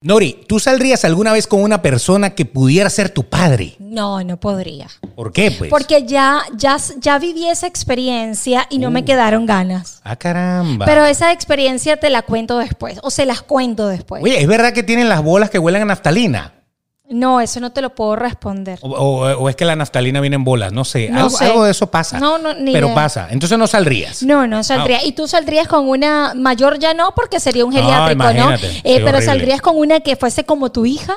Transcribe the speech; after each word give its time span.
Nori, 0.00 0.44
¿tú 0.46 0.60
saldrías 0.60 1.04
alguna 1.04 1.32
vez 1.32 1.48
con 1.48 1.60
una 1.60 1.82
persona 1.82 2.30
que 2.30 2.44
pudiera 2.44 2.88
ser 2.88 3.10
tu 3.10 3.24
padre? 3.24 3.74
No, 3.80 4.22
no 4.22 4.38
podría. 4.38 4.86
¿Por 5.16 5.32
qué, 5.32 5.50
pues? 5.50 5.70
Porque 5.70 6.04
ya, 6.06 6.40
ya, 6.56 6.76
ya 7.00 7.18
viví 7.18 7.48
esa 7.48 7.66
experiencia 7.66 8.68
y 8.70 8.78
no 8.78 8.92
me 8.92 9.04
quedaron 9.04 9.44
ganas. 9.44 10.00
Ah, 10.04 10.14
caramba. 10.14 10.86
Pero 10.86 11.04
esa 11.04 11.32
experiencia 11.32 11.96
te 11.96 12.10
la 12.10 12.22
cuento 12.22 12.58
después, 12.58 13.00
o 13.02 13.10
se 13.10 13.26
las 13.26 13.42
cuento 13.42 13.88
después. 13.88 14.22
Oye, 14.22 14.40
¿es 14.40 14.46
verdad 14.46 14.72
que 14.72 14.84
tienen 14.84 15.08
las 15.08 15.20
bolas 15.20 15.50
que 15.50 15.58
huelen 15.58 15.82
a 15.82 15.86
naftalina? 15.86 16.57
No, 17.10 17.40
eso 17.40 17.58
no 17.60 17.72
te 17.72 17.80
lo 17.80 17.94
puedo 17.94 18.16
responder. 18.16 18.78
O, 18.82 18.88
o- 18.90 19.32
o 19.38 19.48
es 19.48 19.56
que 19.56 19.64
la 19.64 19.74
naftalina 19.74 20.20
viene 20.20 20.36
en 20.36 20.44
bolas, 20.44 20.72
no 20.74 20.84
sé. 20.84 21.08
No 21.08 21.20
algo, 21.24 21.30
sé. 21.30 21.44
algo 21.46 21.64
de 21.64 21.70
eso 21.70 21.90
pasa. 21.90 22.18
No, 22.20 22.36
no, 22.36 22.52
ni 22.54 22.72
Pero 22.72 22.88
idea. 22.88 22.94
pasa. 22.94 23.28
Entonces 23.30 23.56
no 23.58 23.66
saldrías. 23.66 24.22
No, 24.22 24.46
no 24.46 24.62
saldría. 24.62 25.02
Y 25.04 25.12
tú 25.12 25.26
saldrías 25.26 25.66
con 25.68 25.88
una 25.88 26.34
mayor 26.34 26.78
ya 26.78 26.92
no, 26.92 27.14
porque 27.16 27.40
sería 27.40 27.64
un 27.64 27.72
No, 27.72 27.80
geriátrico, 27.80 28.22
¿no? 28.24 28.30
imagínate, 28.30 28.66
Eh, 28.66 28.72
sí, 28.72 28.82
pero 28.84 29.04
horrible. 29.08 29.22
saldrías 29.24 29.60
con 29.62 29.76
una 29.78 30.00
que 30.00 30.16
fuese 30.16 30.44
como 30.44 30.70
tu 30.70 30.84
hija. 30.84 31.16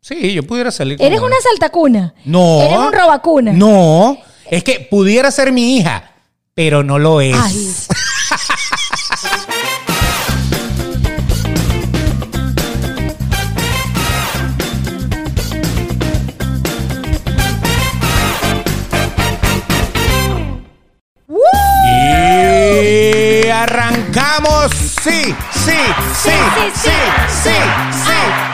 Sí, 0.00 0.32
yo 0.32 0.42
pudiera 0.44 0.70
salir 0.70 0.96
con 0.98 1.06
Eres 1.06 1.20
una 1.20 1.36
saltacuna. 1.42 2.14
No. 2.24 2.60
Eres 2.62 2.78
un 2.78 2.92
robacuna. 2.92 3.52
No. 3.52 4.16
Es 4.50 4.62
que 4.64 4.86
pudiera 4.90 5.30
ser 5.30 5.50
mi 5.52 5.76
hija, 5.76 6.12
pero 6.54 6.82
no 6.84 6.98
lo 7.00 7.20
es. 7.20 7.36
Ay. 7.36 7.68
arrancamos. 24.12 24.70
Sí, 24.72 25.34
sí, 25.52 25.72
sí, 26.14 26.30
sí, 26.32 26.32
sí, 26.74 26.90
sí, 27.28 27.50
sí. 28.04 28.51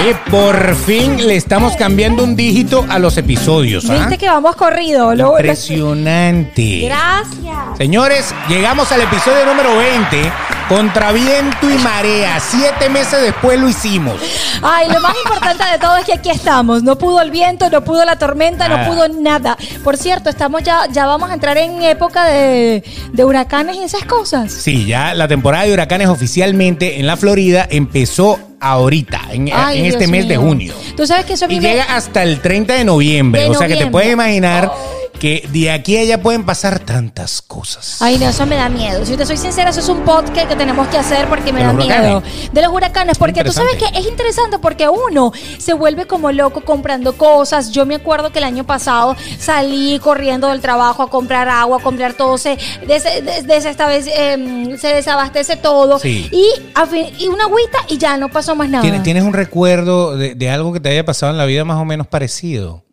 Oye, 0.00 0.14
por 0.30 0.74
fin 0.76 1.26
le 1.26 1.36
estamos 1.36 1.76
cambiando 1.76 2.22
un 2.24 2.36
dígito 2.36 2.84
a 2.88 2.98
los 2.98 3.16
episodios. 3.16 3.88
¿ah? 3.90 3.94
Viste 3.94 4.18
que 4.18 4.26
vamos 4.28 4.54
corrido. 4.56 5.14
Lo- 5.14 5.32
Impresionante. 5.38 6.80
Gracias. 6.84 7.78
Señores, 7.78 8.34
llegamos 8.48 8.90
al 8.92 9.02
episodio 9.02 9.44
número 9.46 9.76
20. 9.76 10.30
Contra 10.68 11.12
viento 11.12 11.70
y 11.70 11.78
marea. 11.82 12.38
Siete 12.40 12.90
meses 12.90 13.22
después 13.22 13.58
lo 13.58 13.68
hicimos. 13.70 14.20
Ay, 14.62 14.86
lo 14.92 15.00
más 15.00 15.14
importante 15.24 15.64
de 15.72 15.78
todo 15.78 15.96
es 15.96 16.04
que 16.04 16.12
aquí 16.12 16.28
estamos. 16.30 16.82
No 16.82 16.98
pudo 16.98 17.22
el 17.22 17.30
viento, 17.30 17.70
no 17.70 17.82
pudo 17.82 18.04
la 18.04 18.16
tormenta, 18.18 18.68
Nada. 18.68 18.84
no 18.86 18.92
pudo 18.92 19.08
nada. 19.08 19.56
Por 19.82 19.96
cierto, 19.96 20.28
estamos 20.28 20.62
ya, 20.62 20.82
ya 20.92 21.06
vamos 21.06 21.30
a 21.30 21.34
entrar 21.34 21.56
en 21.56 21.80
época 21.82 22.24
de, 22.26 22.84
de 23.12 23.24
huracanes 23.24 23.76
y 23.76 23.82
esas 23.84 24.04
cosas. 24.04 24.52
Sí, 24.52 24.84
ya 24.84 25.14
la 25.14 25.26
temporada 25.26 25.64
de 25.64 25.72
huracanes 25.72 26.08
oficialmente 26.08 27.00
en 27.00 27.06
la 27.06 27.16
Florida 27.16 27.66
empezó 27.70 28.38
ahorita, 28.60 29.20
en, 29.30 29.50
Ay, 29.52 29.80
en 29.80 29.84
este 29.86 29.98
Dios 30.00 30.10
mes 30.10 30.28
de 30.28 30.36
junio. 30.36 30.74
Tú 30.96 31.06
sabes 31.06 31.24
que 31.26 31.34
eso 31.34 31.44
a 31.44 31.48
mí 31.48 31.56
Y 31.56 31.60
me- 31.60 31.68
llega 31.70 31.84
hasta 31.96 32.22
el 32.22 32.40
30 32.40 32.74
de 32.74 32.84
noviembre. 32.84 33.42
De 33.42 33.48
o 33.48 33.54
sea 33.54 33.66
que 33.66 33.74
te 33.74 33.80
noviembre. 33.80 33.92
puedes 33.92 34.12
imaginar 34.12 34.70
que 35.18 35.46
de 35.52 35.70
aquí 35.70 35.96
a 35.96 36.00
allá 36.00 36.22
pueden 36.22 36.44
pasar 36.44 36.78
tantas 36.78 37.42
cosas. 37.42 38.00
Ay, 38.00 38.18
no, 38.18 38.28
eso 38.28 38.46
me 38.46 38.56
da 38.56 38.68
miedo. 38.68 39.04
Si 39.04 39.16
te 39.16 39.26
soy 39.26 39.36
sincera, 39.36 39.70
eso 39.70 39.80
es 39.80 39.88
un 39.88 40.00
podcast 40.02 40.48
que 40.48 40.56
tenemos 40.56 40.86
que 40.88 40.96
hacer 40.98 41.26
porque 41.28 41.52
me 41.52 41.60
De 41.60 41.66
da 41.66 41.72
miedo. 41.72 42.22
De 42.52 42.62
los 42.62 42.72
huracanes, 42.72 43.18
porque 43.18 43.42
tú 43.44 43.52
sabes 43.52 43.76
que 43.76 43.86
es 43.98 44.06
interesante 44.06 44.58
porque 44.58 44.88
uno 44.88 45.32
se 45.58 45.72
vuelve 45.72 46.06
como 46.06 46.30
loco 46.32 46.60
comprando 46.62 47.14
cosas. 47.16 47.70
Yo 47.72 47.84
me 47.86 47.96
acuerdo 47.96 48.30
que 48.32 48.38
el 48.38 48.44
año 48.44 48.64
pasado 48.64 49.16
salí 49.38 49.98
corriendo 49.98 50.48
del 50.48 50.60
trabajo 50.60 51.02
a 51.02 51.10
comprar 51.10 51.48
agua, 51.48 51.78
a 51.78 51.82
comprar 51.82 52.14
todo, 52.14 52.38
se, 52.38 52.56
des- 52.86 53.04
des- 53.04 53.46
desestabe- 53.46 54.04
em, 54.14 54.78
se 54.78 54.88
desabastece 54.88 55.56
todo. 55.56 55.98
Sí. 55.98 56.28
Y, 56.32 56.48
a 56.74 56.86
fin- 56.86 57.12
y 57.18 57.28
una 57.28 57.44
agüita 57.44 57.78
y 57.88 57.98
ya 57.98 58.16
no 58.16 58.28
pasó 58.28 58.54
más 58.54 58.68
nada. 58.68 58.82
¿Tienes, 58.82 59.02
tienes 59.02 59.22
un 59.24 59.32
recuerdo 59.32 60.16
de, 60.16 60.34
de 60.34 60.50
algo 60.50 60.72
que 60.72 60.80
te 60.80 60.88
haya 60.90 61.04
pasado 61.04 61.32
en 61.32 61.38
la 61.38 61.44
vida 61.44 61.64
más 61.64 61.78
o 61.78 61.84
menos 61.84 62.06
parecido? 62.06 62.84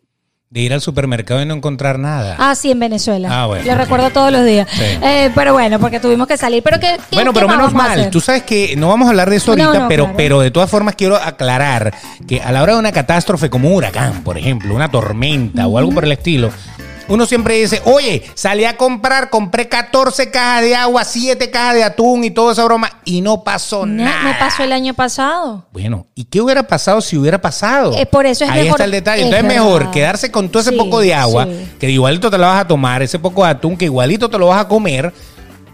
De 0.56 0.62
ir 0.62 0.72
al 0.72 0.80
supermercado 0.80 1.42
y 1.42 1.44
no 1.44 1.52
encontrar 1.52 1.98
nada. 1.98 2.34
Ah, 2.38 2.54
sí, 2.54 2.70
en 2.70 2.78
Venezuela. 2.78 3.28
Ah, 3.30 3.44
bueno, 3.44 3.66
Lo 3.66 3.74
recuerdo 3.74 4.08
todos 4.08 4.32
los 4.32 4.42
días. 4.42 4.66
Sí. 4.72 4.84
Eh, 5.02 5.30
pero 5.34 5.52
bueno, 5.52 5.78
porque 5.78 6.00
tuvimos 6.00 6.26
que 6.26 6.38
salir. 6.38 6.62
Pero 6.62 6.80
que, 6.80 6.96
Bueno, 7.12 7.34
pero 7.34 7.46
menos 7.46 7.74
mal. 7.74 8.08
Tú 8.08 8.22
sabes 8.22 8.44
que 8.44 8.74
no 8.74 8.88
vamos 8.88 9.04
a 9.06 9.10
hablar 9.10 9.28
de 9.28 9.36
eso 9.36 9.50
ahorita, 9.50 9.80
no, 9.80 9.88
pero, 9.88 10.04
claro. 10.04 10.16
pero 10.16 10.40
de 10.40 10.50
todas 10.50 10.70
formas 10.70 10.94
quiero 10.94 11.16
aclarar 11.16 11.92
que 12.26 12.40
a 12.40 12.52
la 12.52 12.62
hora 12.62 12.72
de 12.72 12.78
una 12.78 12.90
catástrofe 12.90 13.50
como 13.50 13.68
un 13.68 13.74
huracán, 13.74 14.24
por 14.24 14.38
ejemplo, 14.38 14.74
una 14.74 14.90
tormenta 14.90 15.66
o 15.66 15.76
algo 15.76 15.92
por 15.92 16.04
el 16.04 16.12
estilo, 16.12 16.48
uno 17.08 17.26
siempre 17.26 17.54
dice, 17.56 17.80
oye, 17.84 18.22
salí 18.34 18.64
a 18.64 18.76
comprar, 18.76 19.30
compré 19.30 19.68
14 19.68 20.30
cajas 20.30 20.62
de 20.62 20.74
agua, 20.76 21.04
7 21.04 21.50
cajas 21.50 21.74
de 21.74 21.84
atún 21.84 22.24
y 22.24 22.30
toda 22.30 22.52
esa 22.52 22.64
broma 22.64 22.90
y 23.04 23.20
no 23.20 23.42
pasó 23.44 23.86
No, 23.86 24.04
nada. 24.04 24.22
me 24.22 24.34
pasó 24.34 24.62
el 24.62 24.72
año 24.72 24.94
pasado. 24.94 25.64
Bueno, 25.72 26.06
¿y 26.14 26.24
qué 26.24 26.40
hubiera 26.40 26.62
pasado 26.64 27.00
si 27.00 27.16
hubiera 27.16 27.40
pasado? 27.40 27.92
Eh, 27.96 28.06
por 28.06 28.26
eso 28.26 28.44
es 28.44 28.50
Ahí 28.50 28.62
mejor- 28.64 28.70
está 28.80 28.84
el 28.84 28.90
detalle. 28.90 29.20
es 29.22 29.26
Entonces 29.26 29.50
es 29.50 29.56
mejor 29.56 29.78
verdad. 29.80 29.92
quedarse 29.92 30.30
con 30.30 30.48
todo 30.48 30.60
ese 30.62 30.70
Sí, 30.70 30.76
poco 30.76 31.00
de 31.00 31.14
agua, 31.14 31.44
sí. 31.46 31.68
que 31.78 31.90
igualito 31.90 32.30
te 32.30 32.38
lo 32.38 32.44
vas 32.46 32.60
a 32.62 32.66
tomar, 32.66 33.02
ese 33.02 33.18
poco 33.18 33.44
de 33.44 33.50
atún, 33.50 33.76
que 33.76 33.84
igualito 33.86 34.28
te 34.28 34.38
lo 34.38 34.48
vas 34.48 34.60
a 34.64 34.68
comer. 34.68 35.12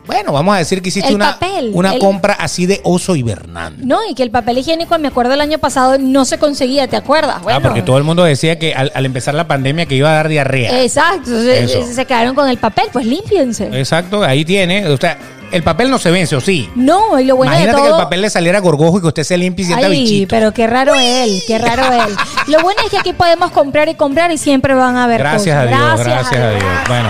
Bueno, 0.07 0.33
vamos 0.33 0.55
a 0.55 0.59
decir 0.59 0.83
que 0.83 0.89
hiciste 0.89 1.11
El 1.11 1.15
una, 1.15 1.33
papel, 1.39 1.71
una 1.75 1.93
el- 1.95 2.01
compra 2.01 2.35
así 2.35 2.67
de 2.67 2.81
oso 2.83 3.15
hibernante. 3.15 3.83
No, 3.85 3.99
y 4.09 4.15
que 4.15 4.23
el 4.25 4.31
papel 4.31 4.59
higiénico, 4.59 4.99
me 4.99 5.09
acuerdo 5.09 5.35
el 5.35 5.41
año 5.41 5.59
pasado, 5.59 5.97
no 5.99 6.25
se 6.25 6.39
conseguía, 6.39 6.89
¿te 6.89 6.97
acuerdas? 6.97 7.41
Bueno, 7.43 7.59
Ah, 7.59 7.63
porque 7.63 7.83
todo 7.83 7.99
el 7.99 8.05
mundo 8.05 8.25
decía 8.25 8.59
que 8.59 8.75
al, 8.75 8.91
al 8.95 9.07
empezar 9.07 9.35
la 9.35 9.47
pandemia 9.47 9.87
que 9.87 9.95
iba 9.95 10.11
a 10.11 10.15
dar 10.15 10.29
diarrea. 10.29 10.83
Exacto, 10.83 11.31
se, 11.41 11.95
se 11.95 12.05
quedaron 12.05 12.35
con 12.35 12.49
el 12.49 12.59
papel, 12.59 12.87
pues 12.93 13.07
límpiense. 13.07 13.69
Exacto, 13.79 14.25
ahí 14.25 14.45
tiene. 14.45 14.89
O 14.89 14.97
sea, 14.97 15.17
el 15.53 15.63
papel 15.63 15.89
no 15.91 15.99
se 15.99 16.11
vence, 16.11 16.35
¿o 16.35 16.41
sí? 16.41 16.69
No, 16.75 17.21
y 17.21 17.25
lo 17.25 17.37
bueno 17.37 17.53
Imagínate 17.53 17.77
de 17.77 17.83
que 17.83 17.89
todo... 17.91 17.99
el 17.99 18.05
papel 18.05 18.23
le 18.23 18.31
saliera 18.31 18.59
gorgojo 18.59 18.99
y 18.99 19.01
que 19.03 19.07
usted 19.07 19.23
se 19.23 19.37
limpie 19.37 19.65
y 19.65 19.67
sienta 19.67 19.87
Ay, 19.87 20.01
bichito. 20.01 20.29
pero 20.31 20.53
qué 20.53 20.67
raro 20.67 20.95
él, 20.99 21.43
qué 21.47 21.59
raro 21.59 21.85
él. 21.93 22.15
Lo 22.49 22.61
bueno 22.63 22.81
es 22.85 22.91
que 22.91 22.99
aquí 22.99 23.13
podemos 23.13 23.51
comprar 23.53 23.89
y 23.89 23.95
comprar 23.95 24.33
y 24.33 24.39
siempre 24.39 24.75
van 24.75 24.97
a 24.97 25.05
haber 25.05 25.19
Gracias 25.21 25.57
a. 25.57 25.67
Dios, 25.67 26.01
gracias, 26.05 26.41
a 26.43 26.51
Dios. 26.51 26.65
Bueno. 26.89 27.09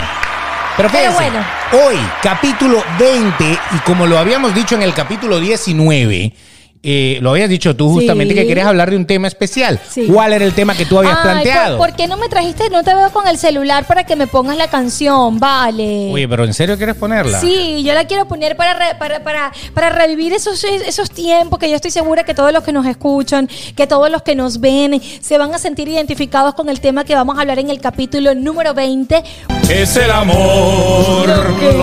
Pero 0.77 0.89
Pero 0.91 1.13
fíjense, 1.13 1.31
bueno. 1.31 1.45
hoy, 1.87 1.97
capítulo 2.23 2.83
20, 2.99 3.45
y 3.45 3.79
como 3.85 4.07
lo 4.07 4.19
habíamos 4.19 4.55
dicho 4.55 4.75
en 4.75 4.83
el 4.83 4.95
capítulo 4.95 5.39
19, 5.39 6.33
eh, 6.83 7.19
lo 7.21 7.31
habías 7.31 7.49
dicho 7.49 7.77
tú 7.77 7.91
justamente 7.93 8.35
Sí. 8.35 8.41
que 8.41 8.47
querías 8.47 8.67
hablar 8.67 8.91
de 8.91 8.97
un 8.97 9.07
tema 9.07 9.29
especial. 9.29 9.79
Sí. 9.89 10.07
¿Cuál 10.13 10.33
era 10.33 10.45
el 10.45 10.53
tema 10.53 10.75
que 10.75 10.85
tú 10.85 10.99
habías 10.99 11.17
Ay, 11.19 11.23
planteado? 11.23 11.79
¿por, 11.79 11.89
por 11.91 11.97
qué 11.97 12.07
no 12.09 12.17
me 12.17 12.29
trajiste? 12.29 12.69
No 12.71 12.83
te 12.83 12.95
veo 12.95 13.11
con 13.13 13.29
el 13.29 13.39
celular 13.39 13.87
para 13.87 14.05
que 14.05 14.17
me 14.17 14.27
pongas 14.27 14.57
la 14.57 14.69
canción, 14.69 15.39
vale. 15.39 16.11
Oye, 16.13 16.27
pero 16.29 16.45
¿en 16.45 16.53
serio 16.55 16.77
quieres 16.77 16.97
ponerla? 16.97 17.41
Sí, 17.41 17.83
yo 17.85 17.95
la 17.95 18.05
quiero 18.07 18.27
poner 18.27 18.57
para, 18.57 18.75
re- 18.75 18.95
para, 18.99 19.23
para, 19.23 19.53
para 19.75 19.91
revivir 19.91 20.33
esos, 20.33 20.63
esos 20.65 21.11
tiempos 21.11 21.59
que 21.59 21.69
yo 21.71 21.77
estoy 21.77 21.91
segura 21.93 22.25
que 22.25 22.35
todos 22.35 22.53
los 22.53 22.65
que 22.65 22.73
nos 22.73 22.85
escuchan, 22.87 23.49
que 23.77 23.87
todos 23.87 24.11
los 24.11 24.23
que 24.23 24.35
nos 24.35 24.59
ven, 24.61 25.01
se 25.21 25.39
van 25.39 25.55
a 25.55 25.59
sentir 25.59 25.89
identificados 25.89 26.55
con 26.55 26.69
el 26.69 26.81
tema 26.81 27.05
que 27.05 27.15
vamos 27.15 27.39
a 27.39 27.43
hablar 27.43 27.59
en 27.59 27.71
el 27.71 27.81
capítulo 27.81 28.35
número 28.35 28.75
20. 28.75 29.23
Es 29.71 29.97
el 29.97 30.11
amor 30.11 31.29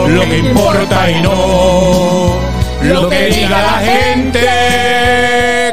lo 0.10 0.22
que, 0.30 0.38
importa 0.40 1.10
y 1.10 1.22
no 1.22 2.36
lo 2.84 3.10
que 3.10 3.26
diga 3.28 3.50
la 3.62 3.80
gente. 3.86 4.40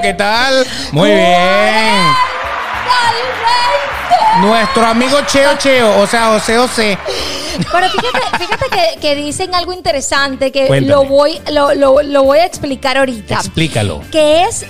¿Qué 0.07 0.15
tal? 0.15 0.65
Muy 0.93 1.11
bien. 1.11 2.05
Nuestro 4.41 4.87
amigo 4.87 5.19
Cheo 5.27 5.57
Cheo, 5.59 5.99
o 5.99 6.07
sea, 6.07 6.27
José 6.29 6.57
José. 6.59 6.99
Pero 7.73 7.89
fíjate, 7.91 8.39
fíjate 8.39 8.67
que, 8.71 9.01
que 9.01 9.15
dicen 9.17 9.53
algo 9.57 9.73
interesante 9.73 10.53
que 10.53 10.67
Cuéntame. 10.69 10.93
lo 10.93 11.05
voy, 11.09 11.41
lo, 11.51 11.75
lo- 11.75 12.03
lo 12.03 12.23
voy 12.23 12.39
a 12.39 12.45
explicar 12.47 12.99
ahorita. 12.99 13.35
Explícalo. 13.35 14.03
que 14.13 14.45
es 14.45 14.65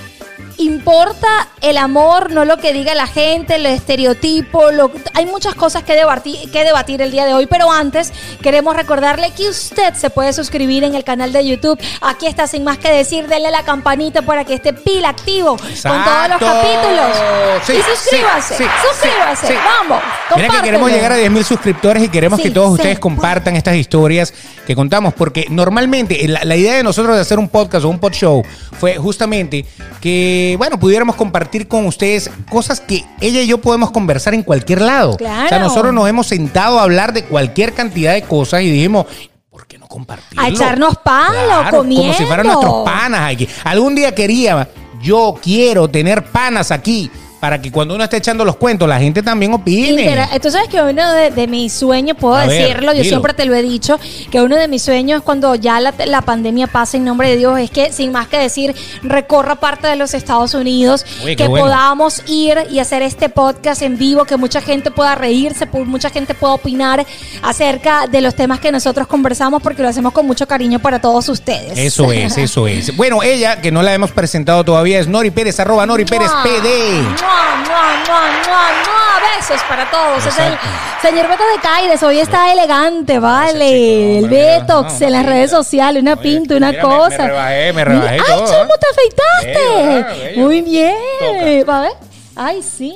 importa 0.59 1.27
el 1.61 1.77
amor, 1.79 2.31
no 2.33 2.45
lo 2.45 2.57
que 2.59 2.73
diga 2.73 2.95
la 2.95 3.07
gente, 3.07 3.57
el 3.57 3.67
estereotipo, 3.67 4.71
lo- 4.71 4.91
hay 5.15 5.27
muchas 5.27 5.55
cosas 5.55 5.83
que 5.83 5.95
debatir, 5.95 6.51
que 6.51 6.65
debatir 6.65 7.03
el 7.03 7.11
día 7.11 7.25
de 7.27 7.35
hoy, 7.35 7.47
pero 7.47 7.71
antes 7.71 8.13
queremos 8.43 8.77
recordarle 8.77 9.33
que 9.33 9.49
usted 9.49 9.95
se 9.95 10.11
puede 10.11 10.33
suscribir 10.33 10.85
en 10.85 10.95
el 10.95 11.05
canal 11.05 11.33
de 11.33 11.47
YouTube. 11.47 11.79
Aquí 12.01 12.27
está 12.27 12.47
sin 12.47 12.65
más 12.65 12.79
que 12.79 12.91
decir, 12.91 13.27
denle 13.29 13.51
la 13.51 13.63
campanita 13.65 14.23
para 14.23 14.45
que 14.45 14.55
esté 14.55 14.73
pila 14.73 15.11
activo 15.11 15.57
con 15.57 16.05
todos 16.05 16.29
los 16.29 16.39
capítulos. 16.39 17.17
Sí, 17.67 17.73
y 17.73 17.83
suscríbase, 17.97 18.57
sí, 18.57 18.65
sí, 18.65 18.71
suscríbase, 18.91 19.55
vamos. 19.65 20.03
Mira 20.37 20.49
que 20.49 20.63
queremos 20.63 20.91
llegar 20.91 21.13
a 21.13 21.17
10 21.17 21.31
mil 21.31 21.45
suscriptores 21.45 22.03
y 22.03 22.09
queremos 22.09 22.41
que 22.41 22.51
todos 22.51 22.73
ustedes 22.73 22.99
compartan 22.99 23.57
estas 23.57 23.77
historias 23.77 24.33
que 24.67 24.75
contamos, 24.75 25.15
porque 25.15 25.47
normalmente 25.49 26.27
la, 26.29 26.45
la 26.45 26.57
idea 26.57 26.75
de 26.75 26.83
nosotros 26.83 27.15
de 27.15 27.23
hacer 27.23 27.39
un 27.39 27.49
podcast 27.49 27.85
o 27.85 27.89
un 27.89 27.99
pod 27.99 28.13
show 28.13 28.43
fue 28.79 28.97
justamente 28.97 29.65
que, 30.01 30.46
bueno, 30.55 30.79
pudiéramos 30.79 31.17
compartir 31.17 31.67
con 31.67 31.87
ustedes 31.87 32.31
cosas 32.49 32.81
que 32.81 33.05
ella 33.21 33.41
y 33.43 33.49
yo 33.49 33.59
podemos 33.59 33.91
conversar 33.91 34.35
en 34.35 34.45
cualquier 34.45 34.83
lado. 34.83 35.17
Claro. 35.17 35.47
O 35.47 35.49
sea, 35.49 35.59
nosotros 35.59 35.93
nos 35.93 36.09
hemos 36.09 36.29
sentado 36.29 36.79
a 36.79 36.83
hablar 36.85 37.13
de 37.13 37.25
cualquier 37.25 37.73
cantidad 37.73 38.13
de 38.15 38.23
cosas 38.23 38.63
y 38.63 38.71
dijimos, 38.71 39.07
¿por 39.51 39.67
qué 39.67 39.79
no 39.79 39.89
compartirlo? 39.89 40.45
A 40.45 40.49
echarnos 40.49 40.97
palo, 40.99 41.71
Como 41.71 41.85
si 41.85 42.25
fueran 42.25 42.47
comiendo. 42.47 42.53
nuestros 42.53 42.85
panas 42.85 43.33
aquí. 43.33 43.49
Algún 43.65 43.95
día 43.97 44.15
quería, 44.15 44.69
yo 45.03 45.35
quiero 45.43 45.89
tener 45.89 46.25
panas 46.25 46.71
aquí 46.71 47.11
para 47.41 47.61
que 47.61 47.71
cuando 47.71 47.95
uno 47.95 48.05
esté 48.05 48.17
echando 48.17 48.45
los 48.45 48.57
cuentos, 48.57 48.89
la 48.89 48.99
gente 48.99 49.23
también 49.23 49.53
opine. 49.53 50.03
Intera- 50.03 50.29
Tú 50.41 50.51
sabes 50.51 50.69
que 50.69 50.81
uno 50.83 51.13
de, 51.13 51.31
de 51.31 51.47
mis 51.47 51.73
sueños, 51.73 52.17
puedo 52.19 52.35
A 52.35 52.47
ver, 52.47 52.63
decirlo, 52.69 52.93
yo 52.95 53.05
siempre 53.05 53.35
te 53.35 53.45
lo 53.45 53.55
he 53.55 53.63
dicho, 53.63 53.99
que 54.31 54.41
uno 54.41 54.57
de 54.57 54.69
mis 54.69 54.83
sueños 54.83 55.23
cuando 55.23 55.55
ya 55.55 55.81
la, 55.81 55.93
la 56.07 56.23
pandemia 56.23 56.67
pase 56.67 56.97
en 56.97 57.05
nombre 57.05 57.29
de 57.31 57.37
Dios 57.37 57.59
es 57.61 57.71
que, 57.71 57.93
sin 57.93 58.11
más 58.13 58.27
que 58.29 58.39
decir, 58.39 58.75
recorra 59.03 59.57
parte 59.57 59.87
de 59.87 59.97
los 59.97 60.15
Estados 60.15 60.55
Unidos, 60.55 61.05
que 61.37 61.47
bueno. 61.47 61.67
podamos 61.67 62.23
ir 62.27 62.59
y 62.71 62.79
hacer 62.79 63.03
este 63.03 63.29
podcast 63.29 63.83
en 63.83 63.99
vivo, 63.99 64.25
que 64.25 64.37
mucha 64.37 64.61
gente 64.61 64.91
pueda 64.91 65.15
reírse, 65.15 65.67
mucha 65.85 66.11
gente 66.11 66.35
pueda 66.35 66.55
opinar 66.55 67.05
acerca 67.43 68.07
de 68.07 68.21
los 68.21 68.35
temas 68.35 68.61
que 68.61 68.73
nosotros 68.73 69.07
conversamos, 69.07 69.63
porque 69.63 69.83
lo 69.83 69.89
hacemos 69.89 70.13
con 70.13 70.27
mucho 70.27 70.47
cariño 70.49 70.79
para 70.79 71.01
todos 71.01 71.29
ustedes. 71.29 71.79
Eso 71.79 72.13
es, 72.13 72.37
eso 72.39 72.67
es. 72.67 72.97
Bueno, 72.97 73.23
ella, 73.23 73.61
que 73.61 73.71
no 73.71 73.83
la 73.83 73.93
hemos 73.95 74.11
presentado 74.11 74.65
todavía, 74.65 74.99
es 74.99 75.07
Nori 75.07 75.31
Pérez, 75.31 75.61
arroba 75.61 75.85
Nori 75.87 76.05
Pérez 76.07 76.31
¡Mua! 76.31 76.43
PD. 76.43 77.26
¡Mua, 77.27 77.57
mua, 77.57 77.83
mua, 78.07 78.21
mua, 78.47 78.65
mua! 78.87 79.37
Besos 79.37 79.61
para 79.69 79.91
todos. 79.91 80.25
Es 80.27 80.39
el 80.39 80.57
señor 81.03 81.29
Beto 81.29 81.43
de 81.55 81.61
Caires, 81.61 82.01
hoy 82.05 82.21
está 82.21 82.53
elegante, 82.53 83.19
vale. 83.19 84.19
el 84.19 84.29
Betox 84.29 85.01
no, 85.01 85.07
en 85.07 85.13
las 85.13 85.27
redes 85.27 85.51
sociales, 85.51 86.03
una 86.03 86.15
pinta, 86.15 86.55
una 86.57 86.79
cosa. 86.79 87.19
me 87.19 87.27
rebajé, 87.29 87.73
me 87.73 87.85
rebajé 87.85 88.21
¡Ay, 88.29 88.43
chamo, 88.47 88.75
¿eh? 88.75 88.79
te 88.81 88.87
afeitaste! 88.93 90.41
Muy 90.41 90.63
bien. 90.63 90.95
A 91.67 91.81
ver. 91.81 91.93
Ay, 92.39 92.61
sí. 92.63 92.95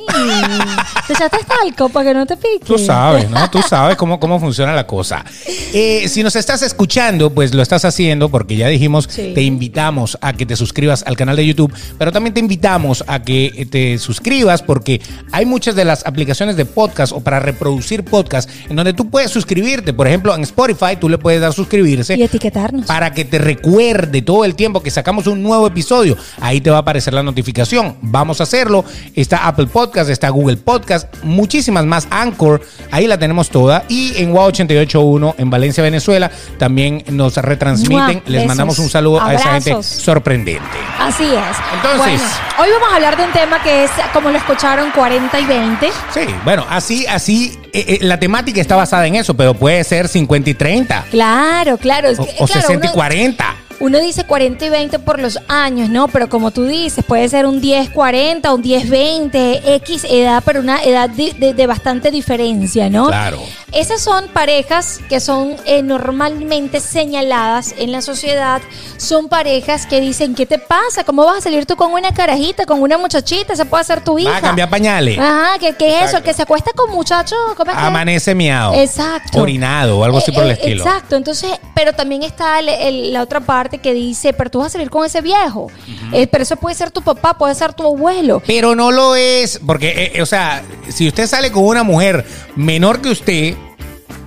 Te 1.06 1.12
echaste 1.14 1.38
talco 1.46 1.88
para 1.88 2.10
que 2.10 2.14
no 2.14 2.26
te 2.26 2.37
pique. 2.37 2.64
Tú 2.64 2.78
sabes, 2.78 3.28
¿no? 3.31 3.50
Tú 3.50 3.60
sabes 3.66 3.96
cómo, 3.96 4.20
cómo 4.20 4.38
funciona 4.38 4.75
la 4.75 4.87
cosa. 4.87 5.25
Eh, 5.72 6.06
si 6.08 6.22
nos 6.22 6.37
estás 6.37 6.62
escuchando, 6.62 7.31
pues 7.31 7.54
lo 7.54 7.62
estás 7.62 7.84
haciendo 7.84 8.28
porque 8.28 8.56
ya 8.56 8.69
dijimos, 8.69 9.08
Sí. 9.10 9.32
te 9.34 9.42
invitamos 9.42 10.19
a 10.20 10.34
que 10.34 10.44
te 10.46 10.56
suscribas 10.56 11.02
al 11.06 11.16
canal 11.16 11.37
de 11.37 11.46
YouTube, 11.46 11.72
pero 11.98 12.12
también 12.12 12.34
te 12.34 12.40
invitamos 12.40 13.02
a 13.06 13.22
que 13.22 13.66
te 13.70 13.98
suscribas 13.98 14.62
porque 14.62 15.00
hay 15.32 15.46
muchas 15.46 15.75
de 15.75 15.84
las 15.84 16.06
aplicaciones 16.06 16.56
de 16.56 16.64
podcast 16.66 17.12
o 17.12 17.20
para 17.20 17.40
reproducir 17.40 18.04
podcast 18.04 18.48
en 18.69 18.76
donde 18.76 18.92
tú 18.92 19.08
puedes 19.08 19.31
suscribirte. 19.31 19.92
Por 19.94 20.06
ejemplo, 20.06 20.34
en 20.34 20.42
Spotify 20.42 20.96
tú 21.00 21.08
le 21.08 21.16
puedes 21.19 21.40
dar 21.40 21.52
suscribirse 21.54 22.14
Y 22.16 22.22
etiquetarnos. 22.22 22.87
para 22.87 23.12
que 23.14 23.25
te 23.25 23.38
recuerde 23.38 24.22
todo 24.22 24.44
el 24.44 24.54
tiempo 24.54 24.82
que 24.82 24.90
sacamos 24.90 25.26
un 25.26 25.42
nuevo 25.42 25.66
episodio. 25.66 26.16
Ahí 26.40 26.60
te 26.60 26.70
va 26.70 26.76
a 26.76 26.81
aparecer 26.81 27.14
la 27.14 27.22
notificación. 27.22 27.96
Vamos 28.02 28.40
a 28.40 28.42
hacerlo. 28.44 28.84
Está 29.31 29.47
Apple 29.47 29.69
Podcast, 29.69 30.11
está 30.11 30.29
Google 30.31 30.56
Podcast, 30.56 31.06
muchísimas 31.23 31.85
más. 31.85 32.09
Anchor, 32.11 32.61
ahí 32.91 33.06
la 33.06 33.17
tenemos 33.17 33.49
toda. 33.49 33.85
Y 33.88 34.21
en 34.21 34.32
WOW 34.32 34.47
881 34.47 35.37
en 35.38 35.49
Valencia, 35.50 35.85
Venezuela, 35.85 36.32
también 36.59 37.05
nos 37.12 37.37
retransmiten. 37.37 38.25
Les 38.27 38.32
besos. 38.43 38.47
mandamos 38.49 38.79
un 38.81 38.91
saludo 38.91 39.23
a 39.23 39.32
esa 39.35 39.53
gente 39.61 39.85
sorprendente. 39.85 40.65
Así 40.99 41.23
es. 41.23 41.56
Entonces- 41.77 41.99
Bueno, 41.99 42.25
hoy 42.59 42.69
vamos 42.73 42.88
a 42.91 42.97
hablar 42.97 43.17
de 43.17 43.23
un 43.23 43.31
tema 43.32 43.62
que 43.62 43.85
es, 43.85 43.91
como 44.12 44.31
lo 44.31 44.37
escucharon, 44.37 44.91
40 44.91 45.38
y 45.38 45.44
20. 45.44 45.91
Sí, 46.12 46.23
bueno, 46.44 46.67
así, 46.69 47.06
así, 47.06 47.56
eh, 47.73 47.85
eh, 47.87 47.99
la 48.03 48.19
temática 48.19 48.61
está 48.61 48.75
basada 48.75 49.06
en 49.06 49.15
eso, 49.15 49.35
pero 49.35 49.55
puede 49.55 49.85
ser 49.85 50.09
50 50.09 50.50
y 50.50 50.55
30. 50.55 51.05
Claro, 51.09 51.79
claro. 51.79 52.09
es 52.09 52.19
O, 52.19 52.23
o 52.25 52.26
claro, 52.47 52.49
60 52.49 52.87
y 52.87 52.88
uno- 52.88 52.94
40. 52.94 53.55
Uno 53.81 53.99
dice 53.99 54.25
40 54.25 54.67
y 54.67 54.69
20 54.69 54.99
por 54.99 55.19
los 55.19 55.38
años, 55.49 55.88
¿no? 55.88 56.06
Pero 56.09 56.29
como 56.29 56.50
tú 56.50 56.65
dices, 56.67 57.03
puede 57.05 57.29
ser 57.29 57.47
un 57.47 57.61
10-40, 57.62 58.55
un 58.55 58.62
10-20, 58.62 59.61
X 59.65 60.05
edad, 60.09 60.43
pero 60.44 60.61
una 60.61 60.82
edad 60.82 61.09
de, 61.09 61.32
de- 61.32 61.55
de 61.55 61.67
bastante 61.67 62.11
diferencia, 62.11 62.88
¿no? 62.91 63.06
Claro. 63.06 63.38
Esas 63.73 64.00
son 64.03 64.29
parejas 64.29 65.00
que 65.09 65.21
son 65.21 65.56
eh, 65.65 65.82
normalmente 65.82 66.81
señaladas 66.81 67.75
en 67.79 67.93
la 67.93 68.03
sociedad. 68.03 68.61
Son 68.97 69.29
parejas 69.29 69.87
que 69.87 70.00
dicen, 70.00 70.35
¿qué 70.35 70.44
te 70.44 70.59
pasa? 70.59 71.05
¿Cómo 71.05 71.25
vas 71.25 71.38
a 71.38 71.41
salir 71.43 71.65
tú 71.67 71.76
con 71.76 71.93
una 71.93 72.12
carajita, 72.12 72.67
con 72.67 72.83
una 72.83 72.99
muchachita? 72.99 73.55
Se 73.56 73.65
puede 73.65 73.85
ser 73.85 74.03
tu 74.03 74.19
hija. 74.19 74.31
Va 74.31 74.37
a 74.37 74.41
cambiar 74.41 74.69
pañales. 74.69 75.19
Ajá, 75.19 75.59
¿qué, 75.59 75.75
qué 75.75 76.00
es 76.00 76.09
eso? 76.09 76.19
El 76.19 76.23
que 76.25 76.35
se 76.35 76.43
acuesta 76.43 76.73
con 76.75 76.91
muchachos. 76.91 77.38
¿cómo 77.56 77.71
es 77.71 77.76
que? 77.76 77.83
Amanece 77.85 78.35
miado. 78.35 78.75
Exacto. 78.75 79.41
Orinado 79.41 79.99
o 80.00 80.05
algo 80.05 80.19
así 80.19 80.31
Eh, 80.33 80.35
por 80.35 80.44
el 80.44 80.50
eh, 80.50 80.55
estilo. 80.55 80.85
Exacto, 80.85 81.17
entonces, 81.17 81.50
pero 81.75 81.93
también 81.93 82.23
está 82.25 82.59
el- 82.59 82.69
el- 82.69 83.12
la 83.12 83.23
otra 83.23 83.41
parte 83.41 83.69
que 83.78 83.93
dice, 83.94 84.32
pero 84.32 84.50
tú 84.50 84.58
vas 84.58 84.67
a 84.69 84.70
salir 84.70 84.90
con 84.90 85.05
ese 85.06 85.20
viejo. 85.20 85.69
Eh, 86.12 86.26
pero 86.26 86.43
eso 86.43 86.56
puede 86.56 86.75
ser 86.75 86.90
tu 86.90 87.02
papá, 87.02 87.34
puede 87.38 87.55
ser 87.55 87.72
tu 87.72 87.84
abuelo. 87.84 88.43
Pero 88.46 88.75
no 88.75 88.90
lo 88.90 89.14
es, 89.17 89.61
porque, 89.67 89.88
eh, 89.88 90.12
eh, 90.17 90.22
o 90.22 90.26
sea, 90.26 90.62
si 90.88 91.08
usted 91.08 91.26
sale 91.26 91.50
con 91.52 91.64
una 91.64 91.82
mujer 91.82 92.25
menor 92.56 93.00
que 93.00 93.11
usted, 93.11 93.55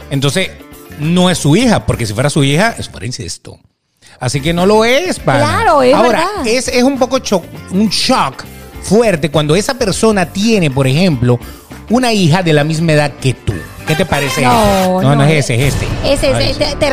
entonces 0.10 0.50
no 1.00 1.30
es 1.30 1.38
su 1.38 1.56
hija, 1.56 1.86
porque 1.86 2.06
si 2.06 2.14
fuera 2.14 2.30
su 2.30 2.44
hija, 2.44 2.76
es 2.78 2.88
por 2.88 3.04
incesto. 3.04 3.60
Así 4.20 4.40
que 4.42 4.54
no 4.54 4.66
lo 4.66 4.86
es, 4.86 5.20
pana. 5.20 5.40
Claro, 5.40 5.82
es 5.82 5.94
Ahora, 5.94 6.10
verdad. 6.20 6.48
es, 6.48 6.68
es 6.68 6.84
un 6.84 6.98
poco 6.98 7.20
cho- 7.20 7.44
un 7.72 7.90
shock 7.90 8.44
fuerte 8.82 9.30
cuando 9.32 9.56
esa 9.56 9.74
persona 9.74 10.26
tiene, 10.32 10.70
por 10.72 10.88
ejemplo, 10.88 11.40
una 11.90 12.14
hija 12.14 12.42
de 12.44 12.54
la 12.54 12.64
misma 12.64 12.94
edad 12.94 13.12
que 13.20 13.34
tú. 13.34 13.54
¿Qué 13.88 13.96
te 13.96 14.06
parece 14.06 14.42
No, 14.44 14.52
eso? 14.54 15.02
No, 15.02 15.10
no, 15.10 15.16
no, 15.18 15.24
es 15.26 15.50
ese, 15.50 15.68
es 15.68 15.74
este. 15.74 15.88
Ese 16.06 16.32
es, 16.32 16.58
es 16.62 16.80
te- 16.80 16.90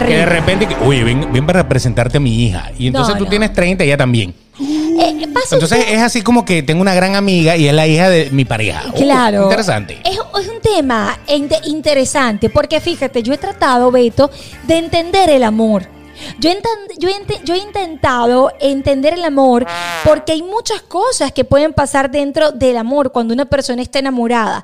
terrible. 0.00 0.14
que 0.14 0.20
de 0.20 0.26
repente, 0.26 0.68
oye, 0.84 1.04
ven, 1.04 1.32
ven 1.32 1.46
para 1.46 1.62
representarte 1.62 2.18
a 2.18 2.20
mi 2.20 2.44
hija. 2.44 2.70
Y 2.78 2.86
entonces 2.88 3.14
No, 3.14 3.18
tú 3.18 3.24
no. 3.24 3.30
tienes 3.30 3.52
30 3.52 3.84
y 3.84 3.88
ella 3.88 3.96
también. 3.96 4.34
Eh, 4.60 5.26
pasa 5.34 5.56
un 5.56 5.62
Entonces 5.62 5.86
es 5.88 6.00
así 6.00 6.22
como 6.22 6.44
que 6.44 6.62
tengo 6.62 6.80
una 6.80 6.94
gran 6.94 7.16
amiga 7.16 7.56
y 7.56 7.66
es 7.66 7.74
la 7.74 7.86
hija 7.86 8.08
de 8.08 8.30
mi 8.30 8.44
pareja. 8.44 8.84
Oh, 8.90 8.92
Claro. 8.94 9.42
interesante. 9.44 9.98
Es, 10.04 10.12
es 10.16 10.48
un 10.48 10.60
tema 10.62 11.18
inte- 11.26 11.58
interesante 11.66 12.48
porque 12.50 12.80
fíjate, 12.80 13.22
yo 13.22 13.32
he 13.32 13.38
tratado, 13.38 13.90
Beto, 13.90 14.30
de 14.68 14.78
entender 14.78 15.30
el 15.30 15.42
amor. 15.42 15.88
Yo, 16.38 16.48
enten- 16.48 16.96
yo, 16.98 17.08
ente- 17.08 17.40
yo 17.44 17.54
he 17.54 17.58
intentado 17.58 18.52
entender 18.60 19.14
el 19.14 19.24
amor 19.24 19.66
porque 20.04 20.30
hay 20.32 20.42
muchas 20.42 20.80
cosas 20.82 21.32
que 21.32 21.44
pueden 21.44 21.72
pasar 21.72 22.08
dentro 22.12 22.52
del 22.52 22.76
amor 22.76 23.10
cuando 23.10 23.34
una 23.34 23.46
persona 23.46 23.82
está 23.82 23.98
enamorada. 23.98 24.62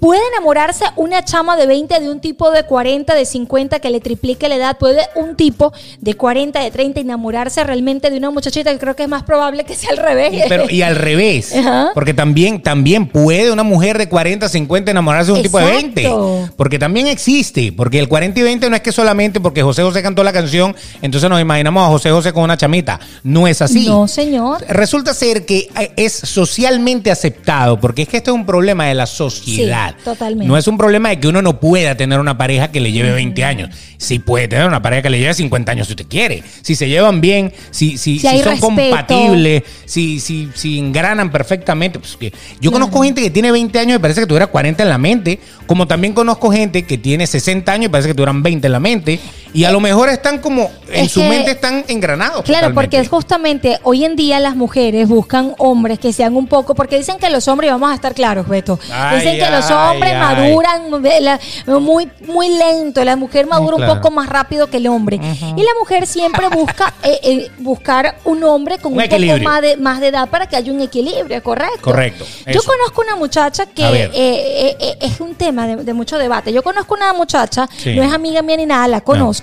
Puede 0.00 0.20
enamorarse 0.32 0.86
una 0.96 1.22
chama 1.22 1.58
de 1.58 1.66
20 1.66 2.00
de 2.00 2.10
un 2.10 2.20
tipo 2.20 2.50
de 2.50 2.62
40, 2.62 3.14
de 3.14 3.26
50 3.26 3.80
que 3.80 3.90
le 3.90 4.00
triplique 4.00 4.48
la 4.48 4.56
edad. 4.56 4.78
Puede 4.78 5.02
un 5.14 5.36
tipo 5.36 5.74
de 6.00 6.14
40, 6.14 6.58
de 6.58 6.70
30 6.70 7.00
enamorarse 7.00 7.62
realmente 7.64 8.10
de 8.10 8.16
una 8.16 8.30
muchachita 8.30 8.72
que 8.72 8.78
creo 8.78 8.96
que 8.96 9.02
es 9.02 9.08
más 9.10 9.24
probable 9.24 9.64
que 9.64 9.76
sea 9.76 9.90
al 9.90 9.98
revés. 9.98 10.32
Y, 10.32 10.40
pero, 10.48 10.70
y 10.70 10.80
al 10.80 10.96
revés. 10.96 11.54
Ajá. 11.54 11.90
Porque 11.92 12.14
también, 12.14 12.62
también 12.62 13.06
puede 13.06 13.52
una 13.52 13.62
mujer 13.62 13.98
de 13.98 14.08
40, 14.08 14.48
50 14.48 14.90
enamorarse 14.90 15.32
de 15.32 15.36
un 15.36 15.42
tipo 15.42 15.58
de 15.58 15.66
20. 15.66 16.00
Exacto. 16.00 16.48
Porque 16.56 16.78
también 16.78 17.06
existe. 17.06 17.72
Porque 17.72 17.98
el 17.98 18.08
40 18.08 18.40
y 18.40 18.42
20 18.42 18.70
no 18.70 18.76
es 18.76 18.82
que 18.82 18.92
solamente 18.92 19.38
porque 19.38 19.62
José 19.62 19.82
José 19.82 20.02
cantó 20.02 20.24
la 20.24 20.32
canción, 20.32 20.74
entonces 21.02 21.28
nos 21.28 21.40
imaginamos 21.42 21.84
a 21.84 21.88
José 21.88 22.10
José 22.10 22.32
con 22.32 22.44
una 22.44 22.56
chamita. 22.56 22.98
No 23.22 23.46
es 23.46 23.60
así. 23.60 23.86
No, 23.86 24.08
señor. 24.08 24.64
Resulta 24.66 25.12
ser 25.12 25.44
que 25.44 25.68
es 25.96 26.12
socialmente 26.12 27.10
aceptado, 27.10 27.78
porque 27.78 28.02
es 28.02 28.08
que 28.08 28.16
esto 28.16 28.30
es 28.30 28.34
un 28.34 28.46
problema 28.46 28.86
de 28.86 28.94
la 28.94 29.06
sociedad. 29.06 29.89
Sí, 29.89 29.89
totalmente. 30.04 30.46
No 30.46 30.56
es 30.56 30.66
un 30.68 30.76
problema 30.78 31.08
de 31.10 31.20
que 31.20 31.28
uno 31.28 31.42
no 31.42 31.60
pueda 31.60 31.94
tener 31.96 32.18
una 32.20 32.36
pareja 32.38 32.70
que 32.70 32.80
le 32.80 32.92
lleve 32.92 33.12
20 33.12 33.44
años. 33.44 33.70
Sí 33.98 34.18
puede 34.18 34.48
tener 34.48 34.66
una 34.66 34.80
pareja 34.82 35.02
que 35.02 35.10
le 35.10 35.18
lleve 35.18 35.34
50 35.34 35.72
años 35.72 35.86
si 35.86 35.92
usted 35.92 36.06
quiere. 36.08 36.42
Si 36.62 36.74
se 36.74 36.88
llevan 36.88 37.20
bien, 37.20 37.52
si, 37.70 37.98
si, 37.98 38.18
Si 38.18 38.26
hay 38.26 38.38
si 38.38 38.44
son 38.44 38.52
respeto. 38.52 38.66
compatibles, 38.90 39.62
si, 39.84 40.20
si, 40.20 40.48
si 40.54 40.78
engranan 40.78 41.30
perfectamente. 41.30 41.98
Pues, 41.98 42.16
que- 42.16 42.30
yo 42.60 42.70
Claro. 42.70 42.86
conozco 42.86 43.02
gente 43.02 43.20
que 43.22 43.30
tiene 43.30 43.50
20 43.52 43.78
años 43.78 43.96
y 43.96 43.98
parece 44.00 44.20
que 44.20 44.26
tuviera 44.26 44.46
40 44.46 44.82
en 44.82 44.88
la 44.88 44.98
mente, 44.98 45.38
como 45.66 45.86
también 45.86 46.12
conozco 46.14 46.50
gente 46.50 46.82
que 46.84 46.98
tiene 46.98 47.26
60 47.26 47.72
años 47.72 47.86
y 47.86 47.88
parece 47.90 48.08
que 48.08 48.14
tuvieran 48.14 48.42
20 48.42 48.66
en 48.66 48.72
la 48.72 48.80
mente, 48.80 49.20
y 49.52 49.64
a 49.64 49.72
lo 49.72 49.80
mejor 49.80 50.08
están 50.08 50.38
como, 50.38 50.70
en 50.88 51.04
Es 51.06 51.12
su 51.12 51.20
que- 51.20 51.28
mente 51.28 51.50
están 51.52 51.84
engranados. 51.88 52.42
Claro, 52.42 52.68
totalmente. 52.68 52.74
porque 52.74 52.98
es 53.00 53.08
justamente 53.08 53.78
hoy 53.82 54.04
en 54.04 54.16
día 54.16 54.40
las 54.40 54.56
mujeres 54.56 55.08
buscan 55.08 55.54
hombres 55.58 55.98
que 55.98 56.12
sean 56.12 56.36
un 56.36 56.46
poco, 56.46 56.74
porque 56.74 56.96
dicen 56.98 57.18
que 57.18 57.30
los 57.30 57.46
hombres, 57.48 57.70
vamos 57.70 57.90
a 57.90 57.94
estar 57.94 58.14
claros, 58.14 58.48
Beto, 58.48 58.78
Ay, 58.92 59.18
dicen 59.18 59.38
que 59.38 59.50
los 59.50 59.70
hombres 59.70 60.12
ay. 60.14 60.18
maduran 60.18 61.02
la- 61.20 61.40
muy, 61.80 62.08
muy 62.26 62.48
lento, 62.56 63.02
la 63.04 63.16
mujer 63.16 63.46
madura 63.46 63.76
claro. 63.76 63.92
un 63.92 63.98
poco 63.98 64.10
más 64.14 64.28
rápido 64.28 64.68
que 64.68 64.76
el 64.78 64.86
hombre. 64.88 65.16
Y 65.16 65.62
la 65.62 65.70
mujer 65.78 66.06
siempre 66.06 66.48
busca 66.48 66.92
eh, 67.02 67.18
eh, 67.22 67.50
buscar 67.58 68.16
un 68.24 68.42
hombre 68.44 68.78
con 68.78 68.92
Un 68.92 68.98
un, 69.00 69.08
poco 69.08 69.38
más 69.42 69.60
de, 69.62 69.76
más 69.76 70.00
de 70.00 70.08
edad 70.08 70.28
para 70.28 70.46
que 70.46 70.56
haya 70.56 70.72
un 70.72 70.80
equilibrio, 70.80 71.42
¿correcto? 71.42 71.80
Correcto, 71.82 72.24
Yo 72.46 72.60
conozco 72.62 73.02
una 73.02 73.16
muchacha 73.16 73.66
que 73.66 73.82
eh, 73.84 74.10
eh, 74.12 74.76
eh, 74.78 74.96
es 75.00 75.20
un 75.20 75.34
tema 75.34 75.66
de, 75.66 75.76
de 75.76 75.94
mucho 75.94 76.18
debate. 76.18 76.52
Yo 76.52 76.62
conozco 76.62 76.94
una 76.94 77.12
muchacha, 77.12 77.68
Sí. 77.76 77.94
no 77.94 78.02
es 78.02 78.12
amiga 78.12 78.42
mía 78.42 78.56
ni 78.56 78.66
nada, 78.66 78.86
la 78.88 79.00
conozco, 79.00 79.39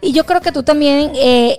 y 0.00 0.12
yo 0.12 0.24
creo 0.24 0.40
que 0.40 0.52
tú 0.52 0.62
también... 0.62 1.12
eh, 1.14 1.58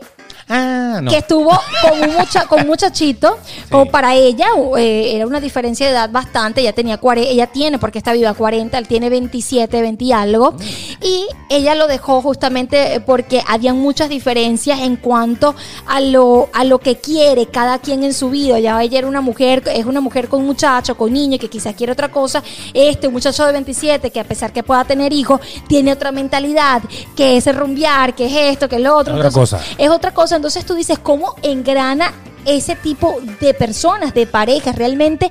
Ah, 0.50 1.00
no. 1.04 1.12
que 1.12 1.18
estuvo 1.18 1.52
con 1.82 2.02
un, 2.10 2.16
mucha, 2.16 2.46
con 2.46 2.62
un 2.62 2.68
muchachito, 2.68 3.38
como 3.70 3.88
para 3.88 4.16
ella, 4.16 4.48
eh, 4.78 5.12
era 5.16 5.28
una 5.28 5.42
diferencia 5.42 5.86
de 5.86 5.92
edad 5.92 6.10
bastante, 6.10 6.62
ella 6.62 6.72
tenía 6.72 6.98
40, 6.98 7.30
ella 7.30 7.48
tiene, 7.48 7.80
porque 7.80 7.98
está 7.98 8.14
viva 8.14 8.34
40, 8.34 8.78
él 8.78 8.88
tiene 8.88 9.10
27, 9.10 9.82
20 9.82 10.06
y 10.06 10.12
algo, 10.14 10.56
y 11.02 11.26
ella 11.50 11.76
lo 11.76 11.88
dejó 11.88 12.22
justamente 12.22 12.96
eh, 12.96 13.00
porque 13.02 13.44
habían 13.46 13.78
muchas 13.78 14.08
diferencias 14.08 14.80
en 14.80 14.96
cuanto 14.96 15.54
a 15.86 16.00
lo, 16.00 16.48
a 16.54 16.64
lo 16.64 16.80
que 16.80 16.96
quiere 16.96 17.48
cada 17.48 17.80
quien 17.80 18.06
en 18.06 18.14
su 18.14 18.30
vida, 18.30 18.58
ya 18.60 18.82
ella 18.82 19.00
era 19.00 19.08
una 19.08 19.22
mujer, 19.22 19.64
es 19.74 19.86
una 19.86 20.00
mujer 20.00 20.30
con 20.30 20.46
muchacho, 20.46 20.96
con 20.96 21.12
niño, 21.12 21.38
que 21.38 21.50
quizás 21.50 21.76
quiere 21.76 21.92
otra 21.92 22.10
cosa, 22.10 22.42
este 22.74 23.08
un 23.08 23.14
muchacho 23.14 23.46
de 23.46 23.52
27, 23.52 24.12
que 24.12 24.20
a 24.22 24.24
pesar 24.24 24.54
que 24.54 24.64
pueda 24.64 24.86
tener 24.86 25.12
hijos, 25.12 25.42
tiene 25.68 25.92
otra 25.92 26.14
mentalidad, 26.14 26.82
que 27.18 27.36
es 27.36 27.48
el 27.48 27.58
rumbear, 27.58 28.16
que 28.16 28.28
es 28.28 28.54
esto, 28.54 28.70
que 28.70 28.78
es 28.78 28.82
lo 28.82 28.96
otro, 28.96 29.14
Otra 29.14 29.28
Entonces, 29.28 29.60
cosa. 29.60 29.76
es 29.78 29.90
otra 29.90 30.14
cosa. 30.14 30.37
Entonces 30.38 30.66
tú 30.66 30.74
dices, 30.74 30.98
¿cómo 31.00 31.36
engrana 31.44 32.14
ese 32.48 32.76
tipo 32.76 33.20
de 33.42 33.54
personas, 33.54 34.14
de 34.14 34.26
parejas. 34.26 34.76
Realmente 34.76 35.30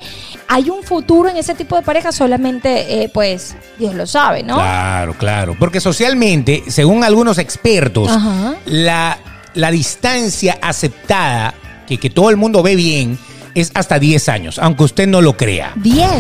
hay 0.48 0.70
un 0.70 0.82
futuro 0.82 1.28
en 1.28 1.36
ese 1.36 1.54
tipo 1.54 1.76
de 1.76 1.82
parejas, 1.82 2.14
solamente 2.14 3.02
eh, 3.02 3.10
pues 3.12 3.56
Dios 3.78 3.94
lo 3.94 4.06
sabe, 4.06 4.42
¿no? 4.42 4.56
Claro, 4.56 5.14
claro. 5.14 5.56
Porque 5.58 5.80
socialmente, 5.80 6.64
según 6.68 7.02
algunos 7.02 7.38
expertos, 7.38 8.10
la, 8.66 9.18
la 9.54 9.70
distancia 9.70 10.58
aceptada, 10.60 11.54
que, 11.86 11.98
que 11.98 12.10
todo 12.10 12.30
el 12.30 12.36
mundo 12.36 12.62
ve 12.62 12.76
bien, 12.76 13.18
es 13.54 13.70
hasta 13.74 13.98
10 13.98 14.28
años, 14.28 14.58
aunque 14.58 14.84
usted 14.84 15.06
no 15.06 15.22
lo 15.22 15.36
crea. 15.36 15.72
10. 15.76 16.10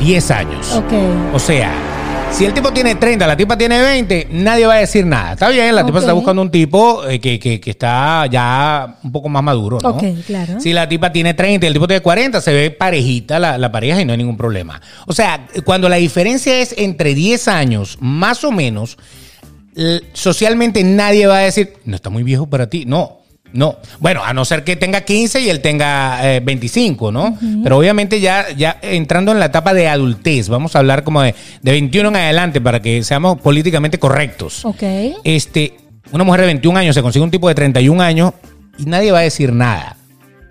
10 0.00 0.30
años. 0.32 0.72
Ok. 0.72 0.92
O 1.32 1.38
sea, 1.38 1.72
si 2.32 2.46
el 2.46 2.54
tipo 2.54 2.72
tiene 2.72 2.94
30, 2.94 3.26
la 3.26 3.36
tipa 3.36 3.56
tiene 3.58 3.80
20, 3.80 4.28
nadie 4.32 4.66
va 4.66 4.74
a 4.74 4.78
decir 4.78 5.04
nada. 5.06 5.32
Está 5.34 5.48
bien, 5.50 5.74
la 5.74 5.84
tipa 5.84 5.98
está 5.98 6.12
buscando 6.14 6.40
un 6.42 6.50
tipo 6.50 7.06
eh, 7.06 7.20
que, 7.20 7.38
que- 7.38 7.60
que 7.60 7.70
está 7.70 8.26
ya 8.26 8.96
un 9.04 9.12
poco 9.12 9.28
más 9.28 9.42
maduro, 9.44 9.78
¿no? 9.82 9.90
Ok, 9.90 10.02
claro. 10.26 10.58
Si 10.60 10.72
la 10.72 10.88
tipa 10.88 11.12
tiene 11.12 11.34
30 11.34 11.66
y 11.66 11.68
el 11.68 11.72
tipo 11.74 11.86
tiene 11.86 12.00
40, 12.00 12.40
se 12.40 12.52
ve 12.52 12.70
parejita 12.70 13.38
la, 13.38 13.58
la 13.58 13.70
pareja 13.70 14.00
y 14.00 14.04
no 14.06 14.12
hay 14.12 14.18
ningún 14.18 14.36
problema. 14.38 14.80
O 15.06 15.12
sea, 15.12 15.46
cuando 15.64 15.88
la 15.90 15.96
diferencia 15.96 16.58
es 16.58 16.74
entre 16.78 17.14
10 17.14 17.48
años, 17.48 17.98
más 18.00 18.42
o 18.44 18.50
menos, 18.50 18.96
socialmente 20.14 20.82
nadie 20.84 21.26
va 21.26 21.36
a 21.38 21.40
decir, 21.42 21.74
no 21.84 21.94
está 21.96 22.08
muy 22.10 22.22
viejo 22.22 22.46
para 22.48 22.68
ti. 22.68 22.84
No, 22.86 23.20
no. 23.52 23.76
Bueno, 23.98 24.24
a 24.24 24.32
no 24.32 24.44
ser 24.44 24.64
que 24.64 24.76
tenga 24.76 25.02
15 25.02 25.40
y 25.40 25.50
él 25.50 25.60
tenga 25.60 26.36
eh, 26.36 26.40
25, 26.40 27.12
¿no? 27.12 27.38
Pero 27.62 27.78
obviamente 27.78 28.20
ya, 28.20 28.50
ya 28.56 28.78
entrando 28.82 29.32
en 29.32 29.38
la 29.38 29.46
etapa 29.46 29.74
de 29.74 29.88
adultez, 29.88 30.48
vamos 30.48 30.74
a 30.74 30.78
hablar 30.78 31.04
como 31.04 31.22
de, 31.22 31.34
de 31.60 31.70
21 31.70 32.08
en 32.08 32.16
adelante 32.16 32.60
para 32.60 32.80
que 32.80 33.02
seamos 33.02 33.40
políticamente 33.40 33.98
correctos. 33.98 34.64
Ok. 34.64 34.82
Este, 35.24 35.76
una 36.12 36.24
mujer 36.24 36.42
de 36.42 36.46
21 36.46 36.78
años 36.78 36.94
se 36.94 37.02
consigue 37.02 37.24
un 37.24 37.30
tipo 37.30 37.48
de 37.48 37.54
31 37.54 38.02
años 38.02 38.32
y 38.78 38.86
nadie 38.86 39.12
va 39.12 39.18
a 39.18 39.22
decir 39.22 39.52
nada. 39.52 39.96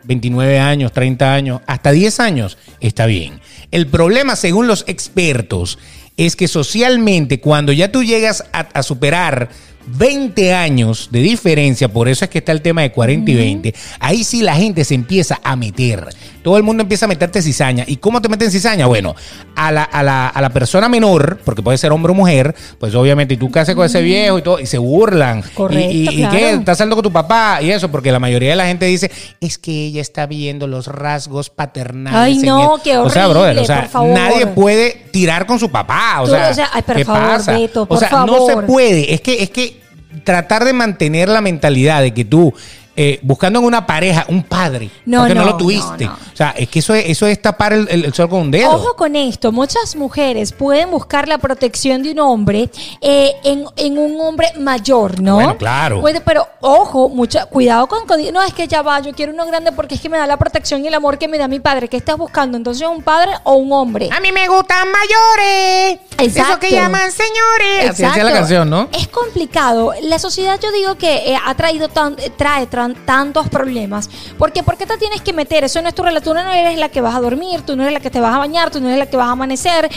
29 0.03 0.59
años, 0.59 0.91
30 0.91 1.33
años, 1.33 1.61
hasta 1.67 1.91
10 1.91 2.19
años 2.19 2.57
está 2.79 3.05
bien. 3.05 3.39
El 3.69 3.87
problema, 3.87 4.35
según 4.35 4.67
los 4.67 4.83
expertos, 4.87 5.77
es 6.17 6.35
que 6.35 6.47
socialmente 6.47 7.39
cuando 7.39 7.71
ya 7.71 7.91
tú 7.91 8.03
llegas 8.03 8.43
a, 8.51 8.59
a 8.59 8.83
superar 8.83 9.49
20 9.87 10.53
años 10.53 11.09
de 11.11 11.19
diferencia, 11.19 11.87
por 11.87 12.07
eso 12.07 12.25
es 12.25 12.31
que 12.31 12.39
está 12.39 12.51
el 12.51 12.61
tema 12.61 12.81
de 12.81 12.91
40 12.91 13.31
y 13.31 13.35
20, 13.35 13.75
ahí 13.99 14.23
sí 14.23 14.41
la 14.41 14.55
gente 14.55 14.83
se 14.83 14.95
empieza 14.95 15.39
a 15.43 15.55
meter. 15.55 16.07
Todo 16.43 16.57
el 16.57 16.63
mundo 16.63 16.81
empieza 16.81 17.05
a 17.05 17.07
meterte 17.07 17.39
cizaña. 17.39 17.83
¿Y 17.87 17.97
cómo 17.97 18.19
te 18.19 18.27
meten 18.27 18.49
cizaña? 18.49 18.87
Bueno, 18.87 19.15
a 19.55 19.71
la, 19.71 19.83
a 19.83 20.01
la, 20.01 20.27
a 20.27 20.41
la 20.41 20.49
persona 20.49 20.89
menor, 20.89 21.39
porque 21.45 21.61
puede 21.61 21.77
ser 21.77 21.91
hombre 21.91 22.13
o 22.13 22.15
mujer, 22.15 22.55
pues 22.79 22.95
obviamente 22.95 23.37
tú 23.37 23.51
casas 23.51 23.75
con 23.75 23.85
ese 23.85 24.01
viejo 24.01 24.39
y 24.39 24.41
todo, 24.41 24.59
y 24.59 24.65
se 24.65 24.79
burlan. 24.79 25.43
Correcto, 25.53 25.91
¿Y, 25.91 26.09
y, 26.09 26.23
y 26.23 26.27
qué? 26.29 26.49
¿Estás 26.53 26.79
saliendo 26.79 26.95
con 26.95 27.03
tu 27.03 27.11
papá? 27.11 27.59
Y 27.61 27.69
eso, 27.69 27.91
porque 27.91 28.11
la 28.11 28.17
mayoría 28.17 28.49
de 28.51 28.55
la 28.55 28.65
gente 28.65 28.87
dice, 28.87 29.11
es 29.39 29.59
que 29.59 29.71
ella 29.85 30.01
está 30.01 30.25
viendo 30.25 30.65
los 30.65 30.87
rasgos 30.87 31.51
paternales. 31.51 32.19
Ay, 32.19 32.37
no, 32.39 32.75
él". 32.77 32.81
qué 32.83 32.97
O 32.97 33.07
sea, 33.11 33.29
horrible, 33.29 33.41
brother, 33.51 33.59
o 33.59 33.65
sea, 33.65 33.81
por 33.81 33.89
favor. 33.89 34.09
nadie 34.09 34.47
puede 34.47 35.05
tirar 35.11 35.45
con 35.45 35.59
su 35.59 35.69
papá. 35.69 36.21
O 36.21 36.25
Tú, 36.25 36.31
sea, 36.31 36.49
o 36.49 36.53
sea, 36.55 36.69
ay, 36.73 36.81
por 36.81 36.95
¿qué 36.95 37.05
favor, 37.05 37.21
pasa? 37.37 37.51
Beto, 37.53 37.85
o 37.87 37.97
sea, 37.97 38.09
no 38.25 38.47
se 38.47 38.57
puede. 38.63 39.13
Es 39.13 39.21
que, 39.21 39.43
es 39.43 39.49
que 39.51 39.80
tratar 40.23 40.65
de 40.65 40.73
mantener 40.73 41.29
la 41.29 41.41
mentalidad 41.41 42.01
de 42.01 42.13
que 42.13 42.25
tú, 42.25 42.53
eh, 42.95 43.19
buscando 43.21 43.59
en 43.59 43.65
una 43.65 43.85
pareja, 43.85 44.25
un 44.27 44.43
padre, 44.43 44.89
No, 45.05 45.19
porque 45.19 45.33
no, 45.35 45.41
no, 45.41 45.51
lo 45.51 45.57
tuviste. 45.57 46.05
no, 46.05 46.11
no. 46.11 46.17
O 46.33 46.35
sea, 46.35 46.51
es 46.57 46.67
que 46.69 46.79
eso 46.79 46.93
es, 46.93 47.05
eso 47.09 47.25
es 47.27 47.41
tapar 47.41 47.73
el, 47.73 47.87
el- 47.89 48.05
el 48.05 48.13
sol 48.13 48.29
con 48.29 48.41
un 48.41 48.51
dedo. 48.51 48.69
Ojo 48.71 48.95
con 48.95 49.15
esto, 49.15 49.51
muchas 49.51 49.95
mujeres 49.95 50.51
pueden 50.51 50.91
buscar 50.91 51.27
la 51.27 51.37
protección 51.37 52.03
de 52.03 52.11
un 52.11 52.19
hombre 52.19 52.69
eh, 53.01 53.31
en, 53.43 53.65
en 53.77 53.97
un 53.97 54.19
hombre 54.21 54.47
mayor, 54.59 55.21
¿no? 55.21 55.35
Bueno, 55.35 55.57
claro. 55.57 56.01
Puede- 56.01 56.21
pero 56.21 56.47
ojo, 56.61 57.09
mucha, 57.09 57.45
cuidado 57.45 57.87
con, 57.87 58.05
con- 58.05 58.19
No, 58.33 58.41
es 58.43 58.53
que 58.53 58.67
ya 58.67 58.81
va, 58.81 58.99
yo 58.99 59.13
quiero 59.13 59.33
uno 59.33 59.45
grande 59.45 59.71
porque 59.71 59.95
es 59.95 60.01
que 60.01 60.09
me 60.09 60.17
da 60.17 60.27
la 60.27 60.37
protección 60.37 60.83
y 60.83 60.87
el 60.87 60.93
amor 60.93 61.17
que 61.17 61.27
me 61.27 61.37
da 61.37 61.47
mi 61.47 61.59
padre. 61.59 61.87
¿Qué 61.87 61.97
estás 61.97 62.17
buscando? 62.17 62.57
Entonces, 62.57 62.87
¿un 62.87 63.01
padre 63.01 63.31
o 63.43 63.53
un 63.55 63.71
hombre? 63.71 64.09
A 64.11 64.19
mí 64.19 64.31
me 64.31 64.47
gustan 64.47 64.87
mayores. 64.91 65.99
Exacto. 66.17 66.51
Eso 66.51 66.59
que 66.59 66.71
llaman 66.71 67.11
señores. 67.11 67.89
Así 67.91 68.03
decía 68.03 68.23
la 68.23 68.29
Exacto. 68.31 68.33
canción, 68.39 68.69
¿no? 68.69 68.89
Es 68.91 69.07
complicado. 69.07 69.93
La 70.03 70.19
sociedad, 70.19 70.59
yo 70.61 70.71
digo 70.71 70.95
que 70.95 71.31
eh, 71.33 71.37
ha 71.43 71.53
traído 71.55 71.87
tan, 71.89 72.15
eh, 72.19 72.31
trae 72.35 72.67
tantos 72.89 73.49
problemas. 73.49 74.09
Porque 74.37 74.63
¿por 74.63 74.77
qué 74.77 74.85
te 74.85 74.97
tienes 74.97 75.21
que 75.21 75.33
meter? 75.33 75.63
Eso 75.63 75.81
no 75.81 75.89
es 75.89 75.95
tu 75.95 76.03
relación. 76.03 76.37
Tú 76.37 76.43
no 76.43 76.51
eres 76.51 76.77
la 76.77 76.89
que 76.89 77.01
vas 77.01 77.15
a 77.15 77.19
dormir, 77.19 77.61
tú 77.61 77.75
no 77.75 77.83
eres 77.83 77.93
la 77.93 77.99
que 77.99 78.09
te 78.09 78.19
vas 78.19 78.35
a 78.35 78.37
bañar, 78.37 78.69
tú 78.71 78.79
no 78.79 78.87
eres 78.87 78.99
la 78.99 79.05
que 79.09 79.17
vas 79.17 79.27
a 79.27 79.31
amanecer. 79.31 79.89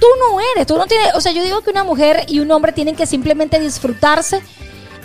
Tú 0.00 0.06
no 0.20 0.40
eres, 0.54 0.66
tú 0.66 0.76
no 0.76 0.86
tienes. 0.86 1.14
O 1.14 1.20
sea, 1.20 1.32
yo 1.32 1.42
digo 1.42 1.60
que 1.62 1.70
una 1.70 1.84
mujer 1.84 2.24
y 2.28 2.40
un 2.40 2.50
hombre 2.50 2.72
tienen 2.72 2.94
que 2.94 3.06
simplemente 3.06 3.58
disfrutarse 3.58 4.40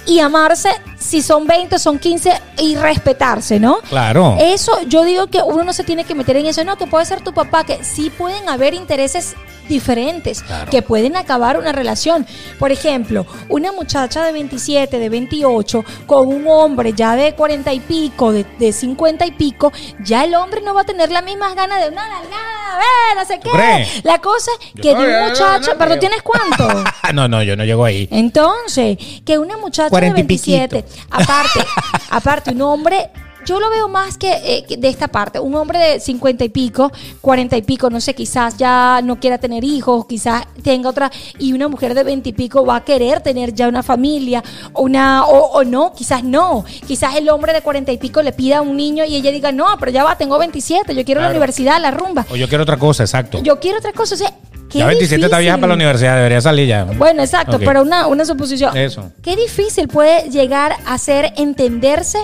y 0.05 0.19
amarse 0.19 0.69
si 1.03 1.21
son 1.21 1.45
20, 1.45 1.77
son 1.79 1.99
15 1.99 2.33
y 2.59 2.75
respetarse, 2.75 3.59
¿no? 3.59 3.77
Claro. 3.89 4.37
Eso, 4.39 4.71
yo 4.87 5.03
digo 5.03 5.27
que 5.27 5.41
uno 5.41 5.63
no 5.63 5.73
se 5.73 5.83
tiene 5.83 6.03
que 6.05 6.15
meter 6.15 6.37
en 6.37 6.45
eso, 6.45 6.63
no, 6.63 6.77
que 6.77 6.87
puede 6.87 7.05
ser 7.05 7.21
tu 7.21 7.33
papá, 7.33 7.65
que 7.65 7.83
sí 7.83 8.09
pueden 8.09 8.47
haber 8.49 8.73
intereses 8.73 9.35
diferentes 9.69 10.43
Claro. 10.43 10.69
que 10.69 10.81
pueden 10.81 11.15
acabar 11.15 11.57
una 11.57 11.71
relación. 11.71 12.25
Por 12.59 12.71
ejemplo, 12.71 13.25
una 13.49 13.71
muchacha 13.71 14.23
de 14.23 14.31
27, 14.33 14.99
de 14.99 15.09
28, 15.09 15.85
con 16.05 16.27
un 16.27 16.45
hombre 16.47 16.93
ya 16.93 17.15
de 17.15 17.33
40 17.33 17.71
y 17.73 17.79
pico, 17.79 18.31
de, 18.33 18.45
de 18.59 18.73
50 18.73 19.25
y 19.25 19.31
pico, 19.31 19.71
ya 20.03 20.25
el 20.25 20.35
hombre 20.35 20.61
no 20.61 20.73
va 20.73 20.81
a 20.81 20.85
tener 20.85 21.11
las 21.11 21.23
mismas 21.23 21.55
ganas 21.55 21.81
de 21.81 21.89
una 21.89 22.07
nada, 22.07 22.77
ver, 22.77 23.17
no 23.17 23.25
sé 23.25 23.39
qué. 23.39 23.87
La 24.03 24.19
cosa 24.19 24.51
Yo 24.75 24.81
que 24.81 24.89
de 24.89 24.95
un 24.95 25.29
muchacho, 25.29 25.71
no 25.73 25.77
pero. 25.77 25.99
¿tienes 25.99 26.21
cuánto? 26.21 26.83
no, 27.13 27.27
no, 27.27 27.41
yo 27.43 27.55
no 27.55 27.63
llego 27.63 27.85
ahí. 27.85 28.07
Entonces, 28.11 28.97
que 29.25 29.37
una 29.37 29.57
muchacha 29.57 29.85
de 29.85 29.89
Cuarenta 29.89 30.19
y 30.19 30.23
27, 30.23 30.85
aparte, 31.09 31.65
aparte, 32.09 32.51
un 32.51 32.61
hombre, 32.61 33.09
yo 33.45 33.59
lo 33.59 33.69
veo 33.69 33.89
más 33.89 34.17
que, 34.17 34.31
eh, 34.31 34.77
de 34.77 34.87
esta 34.87 35.07
parte, 35.07 35.39
un 35.39 35.53
hombre 35.55 35.79
de 35.79 35.99
50 35.99 36.45
y 36.45 36.49
pico, 36.49 36.91
40 37.21 37.57
y 37.57 37.61
pico, 37.61 37.89
no 37.89 37.99
sé, 37.99 38.13
quizás 38.15 38.57
ya 38.57 39.01
no 39.03 39.19
quiera 39.19 39.37
tener 39.37 39.63
hijos, 39.63 40.05
quizás 40.05 40.45
tenga 40.61 40.89
otra, 40.89 41.11
y 41.39 41.53
una 41.53 41.67
mujer 41.67 41.93
de 41.93 42.03
20 42.03 42.29
y 42.29 42.33
pico 42.33 42.65
va 42.65 42.77
a 42.77 42.83
querer 42.83 43.21
tener 43.21 43.53
ya 43.53 43.67
una 43.67 43.83
familia, 43.83 44.43
una, 44.73 45.25
o, 45.25 45.59
o 45.59 45.63
no, 45.63 45.93
quizás 45.93 46.23
no, 46.23 46.63
quizás 46.87 47.15
el 47.15 47.29
hombre 47.29 47.53
de 47.53 47.61
40 47.61 47.91
y 47.91 47.97
pico 47.97 48.21
le 48.21 48.31
pida 48.31 48.59
a 48.59 48.61
un 48.61 48.77
niño 48.77 49.03
y 49.05 49.15
ella 49.15 49.31
diga, 49.31 49.51
no, 49.51 49.65
pero 49.79 49.91
ya 49.91 50.03
va, 50.03 50.17
tengo 50.17 50.37
27, 50.39 50.95
yo 50.95 51.03
quiero 51.03 51.21
la 51.21 51.29
universidad, 51.29 51.81
la 51.81 51.91
rumba, 51.91 52.25
O 52.31 52.35
yo 52.35 52.47
quiero 52.47 52.63
otra 52.63 52.77
cosa, 52.77 53.03
exacto. 53.03 53.41
yo 53.43 53.59
quiero 53.59 53.79
otra 53.79 53.91
cosa, 53.91 54.15
o 54.15 54.17
sea, 54.17 54.33
qué 54.73 54.79
ya 54.79 54.87
27 54.87 55.25
está 55.25 55.37
vieja 55.39 55.55
para 55.57 55.69
la 55.69 55.75
universidad, 55.75 56.15
debería 56.15 56.41
salir 56.41 56.67
ya. 56.67 56.83
Bueno, 56.83 57.21
exacto, 57.21 57.59
pero 57.59 57.81
una, 57.83 58.07
una 58.07 58.25
suposición. 58.25 58.75
Eso. 58.75 59.11
¿Qué 59.21 59.35
difícil 59.35 59.87
puede 59.87 60.29
llegar 60.29 60.75
a 60.85 60.97
ser 60.97 61.31
entenderse? 61.37 62.19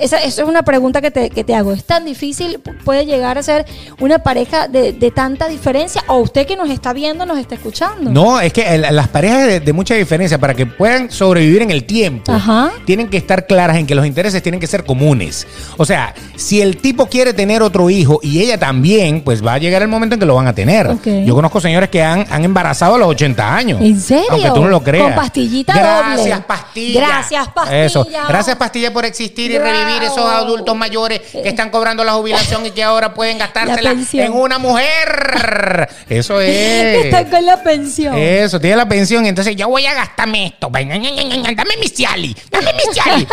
Esa, 0.00 0.18
eso 0.18 0.42
es 0.42 0.48
una 0.48 0.62
pregunta 0.62 1.00
que 1.00 1.10
te, 1.10 1.30
que 1.30 1.44
te 1.44 1.54
hago. 1.54 1.72
¿Es 1.72 1.84
tan 1.84 2.04
difícil, 2.04 2.62
pu- 2.62 2.76
puede 2.84 3.04
llegar 3.06 3.38
a 3.38 3.42
ser 3.42 3.66
una 4.00 4.18
pareja 4.20 4.66
de, 4.68 4.92
de 4.92 5.10
tanta 5.10 5.46
diferencia? 5.48 6.02
¿O 6.08 6.18
usted 6.18 6.46
que 6.46 6.56
nos 6.56 6.70
está 6.70 6.92
viendo, 6.92 7.26
nos 7.26 7.38
está 7.38 7.54
escuchando? 7.54 8.10
No, 8.10 8.40
es 8.40 8.52
que 8.52 8.62
el- 8.74 8.80
las 8.90 9.08
parejas 9.08 9.46
de, 9.46 9.60
de 9.60 9.72
mucha 9.72 9.94
diferencia, 9.94 10.38
para 10.38 10.54
que 10.54 10.66
puedan 10.66 11.10
sobrevivir 11.10 11.62
en 11.62 11.70
el 11.70 11.84
tiempo, 11.84 12.32
Ajá. 12.32 12.70
tienen 12.86 13.08
que 13.08 13.16
estar 13.16 13.46
claras 13.46 13.76
en 13.76 13.86
que 13.86 13.94
los 13.94 14.06
intereses 14.06 14.42
tienen 14.42 14.60
que 14.60 14.66
ser 14.66 14.84
comunes. 14.84 15.46
O 15.76 15.84
sea, 15.84 16.14
si 16.36 16.60
el 16.60 16.78
tipo 16.78 17.06
quiere 17.06 17.32
tener 17.34 17.62
otro 17.62 17.90
hijo 17.90 18.20
y 18.22 18.40
ella 18.40 18.58
también, 18.58 19.22
pues 19.22 19.44
va 19.44 19.54
a 19.54 19.58
llegar 19.58 19.82
el 19.82 19.88
momento 19.88 20.14
en 20.14 20.20
que 20.20 20.26
lo 20.26 20.34
van 20.34 20.46
a 20.46 20.54
tener. 20.54 20.88
Yo 21.24 21.34
conozco 21.34 21.60
señores 21.60 21.90
que 21.90 22.02
han, 22.02 22.26
han 22.30 22.44
embarazado 22.44 22.94
a 22.94 22.98
los 22.98 23.08
80 23.08 23.54
años. 23.56 23.80
¿En 23.80 24.00
serio? 24.00 24.24
Aunque 24.30 24.50
tú 24.50 24.62
no 24.62 24.68
lo 24.68 24.82
creas. 24.82 25.04
Con 25.04 25.14
pastillita 25.14 25.74
Gracias, 25.74 26.16
doble. 26.30 26.44
pastilla. 26.46 27.00
Gracias, 27.00 27.48
pastilla. 27.48 27.84
Eso. 27.84 28.06
Gracias, 28.28 28.56
pastilla, 28.56 28.92
por 28.92 29.04
existir 29.04 29.50
y 29.50 29.58
Bravo. 29.58 29.89
Esos 30.02 30.18
adultos 30.24 30.76
mayores 30.76 31.20
que 31.20 31.48
están 31.48 31.70
cobrando 31.70 32.04
la 32.04 32.12
jubilación 32.14 32.64
y 32.66 32.70
que 32.70 32.82
ahora 32.82 33.14
pueden 33.14 33.38
gastársela 33.38 33.94
en 34.12 34.32
una 34.32 34.58
mujer. 34.58 35.88
Eso 36.08 36.40
es. 36.40 37.04
están 37.06 37.30
con 37.30 37.44
la 37.46 37.62
pensión. 37.62 38.16
Eso, 38.16 38.60
tiene 38.60 38.76
la 38.76 38.88
pensión, 38.88 39.26
entonces 39.26 39.56
yo 39.56 39.68
voy 39.68 39.86
a 39.86 39.94
gastarme 39.94 40.46
esto. 40.48 40.68
Dame 40.70 41.76
mis 41.80 41.92
ciali, 41.94 42.36
dame 42.50 42.72
mis 42.74 42.94
ciali. 42.94 43.26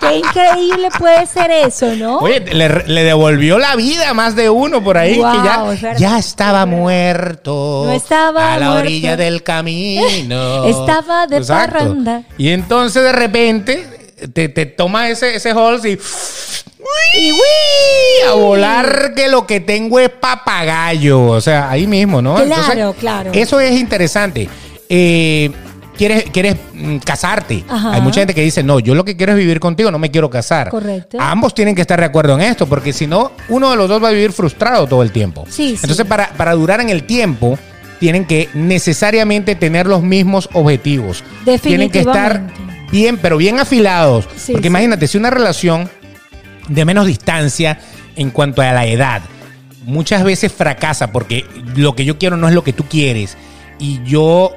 Qué 0.00 0.16
increíble 0.16 0.88
puede 0.98 1.26
ser 1.26 1.50
eso, 1.50 1.94
¿no? 1.96 2.18
Oye, 2.18 2.40
le, 2.40 2.68
le 2.68 3.04
devolvió 3.04 3.58
la 3.58 3.76
vida 3.76 4.10
a 4.10 4.14
más 4.14 4.34
de 4.36 4.50
uno 4.50 4.82
por 4.82 4.98
ahí 4.98 5.18
Wow, 5.18 5.32
que 5.32 5.38
es 5.38 5.44
ya, 5.44 5.62
verdad. 5.62 5.96
ya 5.98 6.18
estaba 6.18 6.66
muerto. 6.66 7.84
No 7.86 7.92
estaba 7.92 8.54
a 8.54 8.58
la 8.58 8.66
muerto. 8.70 8.86
orilla 8.86 9.16
del 9.16 9.42
camino. 9.42 10.64
Estaba 10.66 11.26
de 11.26 11.42
parranda. 11.42 12.22
Y 12.38 12.50
entonces 12.50 13.02
de 13.02 13.12
repente 13.12 13.43
te, 14.32 14.48
te 14.48 14.66
toma 14.66 15.08
ese, 15.08 15.36
ese 15.36 15.50
Halls 15.50 15.84
y 15.84 15.98
Y 17.18 17.32
¡uy! 17.32 18.28
a 18.28 18.32
volar 18.32 19.12
que 19.14 19.28
lo 19.28 19.46
que 19.46 19.60
tengo 19.60 19.98
es 20.00 20.10
papagayo. 20.10 21.26
O 21.26 21.40
sea, 21.40 21.70
ahí 21.70 21.86
mismo, 21.86 22.20
¿no? 22.20 22.36
Claro, 22.44 22.94
claro. 22.98 23.30
Eso 23.32 23.60
es 23.60 23.72
interesante. 23.72 24.48
Eh, 24.88 25.50
¿Quieres, 25.96 26.24
quieres 26.32 26.56
mm, 26.72 26.96
casarte? 26.98 27.64
Ajá. 27.68 27.92
Hay 27.92 28.00
mucha 28.00 28.20
gente 28.20 28.34
que 28.34 28.42
dice, 28.42 28.64
no, 28.64 28.80
yo 28.80 28.96
lo 28.96 29.04
que 29.04 29.16
quiero 29.16 29.32
es 29.32 29.38
vivir 29.38 29.60
contigo, 29.60 29.92
no 29.92 29.98
me 30.00 30.10
quiero 30.10 30.28
casar. 30.28 30.68
Correcto. 30.70 31.18
Ambos 31.20 31.54
tienen 31.54 31.76
que 31.76 31.82
estar 31.82 32.00
de 32.00 32.06
acuerdo 32.06 32.34
en 32.34 32.40
esto, 32.40 32.66
porque 32.66 32.92
si 32.92 33.06
no, 33.06 33.30
uno 33.48 33.70
de 33.70 33.76
los 33.76 33.88
dos 33.88 34.02
va 34.02 34.08
a 34.08 34.10
vivir 34.10 34.32
frustrado 34.32 34.88
todo 34.88 35.04
el 35.04 35.12
tiempo. 35.12 35.44
Sí, 35.48 35.76
sí. 35.76 35.78
Entonces, 35.82 36.04
para, 36.04 36.30
para 36.30 36.52
durar 36.54 36.80
en 36.80 36.88
el 36.88 37.04
tiempo, 37.04 37.56
tienen 38.00 38.24
que 38.24 38.48
necesariamente 38.54 39.54
tener 39.54 39.86
los 39.86 40.02
mismos 40.02 40.48
objetivos. 40.52 41.22
Tienen 41.62 41.90
que 41.90 42.00
estar 42.00 42.40
Definitivamente. 42.40 42.73
Bien, 42.94 43.18
pero 43.18 43.36
bien 43.36 43.58
afilados. 43.58 44.28
Sí, 44.36 44.52
Porque 44.52 44.68
sí. 44.68 44.70
imagínate, 44.70 45.08
si 45.08 45.18
una 45.18 45.30
relación 45.30 45.90
de 46.68 46.84
menos 46.84 47.06
distancia 47.06 47.78
en 48.14 48.30
cuanto 48.30 48.62
a 48.62 48.72
la 48.72 48.86
edad, 48.86 49.20
muchas 49.84 50.22
veces 50.22 50.52
fracasa 50.52 51.10
porque 51.10 51.44
lo 51.74 51.94
que 51.96 52.04
yo 52.04 52.18
quiero 52.18 52.36
no 52.36 52.48
es 52.48 52.54
lo 52.54 52.62
que 52.62 52.72
tú 52.72 52.84
quieres. 52.84 53.36
Y 53.80 54.00
yo, 54.04 54.52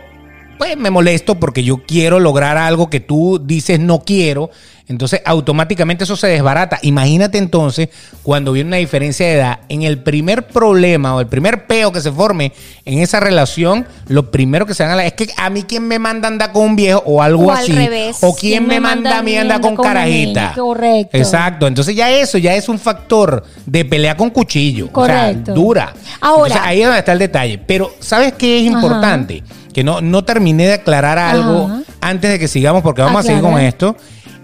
pues 0.59 0.77
me 0.77 0.91
molesto 0.91 1.39
porque 1.39 1.63
yo 1.63 1.83
quiero 1.85 2.19
lograr 2.19 2.57
algo 2.57 2.91
que 2.91 2.99
tú 2.99 3.41
dices 3.43 3.79
no 3.79 4.01
quiero. 4.01 4.51
Entonces, 4.89 5.21
automáticamente 5.25 6.05
eso 6.05 6.15
se 6.15 6.27
desbarata. 6.27 6.79
Imagínate 6.81 7.37
entonces 7.37 7.89
cuando 8.23 8.53
viene 8.53 8.69
una 8.69 8.77
diferencia 8.77 9.25
de 9.25 9.33
edad. 9.33 9.59
En 9.67 9.81
el 9.83 10.01
primer 10.01 10.47
problema 10.47 11.13
o 11.15 11.19
el 11.19 11.27
primer 11.27 11.67
peo 11.67 11.91
que 11.91 11.99
se 11.99 12.09
forme 12.11 12.53
en 12.85 12.99
esa 12.99 13.19
relación, 13.19 13.85
lo 14.07 14.31
primero 14.31 14.65
que 14.65 14.73
se 14.73 14.83
van 14.83 14.93
a 14.93 14.95
la 14.95 15.05
es 15.05 15.11
que 15.13 15.27
a 15.37 15.49
mí 15.49 15.63
quién 15.63 15.85
me 15.87 15.99
manda 15.99 16.29
anda 16.29 16.53
con 16.53 16.63
un 16.63 16.75
viejo 16.77 17.03
o 17.05 17.21
algo 17.21 17.47
O 17.47 17.51
al 17.51 17.57
así. 17.57 17.73
revés, 17.73 18.17
O 18.21 18.33
quién 18.33 18.65
me 18.65 18.79
manda 18.79 19.17
a 19.17 19.23
mí 19.23 19.35
anda 19.35 19.59
con 19.59 19.73
una 19.73 19.83
carajita. 19.83 20.53
correcto. 20.55 21.17
Exacto. 21.17 21.67
Entonces 21.67 21.93
ya 21.93 22.09
eso 22.09 22.37
ya 22.37 22.55
es 22.55 22.69
un 22.69 22.79
factor 22.79 23.43
de 23.65 23.83
pelea 23.83 24.15
con 24.15 24.29
cuchillo. 24.29 24.89
Correcto. 24.91 25.41
O 25.41 25.45
sea, 25.47 25.53
dura. 25.53 25.93
Ahora- 26.21 26.47
Entonces, 26.47 26.61
ahí 26.65 26.79
es 26.81 26.85
donde 26.85 26.99
está 26.99 27.11
el 27.11 27.19
detalle. 27.19 27.57
Pero, 27.57 27.93
¿sabes 27.99 28.33
qué 28.37 28.61
es 28.65 28.67
Ajá. 28.71 28.77
importante? 28.81 29.43
Que 29.73 29.83
no, 29.83 29.99
no 30.01 30.23
terminé 30.23 30.65
de 30.67 30.73
aclarar 30.73 31.19
algo 31.19 31.65
Ajá. 31.65 31.81
antes 32.01 32.31
de 32.31 32.39
que 32.39 32.47
sigamos, 32.47 32.81
porque 32.83 33.01
vamos 33.01 33.19
a 33.19 33.27
seguir 33.27 33.41
con 33.43 33.59
esto. 33.59 33.95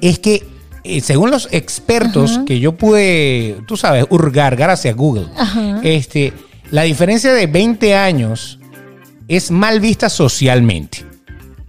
Es 0.09 0.19
que, 0.19 0.45
eh, 0.83 1.01
según 1.01 1.31
los 1.31 1.47
expertos 1.51 2.31
Ajá. 2.33 2.45
que 2.45 2.59
yo 2.59 2.73
pude, 2.73 3.57
tú 3.67 3.77
sabes, 3.77 4.05
hurgar 4.09 4.55
gracias 4.55 4.93
a 4.93 4.97
Google, 4.97 5.27
Ajá. 5.37 5.79
este, 5.83 6.33
la 6.71 6.81
diferencia 6.83 7.31
de 7.33 7.47
20 7.47 7.95
años 7.95 8.59
es 9.27 9.49
mal 9.49 9.79
vista 9.79 10.09
socialmente. 10.09 11.05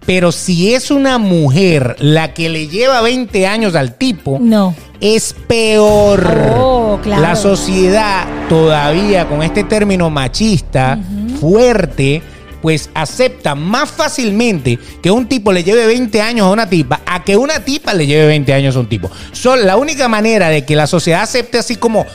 Pero 0.05 0.31
si 0.31 0.73
es 0.75 0.91
una 0.91 1.17
mujer 1.17 1.95
la 1.99 2.33
que 2.33 2.49
le 2.49 2.67
lleva 2.67 3.01
20 3.01 3.47
años 3.47 3.73
al 3.73 3.95
tipo, 3.97 4.37
No. 4.39 4.75
es 5.01 5.33
peor. 5.47 6.27
Oh, 6.57 6.99
claro. 7.01 7.21
La 7.21 7.35
sociedad 7.35 8.27
todavía 8.49 9.27
con 9.27 9.41
este 9.41 9.63
término 9.63 10.09
machista 10.11 10.99
fuerte, 11.39 12.21
pues 12.65 12.89
acepta 12.95 13.53
más 13.53 13.91
fácilmente 13.91 14.79
que 15.03 15.11
un 15.11 15.27
tipo 15.27 15.51
le 15.51 15.63
lleve 15.63 15.85
20 15.85 16.19
años 16.19 16.47
a 16.47 16.49
una 16.49 16.67
tipa 16.67 16.99
a 17.05 17.23
que 17.23 17.37
una 17.37 17.63
tipa 17.63 17.93
le 17.93 18.07
lleve 18.07 18.25
20 18.25 18.53
años 18.53 18.75
a 18.75 18.79
un 18.79 18.89
tipo. 18.89 19.11
Son 19.33 19.67
la 19.67 19.77
única 19.77 20.07
manera 20.07 20.49
de 20.49 20.65
que 20.65 20.75
la 20.75 20.87
sociedad 20.87 21.21
acepte 21.21 21.59
así 21.59 21.75
como 21.75 22.07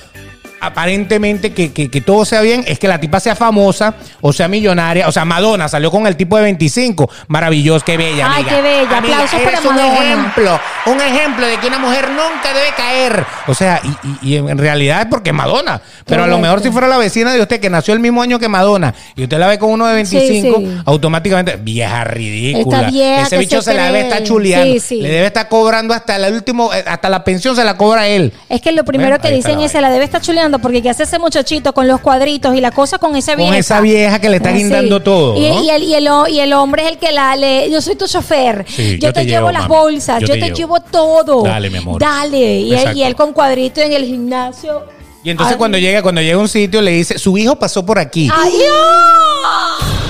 aparentemente 0.61 1.53
que, 1.53 1.73
que- 1.73 1.91
que 1.91 2.01
todo 2.01 2.25
sea 2.25 2.41
bien 2.43 2.65
es 2.67 2.79
que 2.79 2.89
la 2.89 2.99
tipa 3.01 3.21
sea 3.21 3.35
famosa 3.37 3.95
o 4.21 4.33
sea 4.33 4.49
millonaria. 4.49 5.09
O 5.09 5.13
sea, 5.13 5.25
Madonna 5.25 5.69
salió 5.69 5.91
con 5.91 6.07
el 6.07 6.17
tipo 6.17 6.37
de 6.37 6.43
25. 6.45 7.11
Maravilloso, 7.29 7.85
qué 7.85 7.97
bella. 7.97 8.29
Ay, 8.31 8.43
amiga. 8.43 8.57
qué 8.57 8.63
bella. 8.63 8.99
Amiga, 8.99 9.15
Aplausos 9.17 9.41
eres 9.41 9.61
para 9.61 9.69
un 9.69 9.77
Madonna. 9.77 10.05
ejemplo, 10.05 10.61
un 10.87 11.01
ejemplo 11.01 11.47
de 11.47 11.57
que 11.59 11.67
una 11.67 11.79
mujer 11.79 12.09
nunca 12.11 12.53
debe 12.55 12.69
caer. 12.77 13.25
O 13.47 13.55
sea, 13.55 13.81
y, 13.83 14.29
y- 14.29 14.35
y 14.35 14.37
en 14.37 14.59
realidad 14.59 15.01
es 15.03 15.07
porque 15.07 15.31
es 15.31 15.37
Madonna. 15.37 15.81
Pero 16.07 16.25
a 16.25 16.27
lo 16.27 16.39
mejor 16.39 16.61
si 16.63 16.71
fuera 16.71 16.87
la 16.89 16.99
vecina 16.99 17.33
de 17.33 17.41
usted 17.41 17.61
que 17.61 17.71
nació 17.71 17.95
el 17.95 18.01
mismo 18.01 18.23
año 18.23 18.39
que 18.39 18.49
Madonna 18.49 18.95
y 19.17 19.23
usted 19.25 19.39
la 19.39 19.47
ve 19.47 19.59
con 19.59 19.71
uno 19.71 19.87
de 19.87 19.95
25, 19.95 20.59
Sí, 20.59 20.67
sí. 20.67 20.83
automáticamente, 20.85 21.57
vieja 21.57 22.05
ridícula. 22.05 22.79
Esta 22.81 22.91
vieja 22.91 23.23
Ese 23.23 23.39
bicho 23.39 23.63
se 23.63 23.71
se 23.71 23.75
la 23.77 23.87
debe 23.87 24.01
estar 24.03 24.23
chuleando. 24.25 24.81
Sí. 24.81 25.01
Le 25.01 25.09
debe 25.11 25.27
estar 25.27 25.49
cobrando 25.49 25.95
hasta 25.95 26.17
el 26.17 26.33
último, 26.35 26.73
eh, 26.75 26.85
hasta 26.87 27.09
la 27.09 27.23
pensión 27.25 27.55
se 27.55 27.65
la 27.65 27.77
cobra 27.77 28.09
él. 28.09 28.33
Es 28.49 28.61
que 28.61 28.73
lo 28.73 28.85
primero 28.85 29.11
Bueno, 29.11 29.23
que 29.23 29.31
dicen 29.31 29.59
la 29.61 29.67
es 29.67 29.73
se 29.73 29.81
la 29.81 29.91
debe 29.91 30.05
estar 30.05 30.21
chuleando 30.21 30.50
porque 30.59 30.83
que 30.83 30.91
hace 30.91 31.05
ese 31.05 31.19
muchachito 31.19 31.73
con 31.73 31.87
los 31.87 32.01
cuadritos 32.01 32.55
y 32.55 32.61
la 32.61 32.71
cosa 32.73 32.99
con 32.99 33.15
esa 33.17 33.33
Con 33.33 33.43
vieja. 33.45 33.59
esa 33.59 33.81
vieja 33.81 34.19
que 34.21 34.29
le 34.29 34.37
está 34.37 34.49
Ah, 34.51 34.53
guindando 34.53 34.99
sí. 34.99 35.05
todo, 35.05 35.37
Y, 35.37 35.49
¿no? 35.49 35.63
y 35.63 35.71
el, 35.71 35.83
y, 35.85 35.95
el, 35.95 36.09
y 36.31 36.41
el 36.41 36.53
hombre 36.53 36.83
es 36.85 36.89
el 36.91 36.99
que 36.99 37.13
la 37.13 37.37
le. 37.37 37.71
Yo 37.71 37.81
soy 37.81 37.95
tu 37.97 38.07
chofer. 38.07 38.65
Sí, 38.69 38.99
yo, 38.99 39.09
yo 39.09 39.13
te, 39.13 39.21
te 39.21 39.27
llevo, 39.27 39.49
llevo, 39.49 39.53
las 39.53 39.69
mami. 39.69 39.75
bolsas. 39.75 40.21
Yo 40.21 40.27
Yo, 40.27 40.35
te 40.35 40.41
te 40.41 40.51
llevo. 40.55 40.81
todo. 40.81 41.43
Dale, 41.45 41.71
mi 41.71 41.79
amor. 41.79 42.01
Dale. 42.01 42.39
Y 42.61 42.73
él, 42.73 42.79
Exacto. 42.79 42.99
y 42.99 43.03
él 43.05 43.15
con 43.15 43.33
cuadrito 43.33 43.81
en 43.81 43.93
el 43.93 44.05
gimnasio. 44.05 44.83
Y 45.23 45.31
entonces 45.31 45.53
Ay, 45.53 45.59
cuando 45.59 45.77
llega, 45.79 46.03
cuando 46.03 46.23
llega 46.23 46.37
a 46.37 46.41
un 46.41 46.49
sitio 46.49 46.81
le 46.81 46.93
dice, 46.93 47.19
su 47.19 47.37
hijo 47.37 47.55
pasó 47.57 47.85
por 47.85 47.99
aquí. 47.99 48.31
¡Ay, 48.35 48.53
no! 48.59 50.01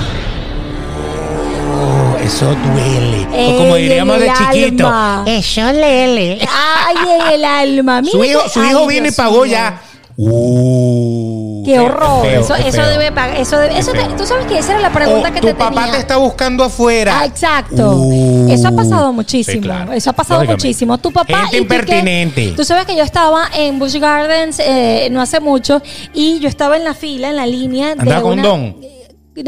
Oh, 1.83 2.17
eso 2.23 2.45
duele. 2.73 3.27
o 3.33 3.57
como 3.57 3.75
diríamos 3.75 4.19
de 4.19 4.31
chiquito, 4.37 4.87
alma. 4.87 5.23
eso 5.27 5.71
lele. 5.73 6.39
¡Ay, 6.49 6.95
en 7.27 7.33
el 7.33 7.45
alma! 7.45 8.01
Su 8.03 8.19
Mira 8.19 8.31
hijo, 8.33 8.43
que- 8.43 8.49
su 8.49 8.63
hijo 8.63 8.87
vino 8.87 9.07
y 9.07 9.11
pagó 9.11 9.45
ya. 9.45 9.81
Uh, 10.23 11.63
¡Qué 11.65 11.79
horror! 11.79 12.21
feo, 12.23 12.41
eso 12.41 12.55
eso 12.55 12.81
debe 12.87 13.11
pagar. 13.11 13.37
Eso 13.37 13.57
debe, 13.57 13.77
eso 13.77 13.91
te- 13.91 14.03
tú 14.17 14.25
sabes 14.25 14.45
que 14.45 14.57
esa 14.57 14.73
era 14.73 14.81
la 14.81 14.91
pregunta 14.91 15.29
O 15.29 15.33
que 15.33 15.41
tu 15.41 15.47
te 15.47 15.53
papá 15.55 15.81
tenía. 15.81 15.91
te 15.93 15.97
está 15.99 16.17
buscando 16.17 16.63
afuera. 16.63 17.19
Ah, 17.21 17.25
exacto. 17.25 17.95
Uh, 17.97 18.51
eso 18.51 18.67
ha 18.67 18.71
pasado 18.71 19.13
muchísimo. 19.13 19.53
sí, 19.55 19.59
claro. 19.61 19.93
Eso 19.93 20.09
ha 20.09 20.13
pasado 20.13 20.43
muchísimo. 20.45 20.97
Tu 20.97 21.11
papá. 21.11 21.47
Gente 21.49 21.57
y 21.57 21.61
tú 21.61 21.67
que- 21.67 21.73
impertinente. 21.75 22.53
Tú 22.55 22.63
sabes 22.63 22.85
que 22.85 22.95
yo 22.95 23.03
estaba 23.03 23.47
en 23.55 23.79
Busch 23.79 23.95
Gardens 23.95 24.59
eh, 24.59 25.09
no 25.11 25.21
hace 25.21 25.39
mucho 25.39 25.81
y 26.13 26.39
yo 26.39 26.47
estaba 26.47 26.77
en 26.77 26.83
la 26.83 26.93
fila, 26.93 27.29
en 27.29 27.35
la 27.35 27.45
línea. 27.47 27.87
de 27.95 28.01
Andaba 28.01 28.21
con 28.21 28.33
una- 28.33 28.43
Don. 28.43 28.75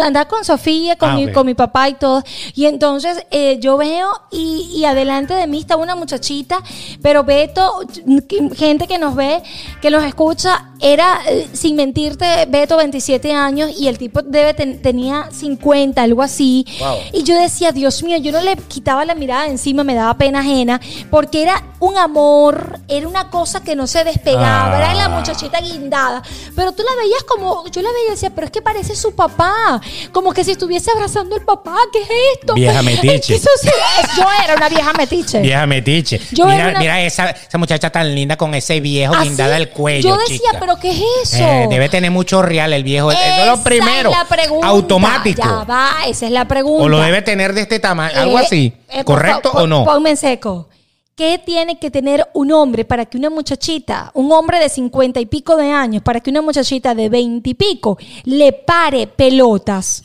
Andaba 0.02 0.28
con 0.30 0.46
Sofía, 0.46 0.96
con, 0.96 1.10
Ah, 1.10 1.16
mi, 1.16 1.32
con 1.32 1.46
mi 1.46 1.54
papá 1.56 1.90
y 1.90 1.96
todo. 1.96 2.24
Y 2.56 2.66
entonces 2.68 3.26
eh, 3.32 3.58
yo 3.60 3.76
veo 3.78 4.10
y, 4.32 4.72
y 4.76 4.86
adelante 4.86 5.34
de 5.34 5.46
mí 5.46 5.60
estaba 5.60 5.84
una 5.84 5.96
muchachita, 5.96 6.60
pero 7.02 7.24
Beto, 7.26 7.82
gente 8.56 8.88
que 8.88 8.98
nos 8.98 9.16
ve, 9.16 9.44
que 9.82 9.90
nos 9.90 10.04
escucha, 10.04 10.70
era, 10.80 11.20
eh, 11.28 11.48
sin 11.54 11.76
mentirte, 11.76 12.46
Beto 12.48 12.78
27 12.78 13.34
años 13.34 13.72
y 13.78 13.88
el 13.88 13.98
tipo 13.98 14.22
debe 14.22 14.54
ten- 14.54 14.82
tenía 14.82 15.30
50, 15.32 16.02
algo 16.02 16.22
así. 16.22 16.66
Wow. 16.80 16.98
Y 17.14 17.24
yo 17.24 17.36
decía, 17.40 17.72
Dios 17.72 18.04
mío, 18.04 18.18
yo 18.18 18.32
no 18.32 18.42
le 18.42 18.56
quitaba 18.56 19.04
la 19.06 19.16
mirada 19.16 19.44
de 19.44 19.50
encima, 19.52 19.84
me 19.84 19.96
daba 19.96 20.18
pena 20.18 20.40
ajena, 20.40 20.80
porque 21.10 21.42
era 21.44 21.62
un 21.80 21.98
amor, 21.98 22.80
era 22.88 23.08
una 23.08 23.30
cosa 23.30 23.62
que 23.64 23.76
no 23.76 23.88
se 23.88 24.04
despegaba, 24.04 24.74
Ah. 24.76 24.78
era 24.78 24.94
la 24.96 25.10
muchachita 25.10 25.60
guindada. 25.62 26.22
Pero 26.56 26.72
tú 26.72 26.84
la 26.84 26.96
veías 27.02 27.24
como, 27.24 27.66
yo 27.68 27.82
la 27.82 27.90
veía 27.92 28.08
y 28.08 28.12
decía, 28.12 28.30
pero 28.34 28.46
es 28.46 28.52
que 28.52 28.62
parece 28.62 28.96
su 28.96 29.14
papá, 29.16 29.82
como 30.12 30.34
que 30.34 30.44
si 30.44 30.52
estuviese 30.52 30.92
abrazando 30.92 31.36
al 31.36 31.44
papá, 31.44 31.76
¿qué 31.92 32.02
es 32.02 32.10
esto? 32.40 32.54
Vieja 32.54 32.82
metiche. 32.82 33.36
Eso 33.36 33.50
sí 33.62 33.70
yo 34.18 34.26
era 34.44 34.56
una 34.56 34.70
vieja 34.70 34.94
metiche. 34.94 35.40
Vieja 35.42 35.66
metiche. 35.66 36.20
Yo 36.32 36.46
mira, 36.46 36.70
una- 36.70 36.80
mira 36.80 37.02
esa, 37.02 37.30
esa 37.32 37.58
muchacha 37.58 37.90
tan 37.90 38.14
linda 38.14 38.36
con 38.38 38.54
ese 38.56 38.80
viejo 38.80 39.14
Así, 39.16 39.30
guindada 39.30 39.56
al 39.56 39.70
cuello. 39.70 40.10
Yo 40.10 40.18
decía, 40.18 40.38
chica. 40.38 40.58
pero 40.60 40.76
¿qué 40.78 40.92
es 40.92 41.02
eso? 41.34 41.44
Eh, 41.44 41.68
debe 41.70 41.90
tener 41.90 42.12
mucho 42.12 42.42
real 42.42 42.74
el 42.74 42.84
viejo. 42.84 43.12
Eso 43.12 43.22
es 43.22 43.46
lo 43.48 43.54
Esa 43.54 43.64
primero. 43.64 44.12
Es 44.12 44.18
la 44.18 44.26
pregunta. 44.26 44.68
Automático. 44.68 45.42
Ya 45.44 45.64
va, 45.64 45.90
esa 46.08 46.26
es 46.26 46.32
la 46.32 46.48
pregunta. 46.48 46.84
O 46.84 46.90
lo 46.90 47.00
debe 47.00 47.22
tener 47.22 47.54
de 47.54 47.62
este 47.62 47.80
tamaño. 47.80 48.18
Algo 48.20 48.40
Eh, 48.40 48.44
así. 48.46 48.74
eh, 48.90 49.04
¿Correcto 49.04 49.52
o 49.54 49.68
no? 49.68 49.86
Ponme 49.86 50.12
en 50.12 50.18
seco. 50.18 50.68
¿Qué 51.16 51.40
tiene 51.46 51.78
que 51.78 51.92
tener 51.92 52.28
un 52.34 52.52
hombre 52.52 52.86
para 52.86 53.06
que 53.06 53.18
una 53.18 53.30
muchachita, 53.30 54.10
un 54.16 54.32
hombre 54.32 54.58
de 54.60 54.68
cincuenta 54.68 55.20
y 55.20 55.28
pico 55.28 55.56
de 55.56 55.70
años, 55.72 56.02
para 56.02 56.20
que 56.22 56.32
una 56.32 56.42
muchachita 56.42 56.96
de 56.96 57.08
veinte 57.10 57.52
y 57.52 57.54
pico 57.54 58.00
le 58.24 58.52
pare 58.52 59.06
pelotas? 59.06 60.02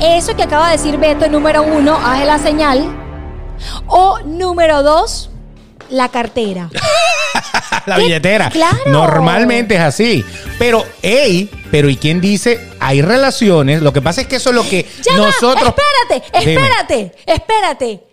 Eso 0.00 0.36
que 0.36 0.44
acaba 0.44 0.70
de 0.70 0.76
decir 0.76 0.98
Beto, 0.98 1.28
número 1.28 1.64
uno, 1.64 1.96
haz 1.96 2.24
la 2.24 2.38
señal. 2.38 2.96
O 3.88 4.20
número 4.24 4.84
dos, 4.84 5.30
la 5.90 6.08
cartera. 6.08 6.70
la 7.86 7.96
¿Qué? 7.96 8.02
billetera. 8.02 8.50
Claro. 8.50 8.76
Normalmente 8.86 9.74
es 9.74 9.80
así. 9.80 10.24
Pero, 10.60 10.84
hey, 11.02 11.50
pero 11.72 11.88
¿y 11.88 11.96
quién 11.96 12.20
dice? 12.20 12.70
Hay 12.78 13.02
relaciones. 13.02 13.82
Lo 13.82 13.92
que 13.92 14.00
pasa 14.00 14.20
es 14.20 14.28
que 14.28 14.36
eso 14.36 14.50
es 14.50 14.54
lo 14.54 14.62
que 14.62 14.86
Ya 15.04 15.18
va, 15.18 15.26
nosotros. 15.26 15.74
espérate, 15.76 16.38
Dime. 16.38 16.54
espérate, 16.54 17.14
espérate. 17.26 18.04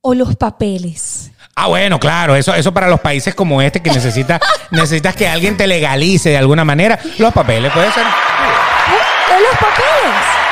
O 0.00 0.12
los 0.12 0.34
papeles. 0.34 1.30
Ah, 1.58 1.68
bueno, 1.68 1.98
claro, 1.98 2.36
eso, 2.36 2.54
eso 2.54 2.74
para 2.74 2.86
los 2.86 3.00
países 3.00 3.34
como 3.34 3.62
este 3.62 3.80
que 3.80 3.90
necesita, 3.90 4.38
necesitas 4.70 5.16
que 5.16 5.26
alguien 5.26 5.56
te 5.56 5.66
legalice 5.66 6.28
de 6.28 6.36
alguna 6.36 6.66
manera. 6.66 6.98
Los 7.16 7.32
papeles 7.32 7.72
puede 7.72 7.90
ser. 7.92 8.04
Los 8.04 9.58
papeles. 9.58 10.45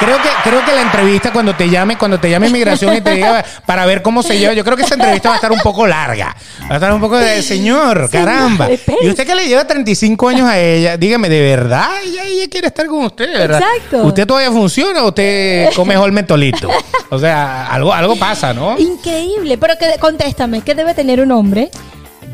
Creo 0.00 0.16
que, 0.20 0.28
creo 0.42 0.64
que 0.64 0.72
la 0.72 0.82
entrevista 0.82 1.32
cuando 1.32 1.54
te 1.54 1.68
llame, 1.68 1.96
cuando 1.96 2.18
te 2.18 2.28
llame 2.28 2.48
inmigración 2.48 2.94
y 2.94 3.00
te 3.00 3.12
diga 3.12 3.44
para 3.64 3.86
ver 3.86 4.02
cómo 4.02 4.22
se 4.22 4.38
lleva, 4.38 4.52
yo 4.52 4.64
creo 4.64 4.76
que 4.76 4.82
esa 4.82 4.94
entrevista 4.94 5.28
va 5.28 5.34
a 5.34 5.38
estar 5.38 5.52
un 5.52 5.60
poco 5.60 5.86
larga. 5.86 6.36
Va 6.62 6.72
a 6.72 6.74
estar 6.74 6.92
un 6.92 7.00
poco 7.00 7.16
de 7.16 7.42
señor, 7.42 8.10
caramba. 8.10 8.68
Y 9.00 9.08
usted 9.08 9.26
que 9.26 9.34
le 9.34 9.46
lleva 9.46 9.64
35 9.64 10.28
años 10.28 10.48
a 10.48 10.58
ella, 10.58 10.96
dígame, 10.96 11.28
¿de 11.28 11.40
verdad 11.40 11.88
ella, 12.04 12.24
ella 12.24 12.48
quiere 12.50 12.66
estar 12.66 12.86
con 12.86 13.04
usted? 13.04 13.32
¿verdad? 13.32 13.62
Exacto. 13.62 14.04
¿Usted 14.04 14.26
todavía 14.26 14.50
funciona 14.50 15.02
o 15.02 15.08
usted 15.08 15.72
come 15.74 15.96
mentolito? 16.10 16.70
O 17.10 17.18
sea, 17.18 17.66
algo, 17.66 17.92
algo 17.92 18.16
pasa, 18.16 18.52
¿no? 18.52 18.76
Increíble. 18.78 19.56
Pero 19.58 19.74
que, 19.78 19.98
contéstame, 19.98 20.62
¿qué 20.62 20.74
debe 20.74 20.94
tener 20.94 21.20
un 21.20 21.30
hombre? 21.30 21.70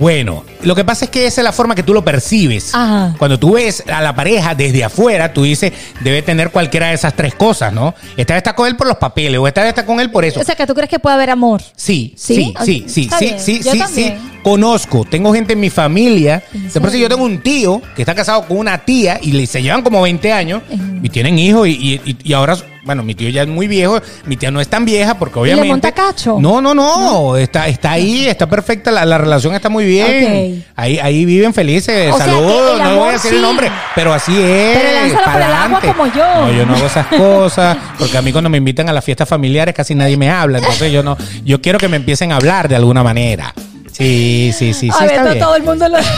Bueno, 0.01 0.45
lo 0.63 0.75
que 0.75 0.83
pasa 0.85 1.05
es 1.05 1.11
que 1.11 1.27
esa 1.27 1.43
es 1.43 1.45
la 1.45 1.53
forma 1.53 1.75
que 1.75 1.83
tú 1.83 1.93
lo 1.95 2.03
percibes. 2.05 2.75
Ajá. 2.75 3.15
Cuando 3.19 3.39
tú 3.39 3.53
ves 3.53 3.85
a 3.87 4.01
la 4.01 4.15
pareja 4.17 4.55
desde 4.55 4.83
afuera, 4.83 5.33
tú 5.33 5.43
dices, 5.43 5.73
debe 6.01 6.23
tener 6.23 6.51
cualquiera 6.51 6.89
de 6.89 6.95
esas 6.95 7.15
tres 7.15 7.35
cosas, 7.35 7.73
¿no? 7.73 7.95
Esta 8.17 8.33
vez 8.35 8.39
está 8.41 8.55
con 8.57 8.67
él 8.67 8.77
por 8.77 8.87
los 8.89 8.97
papeles 8.97 9.39
o 9.39 9.47
esta 9.47 9.61
vez 9.61 9.69
está 9.69 9.85
con 9.85 10.01
él 10.01 10.11
por 10.11 10.25
eso. 10.25 10.41
O 10.41 10.45
sea, 10.45 10.55
que 10.57 10.67
tú 10.67 10.75
crees 10.75 10.89
que 10.89 10.99
puede 10.99 11.15
haber 11.17 11.29
amor. 11.31 11.61
Sí, 11.77 12.15
¿Sí? 12.17 12.35
sí, 12.35 12.55
Ok, 12.57 12.65
sí, 12.65 12.85
sí, 12.89 13.03
está 13.03 13.19
sí, 13.19 13.25
bien. 13.27 13.39
sí, 13.41 13.61
Yo 13.63 13.87
sí. 13.87 14.13
Conozco, 14.43 15.05
tengo 15.05 15.35
gente 15.35 15.53
en 15.53 15.61
mi 15.61 15.69
familia. 15.69 16.43
¿En 16.55 16.73
De 16.73 16.81
por 16.81 16.91
sí 16.91 16.99
yo 16.99 17.09
tengo 17.11 17.25
un 17.25 17.43
tío 17.43 17.83
que 17.95 18.01
está 18.03 18.15
casado 18.15 18.47
con 18.47 18.57
una 18.57 18.79
tía 18.79 19.21
y 19.23 19.33
le- 19.33 19.47
se 19.47 19.63
llevan 19.63 19.83
como 19.83 20.01
20 20.01 20.33
años 20.33 20.63
y 21.03 21.11
tienen 21.11 21.39
hijos 21.39 21.69
y, 21.69 21.73
y- 21.73 22.17
y 22.25 22.33
ahora 22.33 22.57
bueno, 22.85 23.03
mi 23.03 23.15
tío 23.15 23.29
ya 23.29 23.43
es 23.43 23.49
muy 23.49 23.69
viejo, 23.69 24.01
mi 24.25 24.37
tía 24.37 24.51
no 24.51 24.61
es 24.61 24.69
tan 24.69 24.85
vieja 24.85 25.19
porque 25.19 25.35
le 25.37 25.41
obviamente... 25.43 25.69
monta 25.69 25.93
cacho? 25.93 26.39
No, 26.41 26.61
no, 26.61 26.75
no, 26.75 27.37
Está, 27.37 27.69
está 27.69 27.93
ahí, 27.93 28.27
está 28.27 28.49
perfecta, 28.49 28.91
la, 28.91 29.05
la 29.05 29.19
relación 29.19 29.55
está 29.55 29.69
muy 29.69 29.85
bien. 29.85 30.61
Ok. 30.61 30.73
Ahí, 30.77 30.99
ahí 30.99 31.25
viven 31.25 31.53
felices, 31.53 32.13
O 32.13 32.17
sea, 32.17 32.27
que 32.27 32.33
saludos, 32.33 32.73
el 32.79 32.83
no 32.83 32.91
le 32.91 32.97
voy 32.97 33.09
a 33.09 33.13
decir 33.13 33.31
sí. 33.31 33.37
el 33.37 33.43
nombre, 33.43 33.71
pero 33.95 34.13
así 34.15 34.33
es. 34.41 34.79
Pero 34.79 34.93
lánzalo 34.93 35.25
por 35.33 35.43
el 35.43 35.53
agua 35.53 35.81
como 35.81 36.07
yo. 36.07 36.35
No, 36.47 36.53
yo 36.53 36.67
no 36.67 36.75
hago 36.75 36.87
esas 36.87 37.07
cosas, 37.07 37.77
porque 37.99 38.17
a 38.17 38.23
mí 38.23 38.33
cuando 38.33 38.49
me 38.51 38.59
invitan 38.59 38.89
a 38.89 38.93
las 38.93 39.05
fiestas 39.05 39.29
familiares 39.29 39.75
casi 39.75 39.95
nadie 39.95 40.17
me 40.17 40.31
habla, 40.31 40.59
entonces 40.59 40.91
yo 40.91 41.03
no, 41.03 41.17
yo 41.45 41.61
quiero 41.61 41.79
que 41.79 41.89
me 41.89 41.97
empiecen 41.97 42.33
a 42.33 42.37
hablar 42.37 42.69
de 42.69 42.77
alguna 42.77 43.03
manera. 43.03 43.55
Sí, 43.93 44.53
sí, 44.57 44.73
sí, 44.73 44.91
sí, 44.91 44.91
a 44.99 45.05
está 45.07 45.23
Beto 45.23 45.35
bien. 45.35 45.45
todo 45.45 45.57
el 45.57 45.63
mundo 45.63 45.89
lo... 45.89 45.99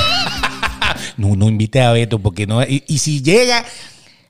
No, 1.16 1.36
no 1.36 1.48
invite 1.48 1.80
a 1.82 1.92
Beto, 1.92 2.18
porque 2.18 2.46
no. 2.46 2.62
Y, 2.62 2.84
y 2.86 2.98
si 2.98 3.22
llega, 3.22 3.64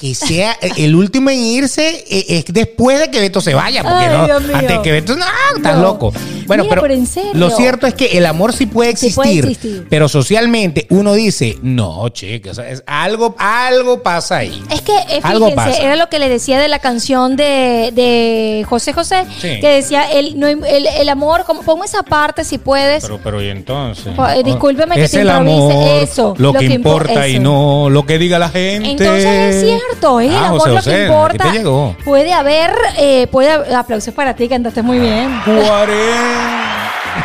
que 0.03 0.17
sea 0.17 0.59
el 0.77 0.97
último 0.97 1.31
en 1.31 1.39
irse 1.39 2.05
eh, 2.11 2.25
es 2.29 2.45
después 2.53 2.99
de 2.99 3.09
que 3.09 3.21
Beto 3.21 3.41
se 3.41 3.55
vaya, 3.55 3.85
porque 3.85 4.05
Ay, 4.05 4.27
no. 4.29 4.57
Antes 4.59 4.79
que 4.81 4.91
Beto. 4.91 5.15
No, 5.17 5.25
estás 5.57 5.77
No. 5.77 5.83
loco. 5.83 6.13
Bueno, 6.49 6.65
Mira, 6.65 6.71
pero, 6.75 6.83
pero 6.83 6.95
en 6.95 7.07
serio. 7.07 7.31
lo 7.35 7.51
cierto 7.51 7.87
es 7.87 7.95
que 7.95 8.19
el 8.19 8.27
amor 8.27 8.53
sí 8.53 8.67
puede 8.67 8.91
Sí 8.97 9.07
existir, 9.07 9.15
puede 9.15 9.53
existir. 9.53 9.87
pero 9.89 10.09
socialmente 10.09 10.89
uno 10.91 11.15
dice, 11.15 11.57
no, 11.63 12.09
chica, 12.09 12.51
o 12.51 12.55
sea, 12.55 12.69
es 12.69 12.83
algo, 12.85 13.37
algo 13.39 14.03
pasa 14.03 14.39
ahí. 14.39 14.61
Es 14.73 14.81
que, 14.83 14.93
eh, 14.93 15.21
Algo 15.23 15.47
fíjense, 15.51 15.71
pasa. 15.71 15.83
era 15.85 15.95
lo 15.97 16.09
que 16.09 16.19
le 16.19 16.29
decía 16.29 16.59
de 16.59 16.67
la 16.67 16.81
canción 16.81 17.37
de, 17.37 17.93
de 17.95 18.67
José 18.69 18.93
José, 18.93 19.25
Sí. 19.41 19.61
que 19.61 19.69
decía, 19.69 20.03
el, 20.11 20.37
no, 20.39 20.49
el, 20.49 20.65
el 20.87 21.09
amor, 21.09 21.45
como, 21.45 21.63
pongo 21.63 21.85
esa 21.85 22.03
parte 22.03 22.45
si 22.45 22.59
puedes. 22.59 23.05
Pero, 23.05 23.21
pero, 23.23 23.41
¿y 23.41 23.49
entonces? 23.49 24.07
Eh, 24.35 24.43
discúlpeme 24.45 24.97
que 24.97 25.09
te 25.09 25.21
el 25.21 25.29
improvise 25.29 25.73
amor, 25.73 26.03
eso, 26.03 26.35
Lo, 26.39 26.53
lo 26.53 26.59
que, 26.59 26.67
que 26.67 26.75
impo- 26.75 26.77
importa 26.77 27.29
y 27.29 27.39
no 27.39 27.89
lo 27.89 28.05
que 28.05 28.19
diga 28.19 28.41
la 28.41 28.49
gente. 28.49 28.91
Entonces 28.91 29.55
es 29.55 29.65
cierto, 29.65 29.85
es 30.21 30.31
el 30.31 30.37
Ah, 30.37 30.47
amor 30.49 30.61
José 30.61 30.71
lo 30.75 30.83
que 30.83 31.03
importa. 31.07 31.45
te 31.45 31.51
llegó. 31.59 31.97
Puede 32.05 32.33
haber, 32.33 32.73
eh, 32.99 33.27
puede 33.29 33.51
haber- 33.53 33.75
aplausos 33.75 34.13
para 34.15 34.35
ti, 34.35 34.49
cantaste 34.49 34.83
muy 34.83 34.99
bien. 34.99 35.41
Cuarenta. 35.45 36.82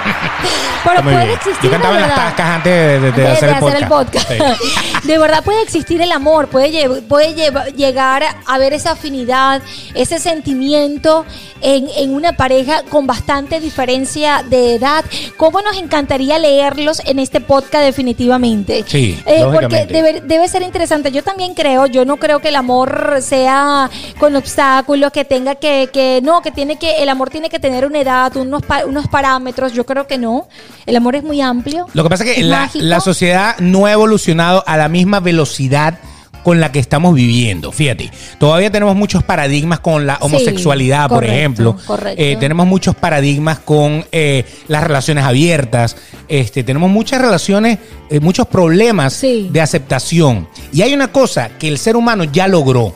Pero 0.84 1.04
muy 1.04 1.14
puede 1.14 1.26
bien. 1.26 1.38
existir. 1.38 1.64
Yo 1.64 1.72
cantaba 1.72 1.94
de 1.98 2.02
en 2.04 2.08
las 2.08 2.18
verdad. 2.18 2.28
tascas 2.36 2.56
antes 2.56 2.74
de, 2.74 3.00
de- 3.00 3.12
de 3.12 3.22
de, 3.22 3.28
hacer, 3.28 3.50
de 3.50 3.58
el 3.58 3.64
hacer 3.64 3.84
el 3.84 3.88
podcast. 3.90 4.30
Sí. 4.30 4.38
De 5.08 5.18
verdad 5.18 5.42
puede 5.44 5.62
existir 5.62 6.02
el 6.02 6.12
amor, 6.12 6.48
puede, 6.50 6.70
lle- 6.70 7.02
puede 7.08 7.34
lleva- 7.34 7.68
llegar 7.68 8.24
a 8.24 8.36
haber 8.46 8.74
esa 8.74 8.92
afinidad, 8.92 9.62
ese 9.94 10.20
sentimiento 10.20 11.24
en, 11.62 11.88
en 11.96 12.14
una 12.14 12.34
pareja 12.34 12.82
con 12.90 13.08
bastante 13.08 13.60
diferencia 13.62 14.44
de 14.50 14.76
edad. 14.76 15.06
¿Cómo 15.38 15.62
nos 15.62 15.78
encantaría 15.78 16.40
leerlos 16.40 17.02
en 17.06 17.20
este 17.20 17.40
podcast 17.40 17.86
definitivamente? 17.86 18.84
Sí, 18.88 19.18
Eh, 19.26 19.42
porque 19.44 19.62
lógicamente. 19.62 19.94
debe, 19.94 20.22
debe 20.22 20.48
ser 20.50 20.62
interesante. 20.64 21.12
Yo 21.12 21.24
también 21.24 21.54
creo, 21.54 21.86
yo 21.86 22.04
no 22.04 22.18
creo 22.18 22.40
que 22.40 22.50
el 22.50 22.56
amor 22.58 23.18
sea 23.22 23.90
con 24.20 24.36
obstáculos, 24.36 25.12
que 25.14 25.24
tenga 25.26 25.56
que, 25.56 25.90
que 25.94 26.20
no, 26.22 26.42
que 26.42 26.52
tiene 26.52 26.78
que, 26.78 27.02
el 27.04 27.08
amor 27.10 27.30
tiene 27.30 27.50
que 27.50 27.60
tener 27.60 27.86
una 27.86 28.00
edad, 28.00 28.36
unos, 28.36 28.62
pa- 28.64 28.86
unos 28.86 29.08
parámetros. 29.08 29.72
Yo 29.72 29.86
creo 29.86 29.97
que 30.06 30.20
no. 30.20 30.48
El 30.86 30.96
amor 30.96 31.16
es 31.16 31.24
muy 31.24 31.42
amplio. 31.42 31.88
Lo 31.94 32.04
que 32.04 32.10
pasa 32.10 32.24
es 32.24 32.36
que 32.36 32.44
la, 32.44 32.70
la 32.76 33.00
sociedad 33.00 33.58
no 33.58 33.88
ha 33.88 33.92
evolucionado 33.94 34.64
a 34.68 34.78
la 34.78 34.90
misma 34.90 35.20
velocidad 35.20 35.98
con 36.44 36.62
la 36.62 36.72
que 36.72 36.80
estamos 36.80 37.14
viviendo. 37.14 37.74
Fíjate, 37.74 38.10
todavía 38.40 38.72
tenemos 38.72 38.96
muchos 38.96 39.22
paradigmas 39.22 39.82
con 39.82 40.08
la 40.08 40.18
homosexualidad, 40.22 41.10
por 41.10 41.18
correcto, 41.18 41.36
ejemplo. 41.36 41.78
correcto. 41.86 42.22
Eh, 42.24 42.38
tenemos 42.40 42.66
muchos 42.68 42.96
paradigmas 42.96 43.60
con 43.60 44.06
eh, 44.14 44.46
las 44.70 44.82
relaciones 44.84 45.26
abiertas. 45.26 45.98
Este, 46.30 46.64
tenemos 46.64 46.90
muchas 46.90 47.20
relaciones, 47.22 47.80
eh, 48.10 48.22
muchos 48.22 48.48
problemas 48.48 49.12
Sí. 49.14 49.50
de 49.52 49.60
aceptación. 49.60 50.48
Y 50.72 50.84
hay 50.84 50.94
una 50.94 51.10
cosa 51.12 51.50
que 51.60 51.68
el 51.68 51.78
ser 51.80 51.98
humano 51.98 52.24
ya 52.24 52.48
logró. 52.48 52.94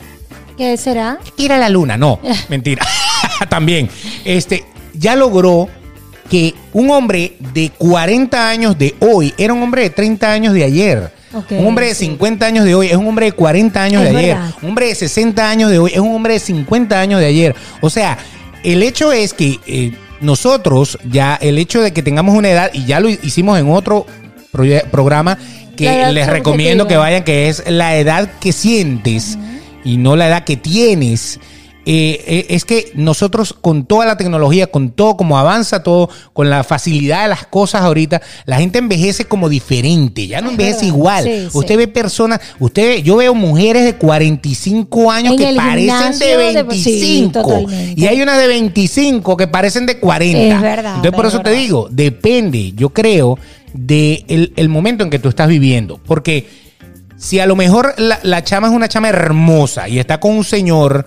¿Qué 0.56 0.76
será? 0.78 1.18
ir 1.36 1.52
a 1.52 1.58
la 1.58 1.68
luna. 1.68 1.98
No, 1.98 2.20
mentira. 2.48 2.86
También. 3.50 3.90
Este, 4.24 4.64
ya 4.94 5.14
logró 5.14 5.68
que 6.28 6.54
un 6.72 6.90
hombre 6.90 7.36
de 7.52 7.70
40 7.70 8.48
años 8.48 8.78
de 8.78 8.94
hoy 9.00 9.34
era 9.36 9.52
un 9.52 9.62
hombre 9.62 9.82
de 9.82 9.90
30 9.90 10.32
años 10.32 10.54
de 10.54 10.64
ayer. 10.64 11.12
Un 11.50 11.66
hombre 11.66 11.86
de 11.86 11.94
sí. 11.94 12.06
50 12.06 12.44
años 12.44 12.64
de 12.64 12.74
hoy 12.74 12.88
es 12.88 12.96
un 12.96 13.06
hombre 13.06 13.26
de 13.26 13.32
40 13.32 13.82
años 13.82 14.02
Es 14.02 14.12
de 14.12 14.18
ayer. 14.18 14.36
Un 14.60 14.68
hombre 14.70 14.88
de 14.88 14.94
60 14.94 15.48
años 15.48 15.70
de 15.70 15.78
hoy 15.78 15.92
es 15.94 15.98
un 15.98 16.14
hombre 16.14 16.34
de 16.34 16.40
50 16.40 17.00
años 17.00 17.20
de 17.20 17.26
ayer. 17.26 17.54
O 17.80 17.88
sea, 17.88 18.18
el 18.62 18.82
hecho 18.82 19.12
es 19.12 19.32
que 19.32 19.58
eh, 19.66 19.92
nosotros 20.20 20.98
ya, 21.10 21.38
el 21.40 21.58
hecho 21.58 21.80
de 21.80 21.92
que 21.92 22.02
tengamos 22.02 22.36
una 22.36 22.50
edad, 22.50 22.70
y 22.72 22.84
ya 22.84 23.00
lo 23.00 23.08
hicimos 23.08 23.58
en 23.58 23.70
otro 23.70 24.06
programa 24.90 25.38
que 25.76 26.12
les 26.12 26.26
recomiendo 26.26 26.86
que 26.86 26.96
vayan, 26.96 27.24
que 27.24 27.48
es 27.48 27.64
la 27.66 27.96
edad 27.96 28.30
que 28.40 28.52
sientes 28.52 29.38
y 29.84 29.96
no 29.96 30.16
la 30.16 30.28
edad 30.28 30.44
que 30.44 30.56
tienes. 30.56 31.40
Eh, 31.84 32.22
eh, 32.28 32.46
es 32.50 32.64
que 32.64 32.92
nosotros 32.94 33.52
con 33.60 33.86
toda 33.86 34.06
la 34.06 34.16
tecnología, 34.16 34.68
con 34.68 34.90
todo 34.92 35.16
como 35.16 35.36
avanza 35.36 35.82
todo, 35.82 36.08
con 36.32 36.48
la 36.48 36.62
facilidad 36.62 37.22
de 37.24 37.28
las 37.30 37.44
cosas 37.46 37.82
ahorita, 37.82 38.22
la 38.44 38.58
gente 38.58 38.78
envejece 38.78 39.24
como 39.24 39.48
diferente, 39.48 40.28
ya 40.28 40.40
no 40.40 40.46
Es 40.46 40.52
envejece 40.52 40.76
verdad. 40.76 40.88
igual. 40.96 41.24
Sí, 41.24 41.30
sí. 41.50 41.58
usted 41.58 41.76
ve 41.76 41.88
personas, 41.88 42.38
usted 42.60 42.82
ve- 42.86 43.02
yo 43.02 43.16
veo 43.16 43.34
mujeres 43.34 43.84
de 43.84 43.96
45 43.96 45.10
años 45.10 45.32
En 45.32 45.38
que 45.40 45.54
parecen 45.56 45.86
de 46.20 46.26
gimnasio 46.26 46.38
de- 46.38 46.74
sí, 46.76 46.90
25 46.92 47.42
totalmente. 47.42 48.00
y 48.00 48.06
hay 48.06 48.22
unas 48.22 48.38
de 48.38 48.46
25 48.46 49.36
que 49.36 49.48
parecen 49.48 49.84
de 49.86 49.98
40. 49.98 50.54
Es 50.54 50.62
verdad, 50.62 50.94
Entonces 50.96 51.12
por 51.16 51.26
es 51.26 51.34
eso 51.34 51.42
te 51.42 51.50
digo, 51.50 51.88
depende, 51.90 52.72
yo 52.76 52.90
creo, 52.90 53.38
de 53.72 54.24
el, 54.28 54.52
el 54.54 54.68
momento 54.68 55.02
en 55.02 55.10
que 55.10 55.18
tú 55.18 55.28
estás 55.28 55.48
viviendo, 55.48 55.98
porque 56.06 56.46
si 57.16 57.40
a 57.40 57.46
lo 57.46 57.56
mejor 57.56 57.94
la, 57.98 58.20
la 58.22 58.44
chama 58.44 58.68
es 58.68 58.72
una 58.72 58.88
chama 58.88 59.08
hermosa 59.08 59.88
y 59.88 59.98
está 59.98 60.20
con 60.20 60.32
un 60.32 60.44
señor 60.44 61.06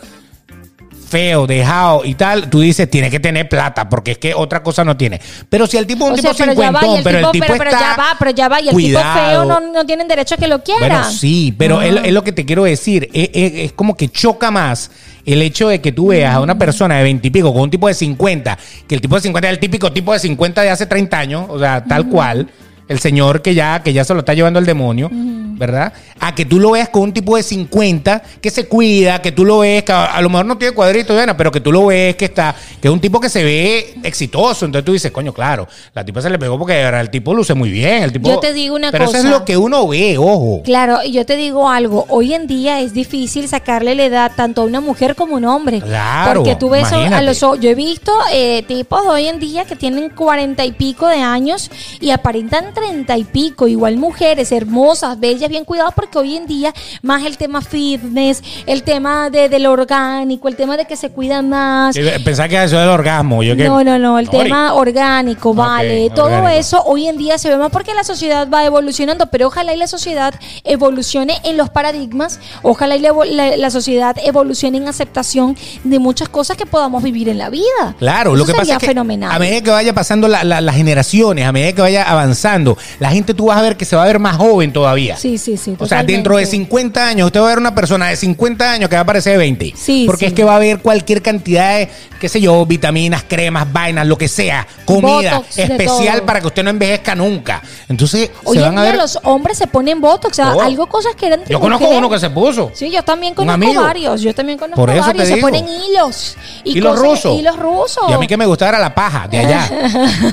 feo, 1.07 1.47
dejado 1.47 2.03
y 2.05 2.15
tal, 2.15 2.49
tú 2.49 2.59
dices, 2.61 2.89
tiene 2.89 3.09
que 3.09 3.19
tener 3.19 3.47
plata, 3.47 3.87
porque 3.89 4.11
es 4.11 4.17
que 4.17 4.33
otra 4.33 4.61
cosa 4.63 4.83
no 4.83 4.97
tiene. 4.97 5.19
Pero 5.49 5.67
si 5.67 5.77
el 5.77 5.85
tipo 5.87 6.05
es 6.05 6.11
un 6.13 6.19
O 6.19 6.21
sea, 6.21 6.31
tipo 6.31 6.43
pero 6.45 6.51
cincuentón, 6.53 7.03
pero 7.03 7.17
el 7.19 7.23
tipo, 7.25 7.31
tipo 7.31 7.45
pero, 7.45 7.57
pero 7.57 7.69
está 7.71 7.79
ya 7.79 7.95
va, 7.97 8.15
pero 8.19 8.31
ya 8.31 8.47
va, 8.49 8.61
y 8.61 8.67
el 8.69 8.73
cuidado. 8.73 9.13
tipo 9.13 9.25
feo 9.27 9.45
no, 9.45 9.59
no 9.73 9.85
tienen 9.85 10.07
derecho 10.07 10.35
a 10.35 10.37
que 10.37 10.47
lo 10.47 10.63
quiera. 10.63 10.79
Bueno, 10.79 11.03
sí, 11.11 11.53
pero 11.57 11.81
es, 11.81 11.95
es 12.05 12.11
lo 12.13 12.23
que 12.23 12.31
te 12.31 12.45
quiero 12.45 12.63
decir. 12.63 13.09
Es, 13.13 13.29
es- 13.33 13.53
es 13.65 13.73
como 13.73 13.95
que 13.95 14.09
choca 14.09 14.51
más 14.51 14.91
el 15.25 15.41
hecho 15.41 15.69
de 15.69 15.81
que 15.81 15.91
tú 15.91 16.07
veas 16.07 16.35
a 16.35 16.39
Mm. 16.39 16.43
una 16.43 16.57
persona 16.57 16.97
de 16.97 17.03
20 17.03 17.27
y 17.27 17.31
pico 17.31 17.51
con 17.53 17.63
un 17.63 17.69
tipo 17.71 17.87
de 17.87 17.93
50, 17.93 18.57
que 18.87 18.95
el 18.95 19.01
tipo 19.01 19.15
de 19.15 19.21
50 19.21 19.47
es 19.47 19.53
el 19.53 19.59
típico 19.59 19.91
tipo 19.91 20.13
de 20.13 20.19
50 20.19 20.61
de 20.61 20.69
hace 20.69 20.85
30 20.85 21.17
años, 21.17 21.45
o 21.49 21.57
sea, 21.59 21.83
tal 21.83 22.07
cual. 22.07 22.47
El 22.87 22.99
señor 22.99 23.41
que 23.41 23.55
ya, 23.55 23.81
que 23.81 23.93
ya 23.93 24.03
se 24.03 24.13
lo 24.13 24.19
está 24.19 24.33
llevando 24.35 24.59
el 24.59 24.65
demonio, 24.65 25.09
¿verdad? 25.11 25.91
A 26.19 26.35
que 26.35 26.45
tú 26.45 26.59
lo 26.59 26.71
veas 26.71 26.89
con 26.89 27.01
un 27.03 27.13
tipo 27.13 27.35
de 27.35 27.41
50 27.41 28.21
que 28.41 28.49
se 28.51 28.67
cuida, 28.67 29.21
que 29.21 29.31
tú 29.31 29.43
lo 29.43 29.59
ves, 29.59 29.83
que 29.83 29.91
a, 29.91 30.05
a 30.05 30.21
lo 30.21 30.29
mejor 30.29 30.45
no 30.45 30.57
tiene 30.57 30.73
cuadrito, 30.75 31.13
Diana, 31.13 31.35
pero 31.35 31.51
que 31.51 31.59
tú 31.61 31.71
lo 31.71 31.87
ves 31.87 32.15
que 32.15 32.25
está, 32.25 32.53
que 32.81 32.87
es 32.87 32.93
un 32.93 32.99
tipo 32.99 33.19
que 33.19 33.29
se 33.29 33.43
ve 33.43 33.95
exitoso. 34.03 34.65
Entonces 34.65 34.85
tú 34.85 34.91
dices, 34.93 35.11
coño, 35.11 35.33
claro, 35.33 35.67
la 35.95 36.05
tipa 36.05 36.21
se 36.21 36.29
le 36.29 36.37
pegó 36.37 36.59
porque 36.59 36.73
de 36.73 36.83
verdad, 36.83 37.01
el 37.01 37.09
tipo 37.09 37.33
luce 37.33 37.53
muy 37.55 37.71
bien. 37.71 38.03
El 38.03 38.11
tipo, 38.11 38.29
Yo 38.29 38.39
te 38.39 38.53
digo 38.53 38.75
una 38.75 38.91
pero 38.91 39.05
eso 39.05 39.17
es 39.17 39.23
cosa. 39.23 39.35
lo 39.39 39.45
que 39.45 39.57
uno 39.57 39.87
ve, 39.87 40.17
ojo. 40.19 40.61
Claro, 40.63 40.99
y 41.03 41.11
yo 41.11 41.25
te 41.25 41.37
digo 41.37 41.67
algo, 41.69 42.05
hoy 42.09 42.33
en 42.35 42.45
día 42.45 42.81
es 42.81 42.93
difícil 42.93 43.47
sacarle 43.47 43.95
la 43.95 44.05
edad 44.05 44.31
tanto 44.35 44.61
a 44.61 44.65
una 44.65 44.79
mujer 44.79 45.15
como 45.15 45.35
a 45.35 45.37
un 45.37 45.45
hombre. 45.45 45.81
Claro, 45.81 46.41
Porque 46.43 46.55
tú 46.55 46.69
ves 46.69 46.91
a- 46.91 47.21
los 47.23 47.41
o- 47.41 47.55
yo 47.55 47.69
he 47.71 47.75
visto 47.75 48.11
eh, 48.31 48.63
tipos 48.67 49.01
de 49.03 49.09
hoy 49.09 49.25
en 49.27 49.39
día 49.39 49.65
que 49.65 49.75
tienen 49.75 50.09
cuarenta 50.09 50.63
y 50.65 50.71
pico 50.73 51.07
de 51.07 51.21
años 51.21 51.71
y 51.99 52.11
aparentan 52.11 52.74
treinta 52.75 53.17
y 53.17 53.23
pico, 53.23 53.67
igual 53.67 53.97
mujeres 53.97 54.51
hermosas, 54.51 55.19
bellas, 55.19 55.49
bien 55.49 55.65
cuidadas, 55.65 55.93
porque 55.95 56.19
hoy 56.19 56.35
en 56.35 56.45
día 56.45 56.73
más 57.01 57.23
el 57.25 57.37
tema 57.37 57.61
fitness, 57.61 58.43
el 58.67 58.83
tema 58.83 59.29
de, 59.31 59.49
del 59.49 59.65
orgánico, 59.65 60.47
el 60.47 60.55
tema 60.55 60.77
de 60.77 60.85
que 60.85 60.95
se 60.95 61.09
cuidan 61.09 61.49
más. 61.49 61.95
Pensaba 62.23 62.47
que 62.49 62.63
eso 62.63 62.77
del 62.77 62.89
orgasmo. 62.89 63.41
Yo 63.41 63.55
que, 63.55 63.63
No, 63.67 63.83
no, 63.83 63.97
no, 63.97 64.19
el 64.19 64.27
Ori. 64.27 64.37
tema 64.37 64.73
orgánico, 64.75 65.53
vale. 65.55 66.09
Todo 66.11 66.25
orgánico. 66.25 66.49
eso 66.49 66.83
hoy 66.85 67.07
en 67.07 67.17
día 67.17 67.37
se 67.37 67.49
ve 67.49 67.57
más 67.57 67.71
porque 67.71 67.93
la 67.95 68.03
sociedad 68.03 68.47
va 68.53 68.63
evolucionando, 68.65 69.27
pero 69.27 69.47
ojalá 69.47 69.73
y 69.73 69.77
la 69.77 69.87
sociedad 69.87 70.33
evolucione 70.63 71.37
en 71.43 71.57
los 71.57 71.69
paradigmas, 71.69 72.39
ojalá 72.61 72.95
y 72.95 72.99
la, 72.99 73.11
la- 73.25 73.55
la 73.57 73.69
sociedad 73.69 74.15
evolucione 74.23 74.77
en 74.77 74.87
aceptación 74.87 75.55
de 75.83 75.99
muchas 75.99 76.27
cosas 76.29 76.57
que 76.57 76.65
podamos 76.65 77.03
vivir 77.03 77.29
en 77.29 77.37
la 77.37 77.49
vida. 77.49 77.95
Claro, 77.99 78.31
Eso 78.31 78.37
lo 78.39 78.45
que 78.45 78.53
pasa 78.53 78.73
es 78.73 78.79
que 78.79 78.87
fenomenal. 78.87 79.31
a 79.31 79.39
medida 79.39 79.61
que 79.61 79.69
vaya 79.71 79.93
pasando 79.93 80.27
la- 80.27 80.43
la- 80.43 80.59
las 80.61 80.75
generaciones, 80.75 81.45
a 81.45 81.51
medida 81.51 81.71
que 81.73 81.81
vaya 81.81 82.03
avanzando, 82.03 82.64
la 82.99 83.09
gente 83.11 83.33
tú 83.33 83.47
vas 83.47 83.57
a 83.57 83.61
ver 83.61 83.77
que 83.77 83.85
se 83.85 83.95
va 83.95 84.03
a 84.03 84.07
ver 84.07 84.19
más 84.19 84.37
joven 84.37 84.73
todavía. 84.73 85.17
Sí, 85.17 85.37
sí, 85.37 85.57
sí. 85.57 85.75
O 85.77 85.85
sea, 85.85 86.03
dentro 86.03 86.37
de 86.37 86.45
50 86.45 87.07
años, 87.07 87.27
usted 87.27 87.39
va 87.39 87.45
a 87.45 87.49
ver 87.49 87.59
una 87.59 87.75
persona 87.75 88.07
de 88.07 88.15
50 88.15 88.71
años 88.71 88.89
que 88.89 88.95
va 88.95 89.01
a 89.01 89.05
parecer 89.05 89.33
de 89.33 89.37
20. 89.37 89.73
Sí, 89.75 90.03
Porque 90.05 90.25
sí. 90.25 90.25
es 90.27 90.33
que 90.33 90.43
va 90.43 90.53
a 90.53 90.55
haber 90.57 90.79
cualquier 90.79 91.21
cantidad 91.21 91.77
de, 91.77 91.89
qué 92.19 92.29
sé 92.29 92.41
yo, 92.41 92.65
vitaminas, 92.65 93.23
cremas, 93.27 93.71
vainas, 93.71 94.07
lo 94.07 94.17
que 94.17 94.27
sea, 94.27 94.65
comida 94.85 95.37
Botox, 95.37 95.57
especial 95.59 96.23
para 96.23 96.41
que 96.41 96.47
usted 96.47 96.63
no 96.63 96.69
envejezca 96.69 97.15
nunca. 97.15 97.61
Entonces, 97.89 98.31
Hoy 98.43 98.57
se 98.57 98.63
en 98.63 98.69
van 98.69 98.77
a 98.79 98.81
día 98.83 98.91
ver. 98.91 99.01
los 99.01 99.19
hombres 99.23 99.57
se 99.57 99.67
ponen 99.67 100.01
botox, 100.01 100.31
o 100.31 100.35
sea, 100.35 100.51
algo 100.63 100.87
cosas 100.87 101.15
que 101.15 101.27
eran 101.27 101.43
Yo 101.45 101.59
conozco 101.59 101.87
uno 101.89 102.09
que 102.09 102.19
se 102.19 102.29
puso. 102.29 102.71
Sí, 102.73 102.89
yo 102.89 103.03
también 103.03 103.33
conozco 103.33 103.81
varios. 103.81 104.21
Yo 104.21 104.33
también 104.33 104.57
conozco 104.57 104.79
Por 104.81 104.89
eso 104.89 105.05
varios. 105.05 105.27
Se 105.27 105.37
ponen 105.37 105.65
hilos. 105.67 106.35
Y 106.63 106.77
Hilos 106.77 106.97
rusos. 106.99 107.39
Hilos 107.39 107.57
rusos. 107.57 108.03
Y 108.09 108.13
a 108.13 108.17
mí 108.17 108.27
que 108.27 108.37
me 108.37 108.45
gustaba 108.45 108.69
era 108.69 108.79
la 108.79 108.93
paja 108.95 109.27
de 109.27 109.39
allá. 109.39 109.69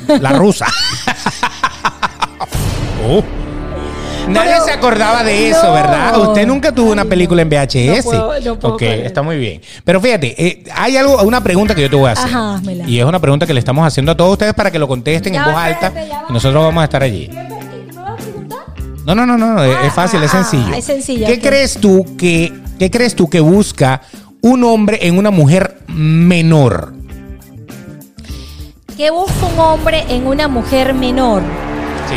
la 0.21 0.33
rusa. 0.33 0.67
Oh. 3.09 3.23
Nadie 4.29 4.53
pero- 4.53 4.65
se 4.65 4.71
acordaba 4.71 5.25
de 5.25 5.49
eso, 5.51 5.67
No. 5.67 5.73
¿verdad? 5.73 6.17
Usted 6.21 6.47
nunca 6.47 6.71
tuvo 6.73 6.93
una 6.93 7.05
película 7.05 7.43
en 7.43 7.49
VHS. 7.49 7.97
No 7.97 8.03
puedo- 8.05 8.41
no 8.41 8.59
puedo 8.59 8.75
ok, 8.75 8.79
creer. 8.79 9.07
está 9.07 9.21
muy 9.23 9.37
bien. 9.37 9.61
Pero 9.85 10.01
fíjate, 10.01 10.35
eh, 10.47 10.65
hay 10.77 10.97
algo, 10.97 11.21
una 11.23 11.43
pregunta 11.43 11.75
que 11.75 11.83
yo 11.83 11.91
te 11.91 11.97
voy 11.97 12.09
a 12.09 12.13
hacer. 12.13 12.27
Ajá, 12.27 12.55
házmela. 12.55 12.89
Y 12.89 13.01
es 13.01 13.05
una 13.05 13.19
pregunta 13.19 13.47
que 13.47 13.53
le 13.55 13.59
estamos 13.59 13.85
haciendo 13.85 14.13
a 14.13 14.17
todos 14.17 14.33
ustedes 14.33 14.55
para 14.55 14.71
que 14.71 14.79
lo 14.79 14.87
contesten 14.87 15.35
en 15.35 15.43
voz 15.45 15.55
alta. 15.57 15.89
espérate. 15.89 16.13
Y 16.29 16.33
nosotros 16.33 16.63
vamos 16.63 16.81
a 16.81 16.85
estar 16.85 17.03
allí. 17.03 17.29
No, 19.05 19.17
no, 19.17 19.27
no, 19.27 19.37
no, 19.37 19.59
Ah, 19.61 19.85
es 19.85 19.93
fácil, 19.93 20.23
es 20.23 20.33
ah, 20.33 20.45
sencillo. 20.45 20.73
es 20.77 20.85
sencillo, 20.85 21.27
¿Qué 21.27 21.41
crees 21.41 21.75
tú 21.79 22.07
que, 22.17 22.53
qué 22.79 22.89
crees 22.89 23.17
tú 23.17 23.29
que 23.29 23.41
busca 23.41 24.03
un 24.41 24.63
hombre 24.63 25.01
en 25.03 25.19
una 25.19 25.33
mujer 25.33 25.79
menor? 25.89 26.95
¿Qué 28.97 29.11
busca 29.11 29.47
un 29.53 29.59
hombre 29.59 30.05
en 30.09 30.29
una 30.29 30.47
mujer 30.47 30.95
menor? 30.95 31.43
Sí. 32.09 32.15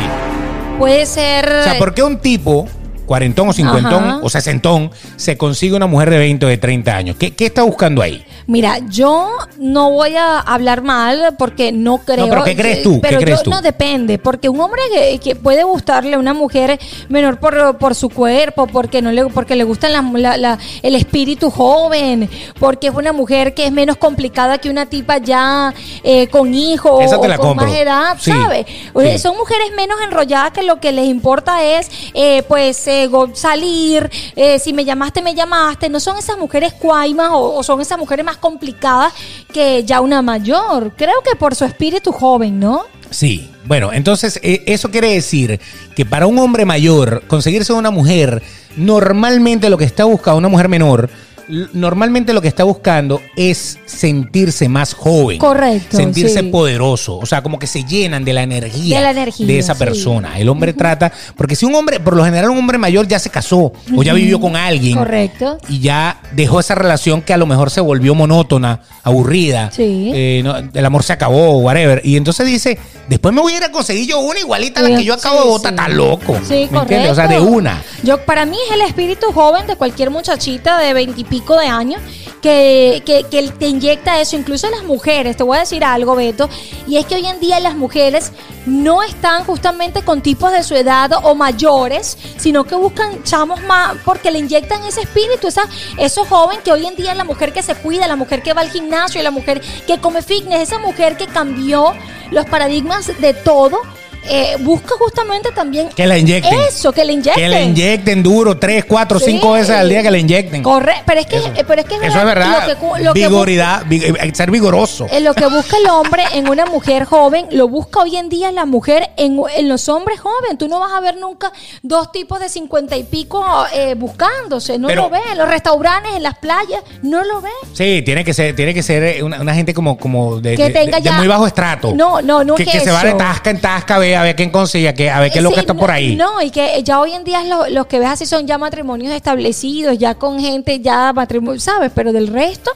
Puede 0.78 1.06
ser. 1.06 1.48
O 1.48 1.62
sea, 1.62 1.78
¿por 1.78 1.94
qué 1.94 2.02
un 2.02 2.18
tipo, 2.18 2.68
cuarentón 3.06 3.48
o 3.48 3.52
cincuentón 3.52 4.04
Ajá. 4.04 4.20
o 4.22 4.28
sesentón, 4.28 4.90
se 5.16 5.36
consigue 5.38 5.74
una 5.74 5.86
mujer 5.86 6.10
de 6.10 6.18
20 6.18 6.46
o 6.46 6.48
de 6.48 6.58
30 6.58 6.96
años? 6.96 7.16
¿Qué, 7.18 7.34
qué 7.34 7.46
está 7.46 7.62
buscando 7.62 8.02
ahí? 8.02 8.24
Mira, 8.46 8.78
yo 8.88 9.30
no 9.58 9.90
voy 9.90 10.16
a 10.16 10.38
hablar 10.40 10.82
mal 10.82 11.34
porque 11.38 11.72
no 11.72 11.98
creo. 11.98 12.28
pero 12.28 12.44
¿qué 12.44 12.54
crees 12.56 12.82
tú? 12.82 13.00
¿Qué 13.00 13.08
Pero 13.08 13.20
crees 13.20 13.38
yo- 13.38 13.44
tú? 13.44 13.50
no 13.50 13.62
depende, 13.62 14.18
porque 14.18 14.48
un 14.48 14.60
hombre 14.60 14.82
que, 14.92 15.18
que 15.18 15.34
puede 15.36 15.64
gustarle 15.64 16.14
a 16.14 16.18
una 16.18 16.34
mujer 16.34 16.78
menor 17.08 17.38
por, 17.38 17.78
por 17.78 17.94
su 17.94 18.08
cuerpo, 18.08 18.66
porque 18.66 19.02
no 19.02 19.10
le, 19.12 19.24
porque 19.26 19.56
le 19.56 19.64
gusta 19.64 19.88
la- 19.88 20.02
la- 20.02 20.36
la- 20.36 20.58
el 20.82 20.94
espíritu 20.94 21.50
joven, 21.50 22.28
porque 22.58 22.88
es 22.88 22.94
una 22.94 23.12
mujer 23.12 23.54
que 23.54 23.66
es 23.66 23.72
menos 23.72 23.96
complicada 23.96 24.58
que 24.58 24.70
una 24.70 24.86
tipa 24.86 25.18
ya 25.18 25.72
eh, 26.04 26.28
con 26.28 26.52
hijos 26.54 27.12
o 27.12 27.18
con 27.20 27.36
compro. 27.36 27.66
más 27.66 27.76
edad, 27.76 28.16
Sí, 28.20 28.30
¿sabes? 28.30 28.66
sí. 28.66 29.18
Son 29.18 29.36
mujeres 29.36 29.68
menos 29.76 29.96
enrolladas 30.04 30.52
que 30.52 30.62
lo 30.62 30.80
que 30.80 30.92
les 30.92 31.06
importa 31.06 31.62
es, 31.64 31.90
eh, 32.14 32.42
pues, 32.48 32.86
eh, 32.86 32.95
salir, 33.34 34.10
eh, 34.34 34.58
si 34.58 34.72
me 34.72 34.84
llamaste, 34.84 35.22
me 35.22 35.34
llamaste. 35.34 35.88
No 35.88 36.00
son 36.00 36.16
esas 36.18 36.38
mujeres 36.38 36.72
cuaimas 36.72 37.30
o, 37.32 37.62
son 37.62 37.80
esas 37.80 37.98
mujeres 37.98 38.24
más 38.24 38.36
complicadas 38.36 39.12
que 39.52 39.84
ya 39.84 40.00
una 40.00 40.22
mayor. 40.22 40.92
Creo 40.96 41.22
que 41.22 41.36
por 41.36 41.54
su 41.54 41.64
espíritu 41.64 42.12
joven, 42.12 42.58
¿no? 42.60 42.84
Sí, 43.10 43.50
bueno, 43.66 43.92
entonces 43.92 44.40
eh, 44.42 44.62
eso 44.66 44.90
quiere 44.90 45.12
decir 45.12 45.60
que 45.94 46.04
para 46.04 46.26
un 46.26 46.38
hombre 46.38 46.64
mayor 46.64 47.22
conseguirse 47.26 47.72
una 47.72 47.90
mujer, 47.90 48.42
normalmente 48.76 49.70
lo 49.70 49.78
que 49.78 49.84
está 49.84 50.04
buscando 50.04 50.38
una 50.38 50.48
mujer 50.48 50.68
menor, 50.68 51.08
normalmente 51.48 52.32
lo 52.32 52.40
que 52.42 52.48
está 52.48 52.64
buscando 52.64 53.20
es 53.36 53.78
sentirse 53.86 54.68
más 54.68 54.94
joven. 54.94 55.38
Correcto, 55.38 55.96
Sentirse 55.96 56.40
sí. 56.40 56.46
poderoso, 56.48 57.16
o 57.18 57.26
sea, 57.26 57.42
como 57.42 57.58
que 57.58 57.66
se 57.66 57.84
llenan 57.84 58.24
de 58.24 58.32
la 58.32 58.42
energía 58.42 58.98
De 58.98 59.04
la 59.04 59.10
energía, 59.10 59.46
de 59.46 59.58
esa 59.58 59.74
sí. 59.74 59.78
persona. 59.78 60.38
El 60.38 60.48
hombre 60.48 60.72
trata, 60.72 61.12
porque 61.36 61.54
si 61.54 61.64
un 61.64 61.74
hombre, 61.74 62.00
por 62.00 62.16
lo 62.16 62.24
general 62.24 62.50
un 62.50 62.58
hombre 62.58 62.78
mayor 62.78 63.06
ya 63.06 63.18
se 63.18 63.30
casó 63.30 63.72
o 63.96 64.02
ya 64.02 64.12
vivió 64.12 64.40
con 64.40 64.56
alguien. 64.56 64.98
Correcto. 64.98 65.58
Y 65.68 65.80
ya 65.80 66.20
dejó 66.32 66.60
esa 66.60 66.74
relación 66.74 67.22
que 67.22 67.32
a 67.32 67.36
lo 67.36 67.46
mejor 67.46 67.70
se 67.70 67.80
volvió 67.80 68.14
monótona, 68.14 68.80
aburrida. 69.02 69.70
Sí. 69.70 70.10
Eh, 70.14 70.40
no, 70.44 70.56
el 70.56 70.84
amor 70.84 71.02
se 71.04 71.12
acabó, 71.12 71.58
whatever. 71.58 72.00
Y 72.04 72.16
entonces 72.16 72.46
dice, 72.46 72.78
después 73.08 73.32
me 73.34 73.40
voy 73.40 73.52
a 73.52 73.56
ir 73.58 73.64
a 73.64 73.70
conseguir 73.70 74.08
yo 74.08 74.18
una 74.20 74.40
igualita 74.40 74.80
a 74.80 74.88
la 74.88 74.96
que 74.96 75.04
yo 75.04 75.14
acabo 75.14 75.40
de 75.40 75.46
votar, 75.46 75.72
sí. 75.72 75.78
está 75.80 75.88
loco. 75.88 76.38
Sí, 76.42 76.54
¿Me 76.54 76.66
correcto. 76.68 76.80
entiendes? 76.82 77.10
O 77.12 77.14
sea, 77.14 77.28
de 77.28 77.40
una. 77.40 77.82
Yo, 78.02 78.24
para 78.24 78.46
mí 78.46 78.56
es 78.68 78.74
el 78.74 78.82
espíritu 78.82 79.32
joven 79.32 79.66
de 79.66 79.76
cualquier 79.76 80.10
muchachita 80.10 80.78
de 80.78 80.92
veintipico 80.92 81.35
de 81.44 81.66
años 81.66 82.00
que, 82.42 83.02
que, 83.04 83.24
que 83.24 83.48
te 83.50 83.66
inyecta 83.66 84.20
eso, 84.20 84.36
incluso 84.36 84.68
las 84.70 84.84
mujeres. 84.84 85.36
Te 85.36 85.42
voy 85.42 85.56
a 85.56 85.60
decir 85.60 85.84
algo, 85.84 86.14
Beto, 86.14 86.48
y 86.86 86.96
es 86.96 87.06
que 87.06 87.16
hoy 87.16 87.26
en 87.26 87.40
día 87.40 87.60
las 87.60 87.74
mujeres 87.74 88.32
no 88.66 89.02
están 89.02 89.44
justamente 89.44 90.02
con 90.02 90.20
tipos 90.20 90.52
de 90.52 90.62
su 90.62 90.74
edad 90.74 91.10
o 91.22 91.34
mayores, 91.34 92.18
sino 92.36 92.64
que 92.64 92.74
buscan 92.74 93.22
chamos 93.22 93.62
más 93.62 93.96
porque 94.04 94.30
le 94.30 94.40
inyectan 94.40 94.84
ese 94.84 95.02
espíritu, 95.02 95.48
esa, 95.48 95.62
eso 95.98 96.24
joven 96.24 96.58
que 96.64 96.72
hoy 96.72 96.86
en 96.86 96.96
día 96.96 97.12
es 97.12 97.16
la 97.16 97.24
mujer 97.24 97.52
que 97.52 97.62
se 97.62 97.74
cuida, 97.74 98.08
la 98.08 98.16
mujer 98.16 98.42
que 98.42 98.52
va 98.52 98.62
al 98.62 98.70
gimnasio, 98.70 99.22
la 99.22 99.30
mujer 99.30 99.60
que 99.86 99.98
come 99.98 100.22
fitness, 100.22 100.62
esa 100.62 100.78
mujer 100.78 101.16
que 101.16 101.26
cambió 101.26 101.92
los 102.30 102.46
paradigmas 102.46 103.20
de 103.20 103.34
todo. 103.34 103.80
Eh, 104.28 104.56
busca 104.60 104.94
justamente 104.98 105.50
también 105.52 105.88
Que 105.90 106.06
la 106.06 106.18
inyecten. 106.18 106.58
eso, 106.68 106.92
que 106.92 107.04
le 107.04 107.12
inyecten. 107.14 107.34
Que 107.42 107.48
le 107.48 107.62
inyecten 107.62 108.22
duro, 108.22 108.58
tres, 108.58 108.84
cuatro, 108.84 109.18
Sí. 109.18 109.26
cinco 109.32 109.52
veces 109.52 109.70
al 109.76 109.88
día 109.88 110.02
que 110.02 110.10
le 110.10 110.18
inyecten. 110.18 110.62
Correcto, 110.62 111.02
pero 111.06 111.20
es 111.20 111.26
que, 111.26 111.36
Eso, 111.36 111.48
eh, 111.56 111.64
pero 111.66 111.80
es, 111.82 111.88
que 111.88 111.94
eso 111.96 112.18
es 112.18 112.24
verdad. 112.24 112.68
Lo 112.68 112.94
que, 112.94 113.02
lo 113.04 113.12
que 113.14 113.20
Vigoridad, 113.20 113.82
vi- 113.86 114.04
eh, 114.04 114.32
ser 114.34 114.50
vigoroso. 114.50 115.06
eh, 115.10 115.20
lo 115.20 115.34
que 115.34 115.46
busca 115.46 115.76
el 115.76 115.88
hombre 115.88 116.24
en 116.34 116.48
una 116.48 116.66
mujer 116.66 117.04
joven, 117.04 117.46
lo 117.50 117.68
busca 117.68 118.00
hoy 118.00 118.16
en 118.16 118.28
día 118.28 118.50
la 118.52 118.66
mujer 118.66 119.10
en, 119.16 119.38
en 119.56 119.68
los 119.68 119.88
hombres 119.88 120.20
jóvenes. 120.20 120.58
Tú 120.58 120.68
no 120.68 120.80
vas 120.80 120.92
a 120.92 121.00
ver 121.00 121.16
nunca 121.16 121.52
dos 121.82 122.12
tipos 122.12 122.40
de 122.40 122.48
cincuenta 122.48 122.96
y 122.96 123.04
pico 123.04 123.44
eh, 123.72 123.94
buscándose, 123.94 124.78
no 124.78 124.88
Pero- 124.88 125.02
lo 125.02 125.10
ves. 125.10 125.22
En 125.32 125.38
los 125.38 125.48
restaurantes, 125.48 126.12
en 126.16 126.22
las 126.22 126.38
playas, 126.38 126.80
no 127.02 127.22
lo 127.24 127.40
ves. 127.40 127.52
Sí, 127.72 128.02
tiene 128.04 128.24
que 128.24 128.32
ser, 128.34 128.54
tiene 128.54 128.72
que 128.74 128.82
ser 128.82 129.02
eh, 129.02 129.22
una, 129.22 129.40
una 129.40 129.54
gente 129.54 129.74
como, 129.74 129.96
como 129.98 130.40
de, 130.40 130.56
Que 130.56 131.10
muy 131.12 131.26
bajo 131.26 131.46
estrato. 131.46 131.92
No, 131.94 132.20
no, 132.22 132.44
no 132.44 132.54
Que, 132.54 132.62
es 132.64 132.70
que 132.70 132.80
se 132.80 132.90
va 132.90 133.02
de 133.02 133.14
tasca 133.14 133.50
en 133.50 133.60
tasca 133.60 133.96
a 133.96 133.98
ver, 133.98 134.15
a 134.16 134.22
ver 134.22 134.36
quién 134.36 134.50
consigue, 134.50 134.88
a, 134.88 134.94
que- 134.94 135.10
a 135.10 135.20
ver 135.20 135.30
qué 135.30 135.38
es 135.38 135.44
lo 135.44 135.50
que 135.52 135.60
está 135.60 135.74
no, 135.74 135.78
por 135.80 135.90
ahí. 135.90 136.16
No, 136.16 136.40
y 136.42 136.50
que 136.50 136.82
ya 136.82 137.00
hoy 137.00 137.12
en 137.12 137.24
día 137.24 137.42
lo- 137.44 137.68
los 137.68 137.86
que 137.86 137.98
ves 137.98 138.08
así 138.08 138.26
son 138.26 138.46
ya 138.46 138.58
matrimonios 138.58 139.12
establecidos, 139.14 139.98
ya 139.98 140.14
con 140.14 140.40
gente, 140.40 140.80
ya 140.80 141.12
matrimonio, 141.12 141.60
¿sabes? 141.60 141.90
Pero 141.94 142.12
del 142.12 142.28
resto. 142.28 142.70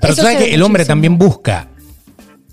Pero 0.00 0.14
tú 0.14 0.22
sabes 0.22 0.38
que 0.38 0.54
el 0.54 0.62
hombre 0.62 0.84
también 0.84 1.18
busca 1.18 1.68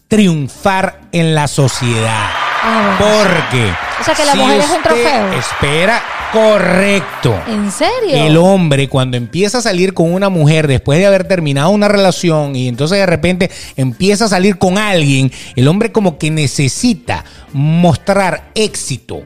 triunfar 0.08 1.02
en 1.12 1.36
la 1.36 1.48
sociedad. 1.48 2.28
Ah, 2.64 2.96
bueno. 3.00 3.16
Porque. 3.24 3.74
O 4.00 4.04
sea, 4.04 4.14
que 4.14 4.26
la 4.26 4.36
mujer 4.36 4.60
es 4.62 4.70
un 4.70 4.82
trofeo. 4.84 5.34
Espera, 5.34 6.02
correcto. 6.38 7.42
¿En 7.48 7.72
serio? 7.72 8.16
El 8.16 8.38
hombre 8.38 8.88
cuando 8.88 9.18
empieza 9.18 9.58
a 9.60 9.62
salir 9.62 9.94
con 9.94 10.14
una 10.14 10.30
mujer 10.30 10.68
después 10.68 11.00
de 11.00 11.06
haber 11.06 11.28
terminado 11.28 11.70
una 11.70 11.88
relación 11.88 12.56
y 12.56 12.68
entonces 12.68 13.00
de 13.00 13.06
repente 13.06 13.50
empieza 13.76 14.26
a 14.26 14.28
salir 14.28 14.58
con 14.58 14.78
alguien, 14.78 15.32
el 15.56 15.68
hombre 15.68 15.92
como 15.92 16.18
que 16.18 16.30
necesita 16.30 17.26
mostrar 17.54 18.52
éxito. 18.56 19.24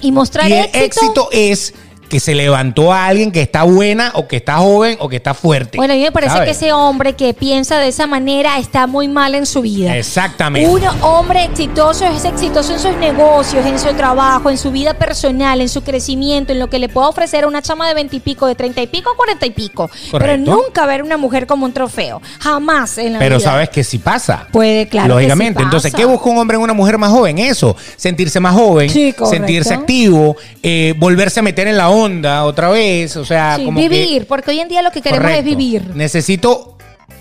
y 0.00 0.12
mostrar 0.12 0.48
y 0.48 0.52
el 0.52 0.64
éxito. 0.66 0.84
éxito 0.84 1.28
es 1.32 1.74
que 2.08 2.20
se 2.20 2.34
levantó 2.34 2.92
a 2.92 3.06
alguien 3.06 3.30
que 3.32 3.42
está 3.42 3.62
buena 3.62 4.10
o 4.14 4.26
que 4.26 4.36
está 4.36 4.56
joven 4.58 4.96
o 5.00 5.08
que 5.08 5.16
está 5.16 5.34
fuerte. 5.34 5.76
Bueno, 5.78 5.94
a 5.94 5.96
mí 5.96 6.02
me 6.02 6.12
parece 6.12 6.32
¿sabes? 6.32 6.46
que 6.46 6.52
ese 6.52 6.72
hombre 6.72 7.12
que 7.14 7.34
piensa 7.34 7.78
de 7.78 7.88
esa 7.88 8.06
manera 8.06 8.58
está 8.58 8.86
muy 8.86 9.08
mal 9.08 9.34
en 9.34 9.46
su 9.46 9.62
vida. 9.62 9.96
Exactamente. 9.96 10.68
Un 10.68 10.82
hombre 11.02 11.44
exitoso 11.44 12.06
es 12.06 12.24
exitoso 12.24 12.72
en 12.72 12.80
sus 12.80 12.96
negocios, 12.96 13.64
en 13.66 13.78
su 13.78 13.92
trabajo, 13.94 14.50
en 14.50 14.58
su 14.58 14.70
vida 14.70 14.94
personal, 14.94 15.60
en 15.60 15.68
su 15.68 15.82
crecimiento, 15.82 16.52
en 16.52 16.58
lo 16.58 16.68
que 16.68 16.78
le 16.78 16.88
pueda 16.88 17.08
ofrecer 17.08 17.44
a 17.44 17.46
una 17.48 17.62
chama 17.62 17.86
de 17.88 17.94
veintipico, 17.94 18.46
de 18.46 18.54
treinta 18.54 18.80
y 18.82 18.86
pico, 18.86 19.10
cuarenta 19.16 19.46
y 19.46 19.50
pico. 19.50 19.90
Pero 20.12 20.36
nunca 20.36 20.86
ver 20.86 21.02
una 21.02 21.16
mujer 21.16 21.46
como 21.46 21.66
un 21.66 21.72
trofeo. 21.72 22.20
Jamás 22.40 22.98
en 22.98 23.14
la 23.14 23.18
Pero 23.18 23.36
vida. 23.38 23.50
sabes 23.50 23.68
que 23.68 23.84
sí 23.84 23.98
pasa. 23.98 24.46
Puede, 24.52 24.88
claro 24.88 25.08
que 25.08 25.14
Lógicamente. 25.14 25.60
sí 25.60 25.64
Entonces, 25.64 25.92
pasa. 25.92 26.02
¿qué 26.02 26.08
busca 26.10 26.28
un 26.30 26.38
hombre 26.38 26.56
en 26.56 26.62
una 26.62 26.72
mujer 26.74 26.96
más 26.98 27.10
joven? 27.10 27.38
Eso. 27.38 27.76
Sentirse 27.96 28.40
más 28.40 28.54
joven, 28.54 28.88
Sí, 28.90 29.14
sentirse 29.28 29.74
activo, 29.74 30.36
eh, 30.62 30.94
volverse 30.98 31.40
a 31.40 31.42
meter 31.42 31.68
en 31.68 31.76
la 31.76 31.88
onda 31.90 31.97
otra 32.04 32.68
vez. 32.70 33.16
O 33.16 33.24
sea, 33.24 33.56
Sí, 33.56 33.64
como 33.64 33.80
vivir, 33.80 34.20
que. 34.22 34.26
porque 34.26 34.50
hoy 34.52 34.60
en 34.60 34.68
día 34.68 34.82
lo 34.82 34.90
que 34.90 35.00
queremos 35.02 35.22
Correcto. 35.22 35.40
es 35.50 35.56
vivir. 35.56 35.94
Necesito 35.94 36.76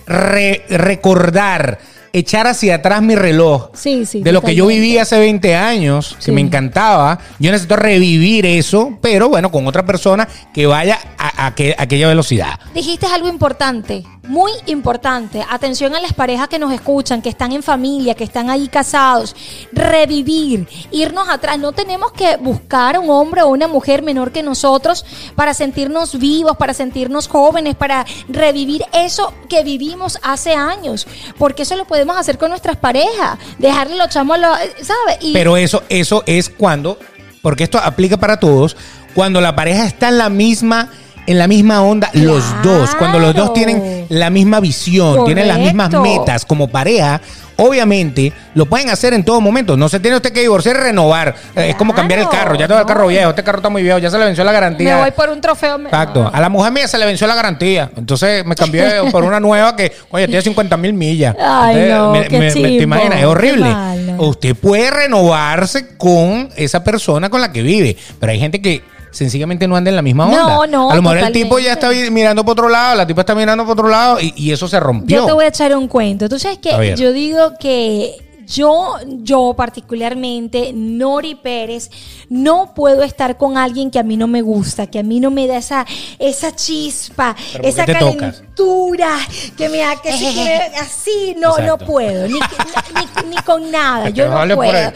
re- 0.05 0.63
recordar, 0.69 1.79
echar 2.13 2.47
hacia 2.47 2.75
atrás 2.75 3.01
mi 3.01 3.15
reloj. 3.15 3.69
Sí, 3.73 4.05
sí, 4.05 4.21
De 4.23 4.31
lo 4.31 4.41
que 4.41 4.55
yo 4.55 4.65
viví 4.67 4.97
hace 4.97 5.19
20 5.19 5.55
años, 5.55 6.15
que 6.17 6.21
Sí. 6.25 6.31
me 6.31 6.41
encantaba. 6.41 7.19
Yo 7.39 7.51
necesito 7.51 7.75
revivir 7.75 8.45
eso, 8.45 8.97
pero 9.01 9.29
bueno, 9.29 9.51
con 9.51 9.67
otra 9.67 9.85
persona 9.85 10.27
que 10.53 10.65
vaya 10.65 10.97
a, 11.17 11.47
a 11.47 11.55
que- 11.55 11.75
a 11.77 11.83
aquella 11.83 12.07
velocidad. 12.07 12.59
Dijiste 12.73 13.05
algo 13.07 13.27
importante, 13.27 14.03
muy 14.27 14.51
importante. 14.65 15.43
Atención 15.49 15.95
a 15.95 15.99
las 15.99 16.13
parejas 16.13 16.47
que 16.47 16.59
nos 16.59 16.71
escuchan, 16.73 17.21
que 17.21 17.29
están 17.29 17.51
en 17.51 17.63
familia, 17.63 18.13
que 18.13 18.23
están 18.23 18.49
ahí 18.49 18.67
casados. 18.67 19.35
Revivir, 19.71 20.67
irnos 20.91 21.27
atrás. 21.29 21.57
No 21.59 21.71
tenemos 21.71 22.11
que 22.11 22.37
buscar 22.37 22.99
un 22.99 23.09
hombre 23.09 23.41
o 23.41 23.47
una 23.47 23.67
mujer 23.67 24.01
menor 24.01 24.31
que 24.31 24.43
nosotros 24.43 25.05
para 25.35 25.53
sentirnos 25.53 26.17
vivos, 26.19 26.57
para 26.57 26.73
sentirnos 26.73 27.27
jóvenes, 27.27 27.75
para 27.75 28.05
revivir 28.27 28.83
eso 28.93 29.33
que 29.49 29.63
vivimos 29.63 30.19
hace 30.21 30.53
años. 30.53 31.07
Porque 31.37 31.63
eso 31.63 31.75
lo 31.75 31.85
podemos 31.85 32.17
hacer 32.17 32.37
con 32.37 32.49
nuestras 32.49 32.77
parejas. 32.77 33.37
Dejarle 33.57 33.95
los 33.95 34.09
chamos, 34.09 34.37
¿sabes? 34.39 35.31
Pero 35.33 35.57
eso, 35.57 35.83
eso 35.89 36.23
es 36.25 36.49
cuando, 36.49 36.97
porque 37.41 37.63
esto 37.63 37.79
aplica 37.79 38.17
para 38.17 38.39
todos, 38.39 38.75
cuando 39.13 39.41
la 39.41 39.55
pareja 39.55 39.85
está 39.85 40.09
en 40.09 40.17
la 40.17 40.29
misma, 40.29 40.91
en 41.27 41.37
la 41.37 41.47
misma 41.47 41.81
onda, 41.83 42.09
los 42.13 42.43
dos, 42.63 42.95
cuando 42.95 43.19
los 43.19 43.35
dos 43.35 43.53
tienen 43.53 44.05
la 44.09 44.29
misma 44.29 44.59
visión, 44.59 45.25
tienen 45.25 45.47
las 45.47 45.59
mismas 45.59 45.91
metas 45.91 46.45
como 46.45 46.67
pareja, 46.69 47.19
obviamente 47.57 48.31
lo 48.53 48.65
pueden 48.67 48.89
hacer 48.89 49.13
en 49.13 49.23
todo 49.25 49.41
momento. 49.41 49.75
No 49.75 49.89
se 49.89 49.99
tiene 49.99 50.15
usted 50.17 50.31
que 50.31 50.41
divorciar 50.41 50.75
y 50.77 50.79
renovar. 50.79 51.35
Eh, 51.55 51.69
es 51.71 51.75
como 51.75 51.93
cambiar 51.93 52.19
el 52.21 52.29
carro. 52.29 52.55
Ya 52.55 52.67
tengo 52.67 52.79
el 52.79 52.85
no. 52.85 52.87
carro 52.87 53.07
viejo, 53.07 53.29
este 53.31 53.43
carro 53.43 53.57
está 53.57 53.69
muy 53.69 53.83
viejo, 53.83 53.97
ya 53.97 54.09
se 54.09 54.17
le 54.17 54.25
venció 54.25 54.43
la 54.43 54.51
garantía. 54.51 54.95
Me 54.95 55.01
voy 55.01 55.11
por 55.11 55.29
un 55.29 55.41
trofeo. 55.41 55.79
Exacto. 55.81 56.23
no. 56.23 56.31
A 56.33 56.39
la 56.39 56.49
mujer 56.49 56.71
mía 56.71 56.87
se 56.87 56.97
le 56.97 57.05
venció 57.05 57.27
la 57.27 57.35
garantía. 57.35 57.91
Entonces 57.97 58.45
me 58.45 58.55
cambié 58.55 58.87
por 59.11 59.23
una 59.23 59.39
nueva 59.39 59.75
que, 59.75 59.91
oye, 60.11 60.27
tiene 60.27 60.41
50 60.41 60.77
mil 60.77 60.93
millas. 60.93 61.35
Ay, 61.39 61.75
Entonces, 61.77 61.97
no, 61.97 62.11
me- 62.11 62.27
qué 62.27 62.39
me- 62.39 62.45
me- 62.45 62.53
chimbo, 62.53 62.67
¿Te 62.69 62.83
imaginas? 62.83 63.19
Es 63.19 63.25
horrible. 63.25 63.75
Usted 64.19 64.55
puede 64.55 64.89
renovarse 64.91 65.97
con 65.97 66.49
esa 66.55 66.83
persona 66.83 67.29
con 67.29 67.41
la 67.41 67.51
que 67.51 67.61
vive. 67.63 67.97
Pero 68.19 68.31
hay 68.31 68.39
gente 68.39 68.61
que 68.61 68.81
sencillamente 69.17 69.67
no 69.67 69.75
anda 69.75 69.89
en 69.89 69.95
la 69.95 70.01
misma 70.01 70.27
No, 70.27 70.59
onda. 70.59 70.67
no, 70.67 70.91
A 70.91 70.95
lo 70.95 71.01
mejor 71.01 71.17
el 71.17 71.31
tipo 71.31 71.59
ya 71.59 71.73
está 71.73 71.89
mirando 72.11 72.45
por 72.45 72.53
otro 72.53 72.69
lado, 72.69 72.95
la 72.95 73.07
tipa 73.07 73.21
está 73.21 73.33
mirando 73.35 73.63
por 73.65 73.73
otro 73.73 73.89
lado 73.89 74.19
y, 74.21 74.33
y 74.35 74.51
eso 74.51 74.67
se 74.67 74.79
rompió. 74.79 75.21
Yo 75.21 75.25
te 75.25 75.33
voy 75.33 75.45
a 75.45 75.47
echar 75.47 75.75
un 75.75 75.87
cuento. 75.87 76.29
Tú 76.29 76.37
sabes 76.39 76.59
que 76.59 76.95
yo 76.97 77.11
digo 77.11 77.53
que 77.59 78.26
yo, 78.47 78.95
yo 79.05 79.53
particularmente, 79.55 80.71
Nori 80.73 81.35
Pérez, 81.35 81.89
no 82.29 82.73
puedo 82.73 83.03
estar 83.03 83.37
con 83.37 83.57
alguien 83.57 83.91
que 83.91 83.99
a 83.99 84.03
mí 84.03 84.15
no 84.17 84.27
me 84.27 84.41
gusta, 84.41 84.87
que 84.87 84.99
a 84.99 85.03
mí 85.03 85.19
no 85.19 85.29
me 85.31 85.47
da 85.47 85.57
esa, 85.57 85.85
esa 86.17 86.55
chispa, 86.55 87.35
¿Pero 87.51 87.61
por 87.63 87.69
esa 87.69 87.85
calentura, 87.85 89.09
que 89.57 89.69
me 89.69 89.79
da 89.79 89.95
que 90.01 90.09
quiere 90.11 90.71
así, 90.81 91.35
no, 91.37 91.57
no 91.59 91.77
puedo, 91.77 92.27
ni, 92.27 92.33
ni- 93.25 93.29
ni 93.29 93.35
con 93.43 93.69
nada, 93.69 94.09
yo 94.09 94.27
no 94.29 94.55
puedo, 94.55 94.91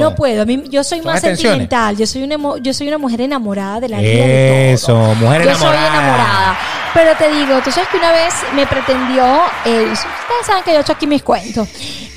no 0.00 0.14
puedo, 0.14 0.42
a 0.42 0.44
mí, 0.44 0.64
yo 0.68 0.82
soy 0.82 1.00
más 1.02 1.20
sentimental, 1.20 1.96
yo 1.96 2.06
soy 2.06 2.24
una, 2.24 2.36
yo 2.60 2.74
soy 2.74 2.88
una 2.88 2.98
mujer 2.98 3.20
enamorada 3.20 3.80
de 3.80 3.88
la 3.88 3.98
vida 4.00 4.10
de 4.26 4.72
Eso, 4.72 4.88
todo. 4.88 5.14
mujer 5.14 5.44
Yo 5.44 5.54
soy 5.54 5.68
enamorada. 5.68 5.88
enamorada. 6.00 6.58
Pero 6.94 7.14
te 7.18 7.28
digo, 7.30 7.60
tú 7.62 7.70
sabes 7.70 7.88
que 7.90 7.98
una 7.98 8.10
vez 8.10 8.32
me 8.54 8.66
pretendió, 8.66 9.24
eh, 9.66 9.92
ustedes 10.40 10.46
saben 10.46 10.64
que 10.64 10.72
yo 10.72 10.78
he 10.78 10.80
hecho 10.80 10.92
aquí 10.92 11.06
mis 11.06 11.22
cuentos. 11.22 11.68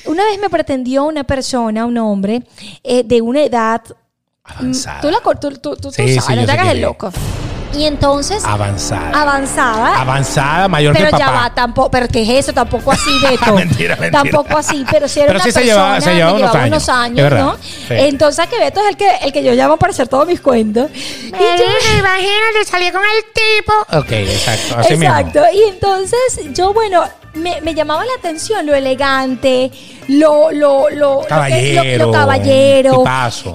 Una 0.06 0.24
vez 0.26 0.40
me 0.40 0.50
pretendió 0.50 1.04
una 1.06 1.24
persona, 1.24 1.86
un 1.86 1.98
hombre, 1.98 2.44
eh, 2.84 3.04
de 3.06 3.22
una 3.22 3.42
edad. 3.44 3.82
Avanzada. 4.44 5.02
Tú 5.02 5.12
la 5.12 5.20
tú, 5.40 5.52
tú, 5.58 5.76
tú, 5.76 5.92
Sí, 5.92 6.16
sabes, 6.16 6.26
sí, 6.26 6.36
no 6.36 6.46
te 6.46 6.52
hagas 6.52 6.70
el 6.70 6.82
loco. 6.82 7.12
Y 7.72 7.84
entonces, 7.86 8.44
Avanzada. 8.46 9.12
avanzada. 9.22 10.02
Avanzada, 10.02 10.68
mayor 10.68 10.96
que 10.96 11.04
Pero 11.04 11.16
ya 11.20 11.30
va, 11.30 11.54
tampoco, 11.54 11.92
pero 11.92 12.08
¿qué 12.08 12.24
es 12.24 12.30
eso? 12.46 12.52
Tampoco 12.52 12.92
así, 12.92 13.12
Beto. 13.30 13.54
Mentira, 13.54 13.96
mentira. 13.96 14.24
Tampoco 14.24 14.58
así, 14.58 14.84
pero 14.90 15.08
si 15.08 15.20
era 15.20 15.28
Pero 15.28 15.38
una 15.38 15.44
sí 15.46 15.52
se 15.52 15.60
persona 15.60 15.76
llevaba- 15.84 16.02
se 16.02 16.16
llevaba 16.16 16.34
unos 16.38 16.42
llevaba 16.52 16.64
años, 16.64 16.84
unos 16.88 16.90
años, 16.90 17.16
verdad. 17.24 17.40
¿no? 17.46 17.58
Sí. 17.58 17.88
Entonces, 17.92 18.48
que 18.48 18.58
Beto 18.60 18.80
es 18.82 18.88
el 18.90 18.98
que, 18.98 19.10
el 19.22 19.32
que 19.32 19.44
yo 19.44 19.54
llamo 19.54 19.78
para 19.78 19.92
hacer 19.92 20.08
todos 20.08 20.26
mis 20.26 20.42
cuentos. 20.42 20.90
Y 20.96 21.30
yo- 21.30 22.00
imagínate, 22.00 22.66
salí 22.68 22.92
con 22.92 23.02
el 23.04 23.24
tipo. 23.34 24.00
Ok, 24.00 24.12
exacto, 24.14 24.80
así 24.80 24.94
Exacto. 24.96 25.42
mismo. 25.42 25.46
Y 25.54 25.70
entonces 25.70 26.20
yo, 26.56 26.74
bueno, 26.74 27.04
me, 27.40 27.62
me 27.62 27.74
llamaba 27.74 28.06
la 28.06 28.14
atención 28.18 28.66
lo 28.66 28.76
elegante, 28.76 29.72
lo, 30.10 30.52
lo, 30.52 30.90
lo, 30.90 31.22
Caballero, 31.28 31.76
lo, 31.76 31.82
que- 31.84 31.98
lo- 31.98 32.12
caballero. 32.12 33.04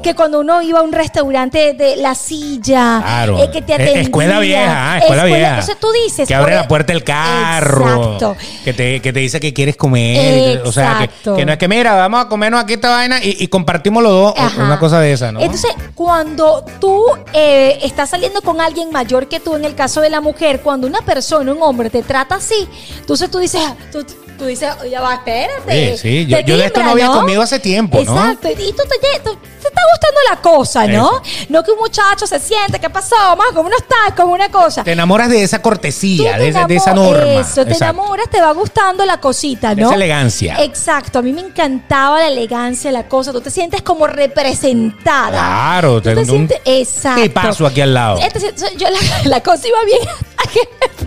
Que 0.02 0.14
cuando 0.14 0.40
uno 0.40 0.62
iba 0.62 0.78
a 0.78 0.82
un 0.82 0.92
restaurante 0.92 1.74
de 1.74 1.96
la 1.96 2.14
silla, 2.14 3.00
Claro. 3.02 3.38
eh, 3.42 3.50
que 3.52 3.60
te 3.62 3.72
Eh, 3.72 3.74
atendía. 3.74 4.00
Escuela 4.02 4.38
vieja, 4.40 4.92
ah, 4.94 4.98
escuela 4.98 5.24
vieja. 5.24 5.48
Entonces 5.50 5.76
tú 5.80 5.88
dices. 6.04 6.28
Que 6.28 6.34
abre 6.34 6.52
oye, 6.52 6.62
la 6.62 6.68
puerta 6.68 6.92
del 6.92 7.02
carro. 7.04 8.12
Exacto. 8.12 8.36
Que 8.64 8.72
te, 8.72 9.00
que 9.00 9.12
te 9.12 9.18
dice 9.20 9.40
que 9.40 9.52
quieres 9.52 9.76
comer. 9.76 10.62
O 10.64 10.72
sea, 10.72 10.98
que, 10.98 11.04
Exacto. 11.04 11.36
que 11.36 11.44
no 11.44 11.52
es 11.52 11.58
que 11.58 11.68
mira, 11.68 11.94
vamos 11.94 12.24
a 12.24 12.28
comernos 12.28 12.62
aquí 12.62 12.74
esta 12.74 12.90
vaina 12.90 13.18
y, 13.22 13.36
y 13.42 13.48
compartimos 13.48 14.02
los 14.02 14.12
dos. 14.12 14.34
Ajá. 14.36 14.62
Una 14.64 14.78
cosa 14.78 15.00
de 15.00 15.12
esa, 15.12 15.32
¿no? 15.32 15.40
Entonces, 15.40 15.72
cuando 15.94 16.64
tú 16.80 17.04
eh, 17.32 17.78
estás 17.82 18.10
saliendo 18.10 18.40
con 18.42 18.60
alguien 18.60 18.90
mayor 18.92 19.28
que 19.28 19.40
tú, 19.40 19.56
en 19.56 19.64
el 19.64 19.74
caso 19.74 20.00
de 20.00 20.10
la 20.10 20.20
mujer, 20.20 20.60
cuando 20.60 20.86
una 20.86 21.00
persona, 21.00 21.52
un 21.52 21.62
hombre, 21.62 21.90
te 21.90 22.02
trata 22.02 22.36
así, 22.36 22.68
entonces 23.00 23.30
tú 23.30 23.38
dices, 23.38 23.60
ah, 23.64 23.74
tú, 23.90 24.04
tú 24.44 24.48
dices, 24.48 24.70
ya 24.90 25.00
va, 25.00 25.14
espérate. 25.14 25.96
Sí, 25.96 26.02
sí, 26.02 26.26
yo- 26.26 26.40
yo 26.40 26.59
de 26.59 26.66
esto 26.66 26.83
no 26.83 26.90
había 26.90 27.07
comido 27.09 27.40
hace 27.40 27.59
tiempo, 27.59 28.02
¿no? 28.04 28.12
Exacto, 28.14 28.48
y 28.50 28.72
tú 28.72 28.83
te, 28.88 28.98
te 28.98 29.16
está 29.16 29.80
gustando 29.92 30.20
la 30.30 30.40
cosa, 30.42 30.87
¿no? 30.87 31.11
No 31.48 31.62
que 31.64 31.70
un 31.70 31.78
muchacho 31.78 32.26
se 32.26 32.38
siente, 32.38 32.78
¿qué 32.78 32.90
pasó? 32.90 33.16
Más 33.38 33.48
como 33.54 33.70
no 33.70 33.76
está, 33.76 34.14
como 34.14 34.35
una 34.35 34.50
cosa. 34.50 34.85
te 34.85 34.92
enamoras 34.92 35.30
de 35.30 35.42
esa 35.42 35.62
cortesía, 35.62 36.35
te 36.37 36.42
de, 36.42 36.48
esa- 36.50 36.66
de 36.66 36.74
enamo- 36.76 36.83
esa 36.83 36.92
norma. 36.92 37.40
Eso, 37.40 37.64
te 37.64 37.72
Exacto. 37.72 37.85
enamoras, 37.85 38.28
te 38.30 38.40
va 38.42 38.52
gustando 38.52 39.07
la 39.07 39.18
cosita, 39.20 39.74
De 39.74 39.80
¿no? 39.80 39.87
esa 39.88 39.94
elegancia. 39.96 40.57
Exacto, 40.62 41.20
a 41.20 41.22
mí 41.22 41.33
me 41.33 41.40
encantaba 41.40 42.18
la 42.20 42.26
elegancia, 42.28 42.92
la 42.92 43.09
cosa. 43.09 43.33
Tú 43.33 43.40
te 43.40 43.50
sientes 43.50 43.80
como 43.80 44.07
representada. 44.07 45.30
Claro, 45.30 46.02
tú 46.02 46.14
te- 46.14 46.24
sientes. 46.26 46.61
Exacto. 46.66 47.22
¿Qué 47.22 47.30
paso 47.30 47.66
aquí 47.66 47.80
al 47.80 47.94
lado? 47.94 48.18
Entonces, 48.20 48.52
yo 48.76 48.88
la, 48.90 48.98
la 49.24 49.42
cosa 49.42 49.66
iba 49.66 49.83
bien 49.87 50.00
hasta 50.37 50.50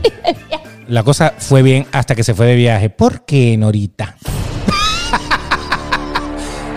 que 0.02 0.12
me. 0.24 0.77
La 0.88 1.04
cosa 1.04 1.34
fue 1.38 1.62
bien 1.64 1.86
hasta 1.92 2.16
que 2.16 2.24
se 2.24 2.34
fue 2.34 2.46
de 2.48 2.56
viaje. 2.56 2.90
¿Por 2.90 3.26
qué, 3.26 3.58
Norita? 3.58 4.16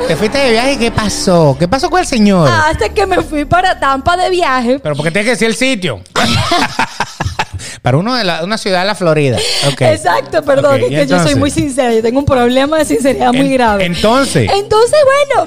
Te 0.09 0.17
fuiste 0.17 0.39
de 0.39 0.51
viaje, 0.51 0.79
¿qué 0.79 0.91
pasó? 0.91 1.57
¿Qué 1.59 1.69
pasó 1.69 1.89
con 1.89 2.01
el 2.01 2.07
señor? 2.07 2.51
Hasta 2.51 2.89
que 2.89 3.07
me 3.07 3.23
fui 3.23 3.45
para 3.45 3.79
Tampa 3.79 4.17
de 4.17 4.29
viaje. 4.31 4.81
Pero 4.81 4.97
porque 4.97 5.13
tienes 5.13 5.27
que 5.27 5.31
decir 5.33 5.47
el 5.49 5.55
sitio. 5.55 6.01
Para 7.83 7.97
uno 7.99 8.15
de 8.15 8.25
la- 8.25 8.43
una 8.43 8.59
ciudad 8.59 8.81
de 8.81 8.87
la 8.87 8.95
Florida. 8.95 9.39
Exacto, 9.79 10.43
perdón, 10.43 10.81
es 10.81 10.91
¿y 10.91 10.95
que 10.95 11.07
yo 11.07 11.23
soy 11.23 11.35
muy 11.37 11.51
sincera. 11.51 11.93
Yo 11.95 12.03
tengo 12.03 12.19
un 12.19 12.25
problema 12.27 12.79
de 12.79 12.85
sinceridad 12.85 13.33
muy 13.33 13.47
En- 13.47 13.53
grave. 13.53 13.85
entonces. 13.85 14.51
Entonces, 14.53 14.99
bueno. 15.37 15.47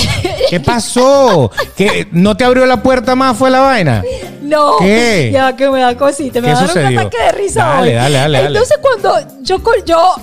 ¿Qué 0.50 0.60
pasó? 0.60 1.50
¿Que 1.76 2.06
no 2.12 2.36
te 2.36 2.44
abrió 2.44 2.66
la 2.66 2.82
puerta 2.82 3.14
más 3.14 3.36
fue 3.36 3.50
la 3.50 3.60
vaina? 3.60 4.02
No, 4.42 4.76
¿Qué? 4.78 5.30
ya 5.32 5.56
que 5.56 5.70
me 5.70 5.80
da 5.80 5.96
cosita, 5.96 6.40
me 6.40 6.48
¿Qué 6.48 6.54
va 6.54 6.60
a 6.60 6.66
dar 6.66 6.78
un 6.92 6.98
ataque 6.98 7.18
de 7.18 7.32
risa 7.32 7.64
Dale, 7.64 7.88
hoy. 7.90 7.94
dale, 7.94 8.18
dale. 8.18 8.46
Entonces 8.48 8.78
cuando 8.82 9.18
yo, 9.42 9.56
yo 9.86 10.14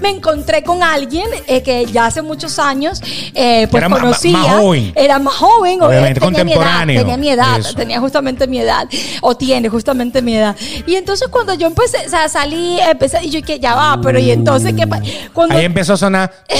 me 0.00 0.10
encontré 0.10 0.62
con 0.64 0.82
alguien 0.82 1.28
eh, 1.46 1.62
que 1.62 1.84
ya 1.86 2.06
hace 2.06 2.22
muchos 2.22 2.58
años 2.58 3.00
eh, 3.34 3.68
pues 3.70 3.82
Era 3.84 3.90
conocía, 3.90 4.32
más 4.38 4.46
joven. 4.60 4.92
era 4.96 5.18
más 5.18 5.34
joven, 5.34 5.82
Obviamente, 5.82 6.20
tenía 6.20 6.44
mi 6.44 6.52
edad, 6.52 6.58
contemporáneo. 6.60 7.00
tenía 7.00 7.16
mi 7.16 7.28
edad, 7.30 7.58
Eso. 7.60 7.74
tenía 7.74 8.00
justamente 8.00 8.46
mi 8.46 8.58
edad, 8.60 8.88
o 9.20 9.36
tiene 9.36 9.68
justamente 9.68 10.20
mi 10.22 10.36
edad. 10.36 10.56
Y 10.86 10.94
entonces 10.96 11.28
cuando 11.28 11.54
yo 11.54 11.66
empecé, 11.68 12.06
o 12.06 12.10
sea, 12.10 12.28
salí, 12.28 12.78
empecé, 12.80 13.18
y 13.24 13.30
yo 13.30 13.42
que 13.42 13.60
ya 13.60 13.74
va, 13.74 13.98
pero 14.02 14.18
y 14.18 14.30
entonces 14.30 14.74
qué 14.74 14.88
cuando 15.32 15.54
Ahí 15.56 15.64
empezó 15.64 15.92
a 15.94 15.96
sonar. 15.96 16.32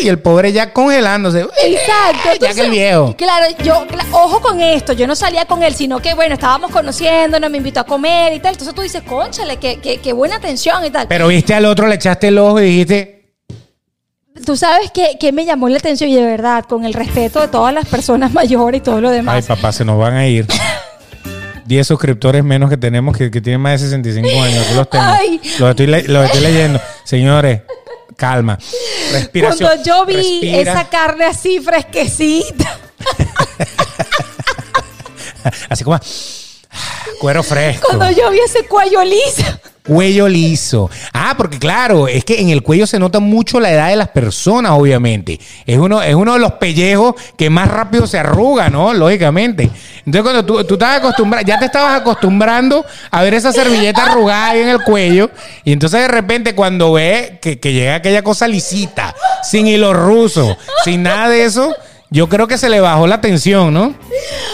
Y 0.00 0.08
el 0.08 0.18
pobre 0.18 0.52
ya 0.52 0.72
congelándose. 0.72 1.40
Exacto. 1.40 2.20
Ya 2.24 2.32
entonces, 2.32 2.56
que 2.56 2.62
el 2.62 2.70
viejo. 2.70 3.14
Claro, 3.16 3.46
yo, 3.62 3.86
ojo 4.12 4.40
con 4.40 4.60
esto, 4.60 4.92
yo 4.92 5.06
no 5.06 5.14
salía 5.14 5.44
con 5.46 5.62
él, 5.62 5.74
sino 5.74 6.00
que 6.00 6.14
bueno, 6.14 6.34
estábamos 6.34 6.70
conociéndonos, 6.70 7.50
me 7.50 7.58
invitó 7.58 7.80
a 7.80 7.84
comer 7.84 8.32
y 8.32 8.40
tal. 8.40 8.52
Entonces 8.52 8.74
tú 8.74 8.82
dices, 8.82 9.02
conchale, 9.02 9.58
qué, 9.58 9.78
qué, 9.80 9.98
qué 9.98 10.12
buena 10.12 10.36
atención 10.36 10.84
y 10.84 10.90
tal. 10.90 11.06
Pero 11.08 11.28
viste 11.28 11.54
al 11.54 11.64
otro, 11.66 11.86
le 11.86 11.94
echaste 11.96 12.28
el 12.28 12.38
ojo 12.38 12.60
y 12.60 12.64
dijiste. 12.64 13.34
tú 14.44 14.56
sabes 14.56 14.90
que, 14.90 15.18
que 15.20 15.30
me 15.32 15.44
llamó 15.44 15.68
la 15.68 15.78
atención 15.78 16.10
y 16.10 16.16
de 16.16 16.24
verdad, 16.24 16.64
con 16.64 16.84
el 16.84 16.94
respeto 16.94 17.40
de 17.40 17.48
todas 17.48 17.72
las 17.72 17.86
personas 17.86 18.32
mayores 18.34 18.80
y 18.80 18.82
todo 18.82 19.00
lo 19.00 19.10
Ay, 19.10 19.16
demás. 19.16 19.46
papá, 19.46 19.72
se 19.72 19.84
nos 19.84 19.98
van 19.98 20.14
a 20.14 20.26
ir. 20.26 20.46
10 21.64 21.86
suscriptores 21.86 22.42
menos 22.42 22.68
que 22.68 22.76
tenemos 22.76 23.16
que, 23.16 23.30
que 23.30 23.40
tienen 23.40 23.60
más 23.60 23.80
de 23.80 23.86
65 23.86 24.28
años. 24.42 24.66
Los 24.74 24.90
tengo. 24.90 25.04
Ay. 25.06 25.40
Los 25.58 25.70
estoy, 25.70 25.86
los 25.86 26.24
estoy 26.26 26.40
leyendo. 26.40 26.80
Señores, 27.04 27.62
calma. 28.16 28.58
Respiración. 29.12 29.68
Cuando 29.68 29.84
yo 29.84 30.06
vi 30.06 30.14
Respira. 30.14 30.72
esa 30.72 30.88
carne 30.88 31.24
así 31.26 31.60
fresquecita, 31.60 32.78
Así 35.68 35.84
como. 35.84 35.98
Cuero 37.20 37.42
fresco. 37.42 37.86
cuando 37.88 38.10
yo 38.10 38.30
vi 38.30 38.38
ese 38.40 38.66
cuello 38.66 39.02
liso. 39.04 39.44
Cuello 39.84 40.28
liso. 40.28 40.88
Ah, 41.12 41.34
porque 41.36 41.58
claro, 41.58 42.06
es 42.06 42.24
que 42.24 42.40
en 42.40 42.50
el 42.50 42.62
cuello 42.62 42.86
se 42.86 43.00
nota 43.00 43.18
mucho 43.18 43.58
la 43.58 43.72
edad 43.72 43.88
de 43.88 43.96
las 43.96 44.08
personas, 44.08 44.72
obviamente. 44.72 45.40
Es 45.66 45.76
uno, 45.76 46.00
es 46.00 46.14
uno 46.14 46.34
de 46.34 46.38
los 46.38 46.52
pellejos 46.52 47.16
que 47.36 47.50
más 47.50 47.68
rápido 47.68 48.06
se 48.06 48.16
arruga, 48.16 48.70
¿no? 48.70 48.94
Lógicamente. 48.94 49.70
Entonces, 50.06 50.22
cuando 50.22 50.44
tú, 50.44 50.62
tú 50.64 50.74
estabas 50.74 50.98
acostumbrado, 50.98 51.44
ya 51.44 51.58
te 51.58 51.64
estabas 51.64 52.00
acostumbrando 52.00 52.86
a 53.10 53.22
ver 53.22 53.34
esa 53.34 53.52
servilleta 53.52 54.04
arrugada 54.04 54.50
ahí 54.50 54.60
en 54.60 54.68
el 54.68 54.82
cuello. 54.82 55.30
Y 55.64 55.72
entonces, 55.72 56.00
de 56.00 56.08
repente, 56.08 56.54
cuando 56.54 56.92
ves 56.92 57.40
que, 57.40 57.58
que 57.58 57.72
llega 57.72 57.96
aquella 57.96 58.22
cosa 58.22 58.46
lisita, 58.46 59.16
sin 59.42 59.66
hilo 59.66 59.92
ruso, 59.92 60.56
sin 60.84 61.02
nada 61.02 61.28
de 61.28 61.44
eso. 61.44 61.74
Yo 62.12 62.28
creo 62.28 62.46
que 62.46 62.58
se 62.58 62.68
le 62.68 62.78
bajó 62.80 63.06
la 63.06 63.20
tensión, 63.22 63.72
¿no? 63.72 63.94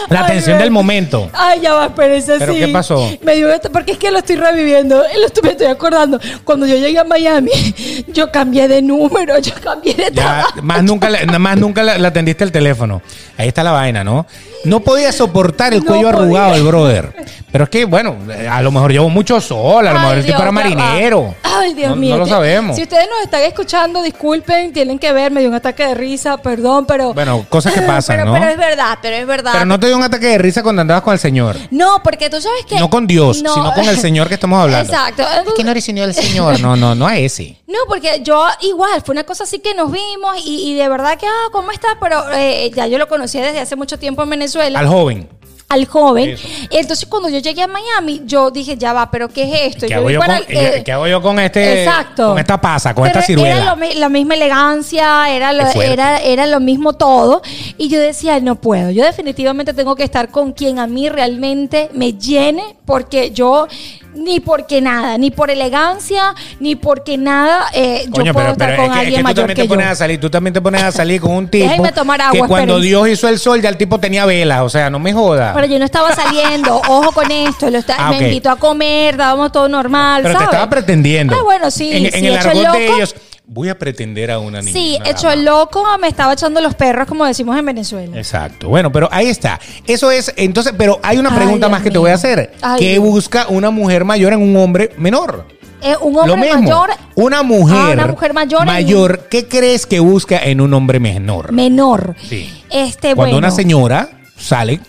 La 0.09 0.21
Ay, 0.21 0.31
tensión 0.33 0.57
me- 0.57 0.63
del 0.63 0.71
momento. 0.71 1.29
Ay, 1.33 1.59
ya 1.61 1.73
va, 1.73 1.87
espérense, 1.87 2.35
¿Pero 2.39 2.53
sí. 2.53 2.59
qué 2.59 2.67
pasó? 2.69 3.05
Me 3.21 3.35
dio 3.35 3.51
esto 3.51 3.69
porque 3.71 3.91
es 3.91 3.97
que 3.97 4.09
lo 4.11 4.19
estoy 4.19 4.37
reviviendo. 4.37 4.95
Lo 5.19 5.25
estoy- 5.27 5.43
me 5.43 5.49
estoy 5.51 5.67
acordando. 5.67 6.19
Cuando 6.45 6.65
yo 6.65 6.75
llegué 6.77 6.97
a 6.99 7.03
Miami, 7.03 7.51
yo 8.07 8.31
cambié 8.31 8.67
de 8.69 8.81
número, 8.81 9.37
yo 9.39 9.53
cambié 9.61 9.93
de 9.93 10.03
Ya, 10.05 10.11
trabajo. 10.13 10.61
más 10.63 10.83
nunca, 10.83 11.09
más 11.37 11.57
nunca 11.57 11.83
le 11.83 12.07
atendiste 12.07 12.43
el 12.45 12.51
teléfono. 12.51 13.01
Ahí 13.37 13.49
está 13.49 13.61
la 13.63 13.71
vaina, 13.71 14.03
¿no? 14.03 14.25
No 14.65 14.81
podía 14.81 15.11
soportar 15.11 15.73
el 15.73 15.83
cuello 15.85 16.09
arrugado 16.09 16.55
el 16.55 16.63
brother. 16.63 17.13
Pero 17.51 17.63
es 17.63 17.69
que, 17.69 17.85
bueno, 17.85 18.15
a 18.51 18.61
lo 18.61 18.71
mejor 18.71 18.91
llevó 18.91 19.09
mucho 19.09 19.41
sol, 19.41 19.87
a 19.87 19.91
lo 19.93 19.97
Ay, 19.99 20.03
mejor 20.03 20.17
el 20.19 20.25
tipo 20.25 20.37
Dios, 20.37 20.51
era 20.53 20.61
ya 20.69 20.75
va. 20.75 20.85
marinero. 20.85 21.35
Ay, 21.41 21.73
Dios 21.73 21.89
No- 21.91 21.95
mío. 21.95 22.15
No 22.15 22.19
lo 22.19 22.27
sabemos. 22.27 22.75
Si 22.75 22.83
ustedes 22.83 23.07
nos 23.09 23.21
están 23.23 23.41
escuchando, 23.41 24.03
disculpen, 24.03 24.71
tienen 24.71 24.99
que 24.99 25.11
ver, 25.11 25.31
me 25.31 25.39
dio 25.39 25.49
un 25.49 25.55
ataque 25.55 25.87
de 25.87 25.95
risa, 25.95 26.37
perdón, 26.37 26.85
pero. 26.85 27.13
Bueno, 27.13 27.45
cosas 27.49 27.73
que 27.73 27.81
pasan, 27.83 28.17
pero, 28.17 28.25
¿no? 28.27 28.33
Pero 28.39 28.51
es 28.51 28.57
verdad, 28.57 28.99
pero 29.01 29.15
es 29.15 29.25
verdad. 29.25 29.51
Pero 29.53 29.65
no 29.65 29.79
te 29.79 29.87
dio 29.87 29.97
un 29.97 30.03
ataque 30.03 30.27
de 30.27 30.37
risa 30.37 30.61
cuando 30.61 30.81
andabas 30.81 31.03
con 31.03 31.13
el 31.13 31.19
Señor. 31.19 31.55
No, 31.71 32.01
porque 32.03 32.29
tú 32.29 32.39
sabes 32.39 32.65
que. 32.67 32.77
No 32.77 32.89
con 32.89 33.07
Dios, 33.07 33.41
No. 33.41 33.53
sino 33.53 33.73
con 33.73 33.87
el 33.87 33.97
Señor 33.97 34.27
que 34.27 34.35
estamos 34.35 34.61
hablando. 34.61 34.91
Exacto. 34.93 35.23
Es 35.23 35.53
que 35.53 35.63
no 35.63 35.71
eres 35.71 35.83
sino 35.83 36.03
el 36.03 36.13
Señor. 36.13 36.59
No, 36.59 36.75
no, 36.75 36.93
no 36.93 37.07
a 37.07 37.17
ese. 37.17 37.55
No, 37.69 37.77
porque 37.87 38.21
yo 38.23 38.47
igual, 38.61 38.99
fue 39.05 39.13
una 39.13 39.23
cosa 39.25 39.43
así 39.43 39.59
que 39.59 39.75
nos 39.75 39.91
vimos 39.91 40.37
y, 40.43 40.71
y 40.71 40.73
de 40.75 40.89
verdad 40.89 41.19
que, 41.19 41.27
ah, 41.27 41.49
¿cómo 41.51 41.69
estás? 41.71 41.91
Pero 42.01 42.23
eh, 42.33 42.71
ya 42.75 42.87
yo 42.87 42.97
lo 42.97 43.07
conocía 43.07 43.43
desde 43.45 43.59
hace 43.59 43.75
mucho 43.75 43.99
tiempo 43.99 44.23
en 44.23 44.29
Venezuela. 44.31 44.48
Al 44.75 44.87
joven. 44.87 45.27
al 45.69 45.85
joven. 45.85 46.29
Eso. 46.31 46.47
Y 46.71 46.77
entonces 46.77 47.07
cuando 47.07 47.29
yo 47.29 47.37
llegué 47.37 47.61
a 47.61 47.67
Miami, 47.67 48.23
yo 48.25 48.49
dije, 48.49 48.75
ya 48.75 48.91
va, 48.91 49.11
pero 49.11 49.27
¿qué 49.29 49.43
es 49.43 49.75
esto? 49.75 49.85
¿Qué 49.85 49.93
Yo 49.93 49.97
hago 49.99 50.07
vi 50.07 50.13
yo, 50.15 50.19
para 50.19 50.39
con, 50.39 50.45
el- 50.49 50.57
eh, 50.57 50.81
¿qué 50.83 50.91
hago 50.91 51.05
yo 51.07 51.21
con 51.21 51.37
este? 51.39 51.83
Exacto. 51.83 52.29
Con 52.29 52.39
esta 52.39 52.59
pasa, 52.59 52.95
con 52.95 53.03
Pero 53.03 53.19
esta 53.19 53.27
ciruela. 53.27 53.55
Era 53.55 53.75
lo 53.75 53.99
la 53.99 54.09
misma 54.09 54.33
elegancia, 54.33 55.29
era 55.29 55.53
lo, 55.53 55.67
era, 55.81 56.17
era 56.21 56.47
lo 56.47 56.59
mismo 56.59 56.93
todo. 56.93 57.43
Y 57.77 57.87
yo 57.87 57.99
decía, 57.99 58.39
no 58.39 58.55
puedo. 58.55 58.89
Yo 58.89 59.03
definitivamente 59.03 59.73
tengo 59.75 59.95
que 59.95 60.03
estar 60.03 60.29
con 60.29 60.53
quien 60.53 60.79
a 60.79 60.87
mí 60.87 61.07
realmente 61.07 61.89
me 61.93 62.13
llene, 62.13 62.75
porque 62.85 63.29
yo, 63.29 63.67
ni 64.15 64.39
porque 64.39 64.81
nada, 64.81 65.17
ni 65.17 65.31
por 65.31 65.49
elegancia, 65.51 66.33
ni 66.59 66.75
porque 66.75 67.17
nada, 67.17 67.65
eh, 67.73 68.05
yo 68.07 68.11
puedo 68.33 68.33
pero, 68.33 68.51
estar 68.51 68.69
pero 68.69 68.83
con 68.83 68.85
es 68.85 68.91
que, 68.91 68.93
es 68.93 68.99
alguien 68.99 69.13
que 69.15 69.17
tú 69.19 69.23
mayor 69.23 69.35
también 69.35 69.55
que 69.55 69.61
te 69.61 69.67
yo. 69.67 69.73
pones 69.75 69.87
a 69.87 69.95
salir, 69.95 70.19
tú 70.19 70.29
también 70.29 70.53
te 70.53 70.61
pones 70.61 70.83
a 70.83 70.91
salir 70.91 71.21
con 71.21 71.31
un 71.31 71.47
tipo 71.49 71.91
tomar 71.93 72.21
agua, 72.21 72.33
que 72.33 72.39
cuando 72.39 72.73
espérense. 72.77 72.87
Dios 72.87 73.07
hizo 73.09 73.27
el 73.29 73.39
sol 73.39 73.61
ya 73.61 73.69
el 73.69 73.77
tipo 73.77 73.99
tenía 73.99 74.25
velas, 74.25 74.61
o 74.61 74.69
sea, 74.69 74.89
no 74.89 74.99
me 74.99 75.13
joda. 75.13 75.53
Pero 75.53 75.67
yo 75.67 75.79
no 75.79 75.85
estaba 75.85 76.13
saliendo, 76.15 76.75
ojo 76.87 77.11
con 77.11 77.29
esto, 77.31 77.69
lo 77.69 77.77
está- 77.77 77.95
Ah, 77.99 78.09
me 78.11 78.17
invitó 78.19 78.49
a 78.49 78.55
comer, 78.57 79.15
dábamos 79.17 79.51
todo 79.51 79.69
normal, 79.69 80.21
Pero 80.23 80.33
te 80.33 80.39
¿sabes? 80.39 80.53
estaba 80.53 80.69
pretendiendo. 80.69 81.35
Ah, 81.37 81.43
bueno, 81.43 81.69
sí, 81.71 81.91
En, 81.91 82.05
en 82.05 82.11
sí, 82.11 82.27
el 82.27 82.35
hecho 82.35 82.51
el 82.51 82.65
argot 82.65 82.77
de 82.77 82.87
ellos, 82.95 83.15
voy 83.51 83.67
a 83.69 83.77
pretender 83.77 84.29
a 84.31 84.39
una 84.39 84.61
niña. 84.61 84.73
Sí, 84.73 84.97
hecho 85.05 85.29
el 85.31 85.43
loco 85.43 85.83
me 85.99 86.07
estaba 86.07 86.33
echando 86.33 86.61
los 86.61 86.75
perros, 86.75 87.07
como 87.07 87.25
decimos 87.25 87.57
en 87.57 87.65
Venezuela. 87.65 88.15
Exacto. 88.15 88.69
Bueno, 88.69 88.91
pero 88.91 89.09
ahí 89.11 89.27
está. 89.27 89.59
Eso 89.87 90.11
es, 90.11 90.31
entonces, 90.37 90.73
pero 90.77 90.99
hay 91.01 91.17
una 91.17 91.29
Ay, 91.29 91.35
pregunta 91.35 91.65
Dios 91.67 91.71
más 91.71 91.81
que 91.81 91.89
te 91.91 91.97
voy 91.97 92.11
a 92.11 92.13
hacer. 92.13 92.53
Ay, 92.61 92.79
¿Qué 92.79 92.89
Dios. 92.91 93.03
busca 93.03 93.47
una 93.49 93.71
mujer 93.71 94.05
mayor 94.05 94.33
en 94.33 94.41
un 94.41 94.55
hombre 94.55 94.91
menor? 94.97 95.45
Eh, 95.81 95.95
un 96.01 96.13
Lo 96.13 96.21
hombre 96.33 96.37
mismo. 96.53 96.61
mayor, 96.61 96.89
Una 97.15 97.41
mujer, 97.41 97.77
Ah, 97.77 97.91
una 97.93 98.07
mujer 98.07 98.33
mayor 98.33 98.61
en- 98.61 98.65
mayor, 98.67 99.27
¿qué 99.29 99.47
crees 99.47 99.85
que 99.85 99.99
busca 99.99 100.37
en 100.37 100.61
un 100.61 100.73
hombre 100.73 100.99
menor? 100.99 101.51
menor. 101.51 102.15
Sí. 102.21 102.63
Este, 102.69 103.15
Cuando 103.15 103.33
bueno. 103.35 103.37
una 103.39 103.51
señora 103.51 104.09
sale 104.37 104.79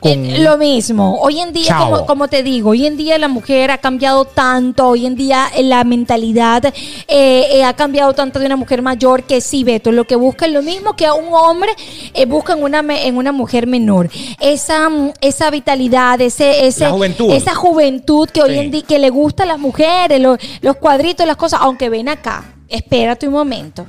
con 0.00 0.12
Eh, 0.12 0.38
lo 0.38 0.56
mismo. 0.58 1.18
Hoy 1.20 1.40
en 1.40 1.52
día, 1.52 1.76
como, 1.78 2.06
como 2.06 2.28
te 2.28 2.44
digo, 2.44 2.70
hoy 2.70 2.86
en 2.86 2.96
día 2.96 3.18
la 3.18 3.26
mujer 3.26 3.72
ha 3.72 3.78
cambiado 3.78 4.24
tanto, 4.26 4.86
hoy 4.86 5.06
en 5.06 5.16
día 5.16 5.48
eh, 5.56 5.64
la 5.64 5.82
mentalidad 5.82 6.64
eh, 6.66 6.72
eh, 7.08 7.64
ha 7.64 7.72
cambiado 7.74 8.12
tanto 8.12 8.38
de 8.38 8.46
una 8.46 8.54
mujer 8.54 8.80
mayor 8.80 9.24
que 9.24 9.40
sí, 9.40 9.64
Beto, 9.64 9.90
lo 9.90 10.04
que 10.04 10.14
busca 10.14 10.46
es 10.46 10.52
lo 10.52 10.62
mismo 10.62 10.94
que 10.94 11.10
un 11.10 11.32
hombre 11.34 11.72
eh, 12.14 12.26
busca 12.26 12.52
en 12.52 12.62
una, 12.62 12.78
en 12.80 13.16
una 13.16 13.32
mujer 13.32 13.66
menor. 13.66 14.08
Esa, 14.38 14.88
mm, 14.88 15.14
esa 15.20 15.50
vitalidad, 15.50 16.20
ese, 16.20 16.68
ese, 16.68 16.86
juventud. 16.88 17.32
esa 17.32 17.56
juventud 17.56 18.28
que 18.30 18.42
hoy 18.42 18.56
en 18.56 18.70
día 18.70 18.82
que 18.86 19.00
le 19.00 19.10
gusta 19.10 19.42
a 19.42 19.46
las 19.46 19.58
mujeres, 19.58 20.20
lo- 20.20 20.38
los 20.60 20.76
cuadritos, 20.76 21.26
las 21.26 21.36
cosas, 21.36 21.58
aunque 21.60 21.88
ven 21.88 22.08
acá, 22.08 22.44
espérate 22.68 23.26
un 23.26 23.34
momento. 23.34 23.84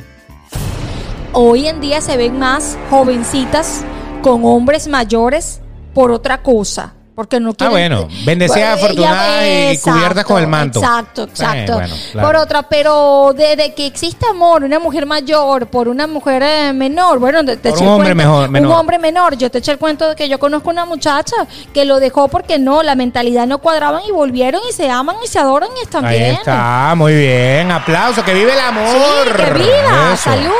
Hoy 1.34 1.68
en 1.68 1.80
día 1.80 2.02
se 2.02 2.18
ven 2.18 2.40
más 2.40 2.76
jovencitas 2.90 3.84
con 4.24 4.44
hombres 4.44 4.88
mayores 4.88 5.62
por 6.00 6.12
otra 6.12 6.42
cosa. 6.42 6.94
Porque 7.20 7.38
no 7.38 7.54
quieren. 7.54 7.72
bueno, 7.74 8.08
bendecidas, 8.24 8.80
Bueno, 8.80 8.86
afortunadas 8.86 9.44
y 9.74 9.78
cubiertas 9.80 10.24
con 10.24 10.42
el 10.42 10.48
manto. 10.48 10.80
Exacto, 10.80 11.24
exacto. 11.24 11.74
Eh, 11.74 11.76
bueno, 11.76 11.96
claro. 12.14 12.28
Por 12.30 12.36
otra, 12.38 12.62
pero 12.64 13.34
desde 13.36 13.74
que 13.74 13.86
existe 13.88 14.26
amor, 14.26 14.64
una 14.64 14.80
mujer 14.80 15.06
mayor 15.06 15.68
por 15.68 15.90
una 15.90 16.08
mujer 16.08 16.42
eh, 16.46 16.72
menor, 16.72 17.20
bueno, 17.20 17.44
te, 17.44 17.58
te 17.58 17.72
Por 17.72 17.80
un 17.80 17.84
el 17.84 17.90
hombre 17.90 18.10
cuento- 18.14 18.16
mejor- 18.30 18.50
menor. 18.50 18.72
Un 18.72 18.78
hombre 18.78 19.00
menor. 19.00 19.38
Yo 19.38 19.52
te 19.52 19.58
eché 19.58 19.74
el 19.74 19.78
cuento 19.78 20.08
de 20.08 20.16
que 20.16 20.30
yo 20.30 20.40
conozco 20.40 20.70
una 20.70 20.86
muchacha 20.86 21.36
que 21.74 21.84
lo 21.84 22.00
dejó 22.00 22.30
porque 22.30 22.58
no, 22.58 22.84
la 22.84 22.96
mentalidad 22.96 23.46
no 23.48 23.58
cuadraban 23.58 24.02
y 24.08 24.12
volvieron 24.12 24.62
y 24.70 24.72
se 24.72 24.90
aman 24.90 25.18
y 25.22 25.28
se 25.28 25.40
adoran 25.40 25.68
y 25.78 25.82
están 25.84 26.06
Ahí 26.06 26.20
bien. 26.20 26.36
está, 26.36 26.94
muy 26.96 27.14
bien. 27.16 27.70
Aplauso, 27.70 28.24
que 28.24 28.34
vive 28.34 28.54
el 28.54 28.60
amor. 28.62 28.88
Sí, 28.88 29.32
que 29.36 29.54
viva, 29.56 30.14
Eso. 30.14 30.24
salud. 30.24 30.54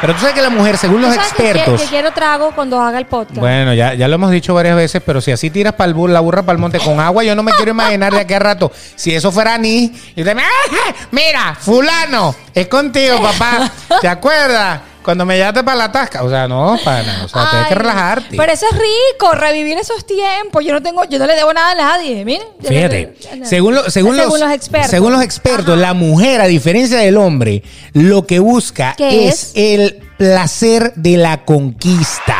Pero 0.00 0.12
tú 0.14 0.20
sabes 0.20 0.34
que 0.36 0.42
la 0.42 0.50
mujer, 0.50 0.78
según 0.78 0.98
¿Tú 1.00 1.06
los 1.08 1.14
sabes 1.16 1.32
que 1.32 1.50
expertos. 1.50 1.82
Que, 1.82 1.88
quiero 1.88 2.12
trago 2.12 2.52
cuando 2.54 2.80
haga 2.80 2.98
el 3.00 3.06
podcast. 3.06 3.38
Bueno, 3.40 3.74
ya, 3.74 3.94
ya 3.94 4.06
lo 4.06 4.14
hemos 4.14 4.30
dicho 4.30 4.54
varias 4.54 4.76
veces, 4.76 5.02
pero 5.04 5.20
si 5.20 5.32
así 5.32 5.50
tiras 5.50 5.72
para 5.72 5.86
la 6.10 6.20
burra 6.20 6.42
para 6.42 6.54
el 6.56 6.60
monte 6.60 6.78
con 6.78 7.00
agua, 7.00 7.24
yo 7.24 7.34
no 7.34 7.42
me 7.42 7.52
quiero 7.52 7.70
imaginar 7.70 8.12
de 8.12 8.20
aquí 8.20 8.34
a 8.34 8.38
rato. 8.38 8.70
Si 8.96 9.14
eso 9.14 9.30
fuera 9.32 9.56
ni, 9.58 9.92
me, 10.16 10.42
¡Ah! 10.42 10.94
mira, 11.10 11.56
fulano, 11.60 12.34
es 12.54 12.68
contigo, 12.68 13.20
papá. 13.20 13.70
¿Te 14.00 14.08
acuerdas? 14.08 14.80
Cuando 15.04 15.26
me 15.26 15.36
llevaste 15.36 15.62
para 15.62 15.76
la 15.76 15.92
tasca. 15.92 16.22
O 16.22 16.30
sea, 16.30 16.48
no, 16.48 16.78
pana. 16.82 17.24
O 17.26 17.28
sea, 17.28 17.50
tienes 17.50 17.68
que 17.68 17.74
relajarte. 17.74 18.36
Pero 18.38 18.50
eso 18.50 18.64
es 18.72 18.78
rico, 18.78 19.32
revivir 19.34 19.76
esos 19.76 20.06
tiempos. 20.06 20.64
Yo 20.64 20.72
no 20.72 20.82
tengo, 20.82 21.04
yo 21.04 21.18
no 21.18 21.26
le 21.26 21.34
debo 21.34 21.52
nada 21.52 21.72
a 21.72 21.74
nadie. 21.74 22.24
Miren. 22.24 22.46
Fíjate, 22.66 23.14
no. 23.36 23.44
según, 23.46 23.74
lo- 23.74 23.90
según, 23.90 24.16
Según 24.16 24.40
los 24.40 24.50
expertos. 24.50 24.90
según 24.90 25.12
los 25.12 25.22
expertos, 25.22 25.76
la 25.78 25.92
mujer, 25.92 26.40
a 26.40 26.46
diferencia 26.46 26.96
del 27.00 27.18
hombre, 27.18 27.62
lo 27.92 28.26
que 28.26 28.38
busca 28.38 28.94
¿Qué 28.96 29.28
es, 29.28 29.52
el 29.54 30.00
placer 30.16 30.94
de 30.96 31.18
la 31.18 31.44
conquista. 31.44 32.33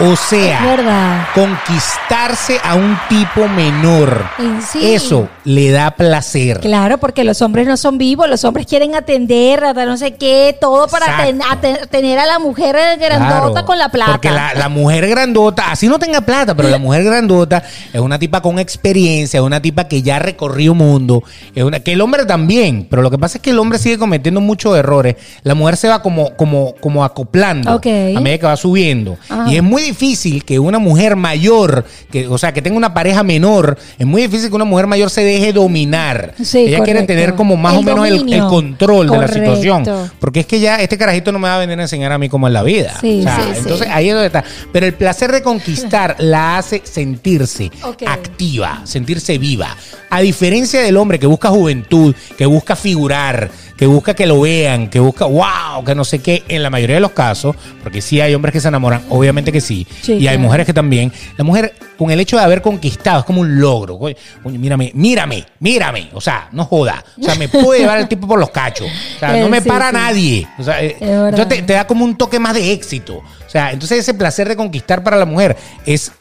O 0.00 0.14
sea, 0.16 1.28
conquistarse 1.34 2.58
a 2.62 2.74
un 2.74 2.96
tipo 3.08 3.48
menor. 3.48 4.24
Sí. 4.70 4.94
Eso 4.94 5.28
le 5.44 5.70
da 5.70 5.90
placer. 5.92 6.60
Claro, 6.60 6.98
porque 6.98 7.24
los 7.24 7.42
hombres 7.42 7.66
no 7.66 7.76
son 7.76 7.98
vivos, 7.98 8.28
los 8.28 8.44
hombres 8.44 8.66
quieren 8.66 8.94
atender, 8.94 9.64
a 9.64 9.72
no 9.72 9.96
sé 9.96 10.14
qué, 10.14 10.56
todo 10.60 10.86
para 10.88 11.24
ten- 11.24 11.40
ate- 11.42 11.86
tener 11.88 12.18
a 12.18 12.26
la 12.26 12.38
mujer 12.38 12.76
grandota 12.98 13.50
Claro, 13.50 13.66
con 13.66 13.78
la 13.78 13.88
plata. 13.88 14.12
Porque 14.12 14.30
la, 14.30 14.54
la 14.54 14.68
mujer 14.68 15.08
grandota, 15.08 15.70
así 15.70 15.88
no 15.88 15.98
tenga 15.98 16.20
plata, 16.20 16.54
pero 16.54 16.68
la 16.68 16.78
mujer 16.78 17.04
grandota 17.04 17.62
es 17.92 18.00
una 18.00 18.18
tipa 18.18 18.40
con 18.40 18.58
experiencia, 18.58 19.38
es 19.38 19.44
una 19.44 19.60
tipa 19.60 19.84
que 19.88 20.02
ya 20.02 20.18
recorrió 20.18 20.74
mundo, 20.74 21.22
es 21.54 21.64
una, 21.64 21.80
que 21.80 21.92
el 21.92 22.00
hombre 22.00 22.24
también, 22.24 22.86
pero 22.88 23.02
lo 23.02 23.10
que 23.10 23.18
pasa 23.18 23.38
es 23.38 23.42
que 23.42 23.50
el 23.50 23.58
hombre 23.58 23.78
sigue 23.78 23.98
cometiendo 23.98 24.40
muchos 24.40 24.76
errores. 24.76 25.16
La 25.42 25.54
mujer 25.54 25.76
se 25.76 25.88
va 25.88 26.02
como, 26.02 26.36
como, 26.36 26.74
como 26.80 27.04
acoplando 27.04 27.74
Ok. 27.76 27.86
a 27.86 28.20
medida 28.20 28.38
que 28.38 28.46
va 28.46 28.56
subiendo. 28.56 29.16
Ajá. 29.28 29.50
Y 29.50 29.56
es 29.56 29.62
muy 29.62 29.82
difícil 29.88 30.44
que 30.44 30.58
una 30.58 30.78
mujer 30.78 31.16
mayor, 31.16 31.84
que, 32.10 32.28
o 32.28 32.38
sea, 32.38 32.52
que 32.52 32.62
tenga 32.62 32.76
una 32.76 32.94
pareja 32.94 33.22
menor, 33.22 33.78
es 33.98 34.06
muy 34.06 34.22
difícil 34.22 34.48
que 34.48 34.56
una 34.56 34.64
mujer 34.64 34.86
mayor 34.86 35.10
se 35.10 35.22
deje 35.22 35.52
dominar. 35.52 36.34
Sí, 36.42 36.58
Ella 36.58 36.78
quiere 36.84 37.00
correcto. 37.00 37.06
tener 37.06 37.34
como 37.34 37.56
más 37.56 37.74
El 37.74 37.78
o 37.80 37.82
menos 37.82 38.06
el, 38.06 38.38
control 38.46 39.10
de 39.10 39.18
la 39.18 39.28
situación. 39.28 39.84
Porque 40.18 40.40
es 40.40 40.46
que 40.46 40.60
ya 40.60 40.76
este 40.76 40.96
carajito 40.98 41.32
no 41.32 41.38
me 41.38 41.48
va 41.48 41.56
a 41.56 41.58
venir 41.58 41.78
a 41.78 41.82
enseñar 41.82 42.12
a 42.12 42.18
mí 42.18 42.28
cómo 42.28 42.46
es 42.46 42.52
la 42.52 42.62
vida. 42.62 42.96
Sí, 43.00 43.20
O 43.20 43.22
sea, 43.22 43.36
sí, 43.36 43.42
sí. 43.52 43.58
entonces 43.58 43.88
ahí 43.90 44.08
es 44.08 44.14
donde 44.14 44.26
está. 44.26 44.44
Pero 44.72 44.86
el 44.86 44.94
placer 44.94 45.32
de 45.32 45.42
conquistar 45.42 46.16
la 46.18 46.58
hace 46.58 46.82
sentirse 46.84 47.70
activa, 48.06 48.82
sentirse 48.84 49.38
viva. 49.38 49.76
A 50.10 50.20
diferencia 50.20 50.80
del 50.80 50.96
hombre 50.96 51.18
que 51.18 51.26
busca 51.26 51.50
juventud, 51.50 52.14
que 52.36 52.46
busca 52.46 52.76
figurar, 52.76 53.50
que 53.78 53.86
busca 53.86 54.12
que 54.14 54.26
lo 54.26 54.40
vean, 54.40 54.90
que 54.90 54.98
busca, 55.00 55.24
wow, 55.24 55.84
que 55.86 55.94
no 55.94 56.04
sé 56.04 56.18
qué, 56.18 56.42
en 56.48 56.62
la 56.62 56.68
mayoría 56.70 56.96
de 56.96 57.00
los 57.00 57.12
casos, 57.12 57.54
porque 57.82 58.02
sí 58.02 58.20
hay 58.20 58.34
hombres 58.34 58.52
que 58.52 58.60
se 58.60 58.68
enamoran, 58.68 59.02
obviamente 59.08 59.52
que 59.52 59.60
sí, 59.60 59.86
Sí, 60.02 60.14
y 60.14 60.16
hay 60.26 60.34
claro. 60.34 60.40
mujeres 60.40 60.66
que 60.66 60.72
también, 60.74 61.12
la 61.36 61.44
mujer 61.44 61.74
con 61.96 62.10
el 62.10 62.18
hecho 62.20 62.36
de 62.36 62.42
haber 62.42 62.60
conquistado 62.60 63.20
es 63.20 63.24
como 63.24 63.40
un 63.40 63.60
logro. 63.60 63.98
Coño, 63.98 64.14
mírame, 64.58 64.90
mírame, 64.94 65.44
mírame, 65.60 66.08
o 66.12 66.20
sea, 66.20 66.48
no 66.52 66.64
joda, 66.64 67.04
o 67.20 67.22
sea, 67.22 67.36
me 67.36 67.48
puede 67.48 67.80
llevar 67.80 67.98
el 68.00 68.08
tipo 68.08 68.26
por 68.26 68.38
los 68.40 68.50
cachos, 68.50 68.88
o 69.16 69.18
sea, 69.20 69.28
no 69.40 69.46
Eh, 69.46 69.48
me 69.48 69.60
sí, 69.60 69.68
para 69.68 69.90
sí. 69.90 69.94
nadie, 69.94 70.48
o 70.58 70.62
sea, 70.64 70.82
eh, 70.82 70.96
entonces 71.00 71.48
te, 71.48 71.62
te 71.62 71.72
da 71.74 71.86
como 71.86 72.04
un 72.04 72.16
toque 72.18 72.38
más 72.40 72.54
de 72.54 72.72
éxito. 72.72 73.22
O 73.46 73.50
sea, 73.50 73.72
entonces 73.72 74.00
ese 74.00 74.12
placer 74.12 74.46
de 74.46 74.56
conquistar 74.56 75.02
para 75.02 75.16
la 75.16 75.24
mujer 75.24 75.56
es 75.86 76.12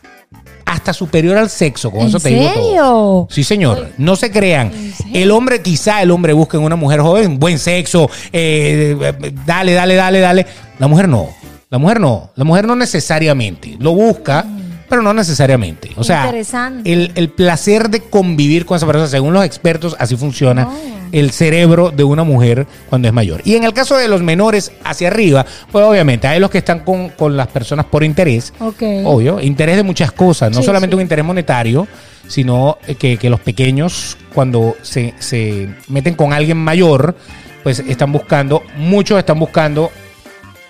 hasta 0.67 0.93
superior 0.93 1.37
al 1.37 1.49
sexo. 1.49 1.89
Con 1.89 2.01
¿En 2.01 2.07
eso 2.07 2.19
te 2.19 2.29
digo 2.29 2.51
todo. 2.53 3.27
Sí, 3.31 3.43
señor. 3.43 3.89
No 3.97 4.15
se 4.15 4.29
crean. 4.29 4.71
El 5.13 5.31
hombre, 5.31 5.61
quizá 5.61 6.01
el 6.01 6.11
hombre 6.11 6.33
busca 6.33 6.57
en 6.57 6.63
una 6.63 6.75
mujer 6.75 6.99
joven 6.99 7.39
buen 7.39 7.57
sexo. 7.57 8.09
eh, 8.33 8.95
eh, 9.01 9.33
dale, 9.45 9.73
dale, 9.73 9.95
dale, 9.95 10.19
dale. 10.19 10.45
La 10.77 10.87
mujer 10.87 11.07
no. 11.07 11.29
La 11.69 11.77
mujer 11.77 11.99
no. 11.99 12.31
La 12.35 12.43
mujer 12.43 12.67
no 12.67 12.75
necesariamente. 12.75 13.77
Lo 13.79 13.93
busca. 13.93 14.45
Pero 14.89 15.01
no 15.01 15.13
necesariamente. 15.13 15.91
O 15.97 16.03
sea, 16.03 16.29
el, 16.85 17.11
el 17.15 17.29
placer 17.29 17.89
de 17.89 17.99
convivir 18.01 18.65
con 18.65 18.77
esa 18.77 18.85
persona, 18.85 19.07
según 19.07 19.33
los 19.33 19.43
expertos, 19.43 19.95
así 19.99 20.15
funciona 20.15 20.67
Oh. 20.69 21.09
el 21.11 21.31
cerebro 21.31 21.91
de 21.91 22.03
una 22.03 22.23
mujer 22.23 22.65
cuando 22.89 23.07
es 23.07 23.13
mayor. 23.13 23.41
Y 23.43 23.55
en 23.55 23.63
el 23.65 23.73
caso 23.73 23.97
de 23.97 24.07
los 24.07 24.21
menores 24.21 24.71
hacia 24.83 25.09
arriba, 25.09 25.45
pues 25.71 25.83
obviamente 25.85 26.27
hay 26.27 26.39
los 26.39 26.49
que 26.49 26.59
están 26.59 26.79
con, 26.85 27.09
con 27.09 27.35
las 27.35 27.47
personas 27.47 27.85
por 27.85 28.03
interés. 28.03 28.53
Ok. 28.59 28.81
Obvio, 29.03 29.41
interés 29.41 29.75
de 29.75 29.83
muchas 29.83 30.11
cosas, 30.13 30.51
no 30.51 30.59
Sí, 30.59 30.65
solamente 30.65 30.93
sí. 30.93 30.95
un 30.95 31.01
interés 31.01 31.25
monetario, 31.25 31.87
sino 32.27 32.77
eh, 32.87 32.95
que, 32.95 33.17
que 33.17 33.29
los 33.29 33.39
pequeños 33.41 34.17
cuando 34.33 34.75
se, 34.81 35.13
se 35.19 35.69
meten 35.89 36.15
con 36.15 36.31
alguien 36.33 36.57
mayor, 36.57 37.15
pues 37.63 37.79
están 37.79 38.11
buscando, 38.13 38.63
muchos 38.77 39.17
están 39.19 39.39
buscando 39.39 39.91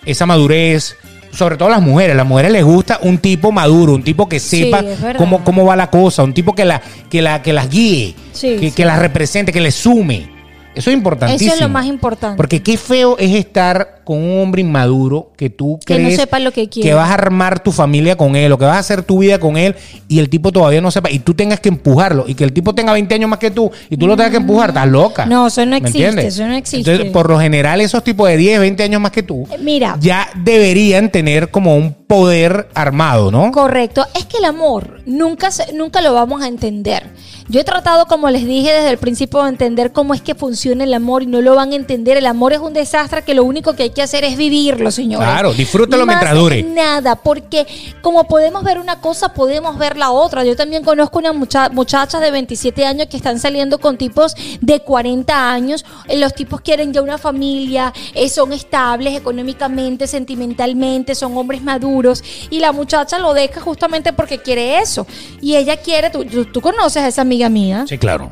esa 0.05 0.26
madurez. 0.26 0.95
Sobre 1.32 1.57
todo 1.57 1.69
las 1.69 1.82
mujeres, 1.82 2.13
a 2.13 2.17
las 2.17 2.25
mujeres 2.25 2.51
les 2.51 2.63
gusta 2.63 2.99
un 3.01 3.17
tipo 3.19 3.51
maduro, 3.51 3.93
un 3.93 4.03
tipo 4.03 4.28
que 4.28 4.39
sepa 4.39 4.84
cómo, 5.17 5.43
cómo 5.43 5.65
va 5.65 5.75
la 5.75 5.89
cosa, 5.89 6.23
un 6.23 6.34
tipo 6.34 6.53
que, 6.55 6.65
la, 6.65 6.82
que, 7.09 7.21
la, 7.21 7.41
que 7.41 7.53
las 7.53 7.69
guíe, 7.69 8.15
Sí, 8.34 8.55
que, 8.59 8.69
sí. 8.69 8.71
que 8.71 8.86
las 8.86 8.99
represente, 8.99 9.51
que 9.51 9.61
les 9.61 9.75
sume. 9.75 10.36
Eso 10.78 10.89
es 10.89 10.95
importantísimo. 10.95 11.47
Eso 11.51 11.55
es 11.55 11.61
lo 11.61 11.69
más 11.69 11.86
importante. 11.86 12.38
Porque 12.38 12.61
qué 12.63 12.78
feo 12.78 13.17
es 13.17 13.34
estar 13.36 14.01
con 14.03 14.19
un 14.23 14.39
hombre 14.41 14.61
inmaduro 14.61 15.32
que 15.36 15.49
tú 15.49 15.80
Que 15.86 15.99
no 15.99 16.09
sepa 16.11 16.39
lo 16.39 16.51
que 16.53 16.69
quiere. 16.69 16.93
vas 16.93 17.09
a 17.09 17.13
armar 17.15 17.59
tu 17.61 17.71
familia 17.73 18.15
con 18.15 18.36
él 18.38 18.51
o 18.53 18.57
que 18.57 18.63
vas 18.63 18.78
a 18.78 18.80
hacer 18.80 19.03
tu 19.03 19.19
vida 19.19 19.38
con 19.39 19.57
él 19.57 19.75
y 20.07 20.19
el 20.19 20.30
tipo 20.30 20.51
todavía 20.53 20.80
no 20.80 20.91
sepa 20.91 21.09
y 21.11 21.19
tú 21.19 21.34
tengas 21.34 21.59
que 21.59 21.67
empujarlo 21.69 22.23
y 22.28 22.34
que 22.36 22.45
el 22.45 22.53
tipo 22.53 22.73
tenga 22.73 22.93
20 22.93 23.13
años 23.15 23.30
más 23.30 23.39
que 23.39 23.51
tú 23.51 23.69
y 23.89 23.97
tú 23.97 24.07
lo 24.07 24.15
tengas 24.15 24.32
que 24.32 24.38
empujar, 24.38 24.69
estás 24.69 24.88
loca. 24.88 25.25
No, 25.25 25.47
eso 25.47 25.65
no 25.65 25.71
¿Me 25.71 25.78
existe, 25.80 25.97
entiendes? 26.07 26.34
eso 26.36 26.47
no 26.47 26.53
existe. 26.55 26.89
Entonces, 26.89 27.11
por 27.11 27.30
lo 27.30 27.38
general, 27.39 27.82
esos 27.82 28.01
tipos 28.03 28.30
de 28.30 28.38
10, 28.38 28.59
20 28.61 28.84
años 28.84 29.01
más 29.01 29.11
que 29.11 29.23
tú, 29.23 29.45
Eh, 29.51 29.57
mira. 29.61 29.97
ya 29.99 30.30
deberían 30.36 31.11
tener 31.11 31.51
como 31.51 31.75
un 31.75 31.93
poder 31.93 32.69
armado, 32.73 33.30
¿no? 33.32 33.51
Correcto. 33.51 34.05
Es 34.15 34.25
que 34.25 34.38
el 34.38 34.45
amor 34.45 35.01
nunca, 35.05 35.49
nunca 35.73 35.99
lo 36.01 36.13
vamos 36.13 36.41
a 36.41 36.47
entender. 36.47 37.03
Yo 37.50 37.62
he 37.62 37.64
tratado, 37.64 38.08
como 38.08 38.30
les 38.30 38.45
dije 38.45 38.74
desde 38.74 38.89
el 38.89 38.98
principio, 38.98 39.41
de 39.43 39.50
entender 39.50 39.93
cómo 39.93 40.14
es 40.14 40.22
que 40.22 40.36
funciona 40.36 40.84
el 40.84 40.93
amor 40.93 41.24
y 41.24 41.28
no 41.28 41.41
lo 41.41 41.56
van 41.56 41.72
a 41.72 41.76
entender. 41.76 42.18
El 42.18 42.26
amor 42.26 42.52
es 42.52 42.60
un 42.60 42.74
desastre 42.74 43.22
que 43.24 43.34
lo 43.34 43.45
único 43.45 43.74
que 43.74 43.84
hay 43.84 43.89
que 43.91 44.02
hacer 44.02 44.26
es 44.26 44.36
vivirlo, 44.36 44.91
señores. 44.91 45.26
Claro, 45.26 45.54
disfrútalo 45.54 46.06
Más 46.06 46.16
mientras 46.18 46.36
dure. 46.36 46.62
Nada, 46.64 47.16
porque 47.16 47.66
como 48.02 48.26
podemos 48.28 48.66
ver 48.66 48.80
una 48.80 49.00
cosa, 49.00 49.34
podemos 49.34 49.78
ver 49.78 49.95
la 49.95 50.12
otra. 50.12 50.43
Yo 50.43 50.58
también 50.58 50.84
conozco 50.84 51.20
una 51.20 51.32
mucha, 51.32 51.70
muchachas 51.70 52.20
de 52.20 52.32
27 52.32 52.86
años 52.86 53.08
que 53.08 53.16
están 53.16 53.39
saliendo 53.39 53.78
con 53.80 53.98
tipos 53.98 54.36
de 54.60 54.82
40 54.82 55.50
años. 55.52 55.86
Eh, 56.10 56.18
Los 56.18 56.34
tipos 56.34 56.60
quieren 56.60 56.91
ya 56.91 57.02
una 57.02 57.18
familia, 57.18 57.93
eh, 58.14 58.28
son 58.28 58.52
estables 58.52 59.16
económicamente, 59.16 60.06
sentimentalmente, 60.08 61.16
son 61.16 61.38
hombres 61.38 61.62
maduros. 61.64 62.22
Y 62.50 62.60
la 62.60 62.74
muchacha 62.74 63.20
lo 63.20 63.34
deja 63.34 63.62
justamente 63.62 64.12
porque 64.12 64.39
quiere 64.39 64.80
eso. 64.80 65.08
Y 65.39 65.56
ella 65.56 65.78
quiere, 65.78 66.10
tú, 66.10 66.26
tú- 66.26 66.43
tú 66.45 66.60
conoces 66.60 67.04
a 67.04 67.08
esa 67.08 67.22
amiga 67.22 67.36
mía. 67.45 67.85
Sí, 67.88 67.97
claro. 67.97 68.31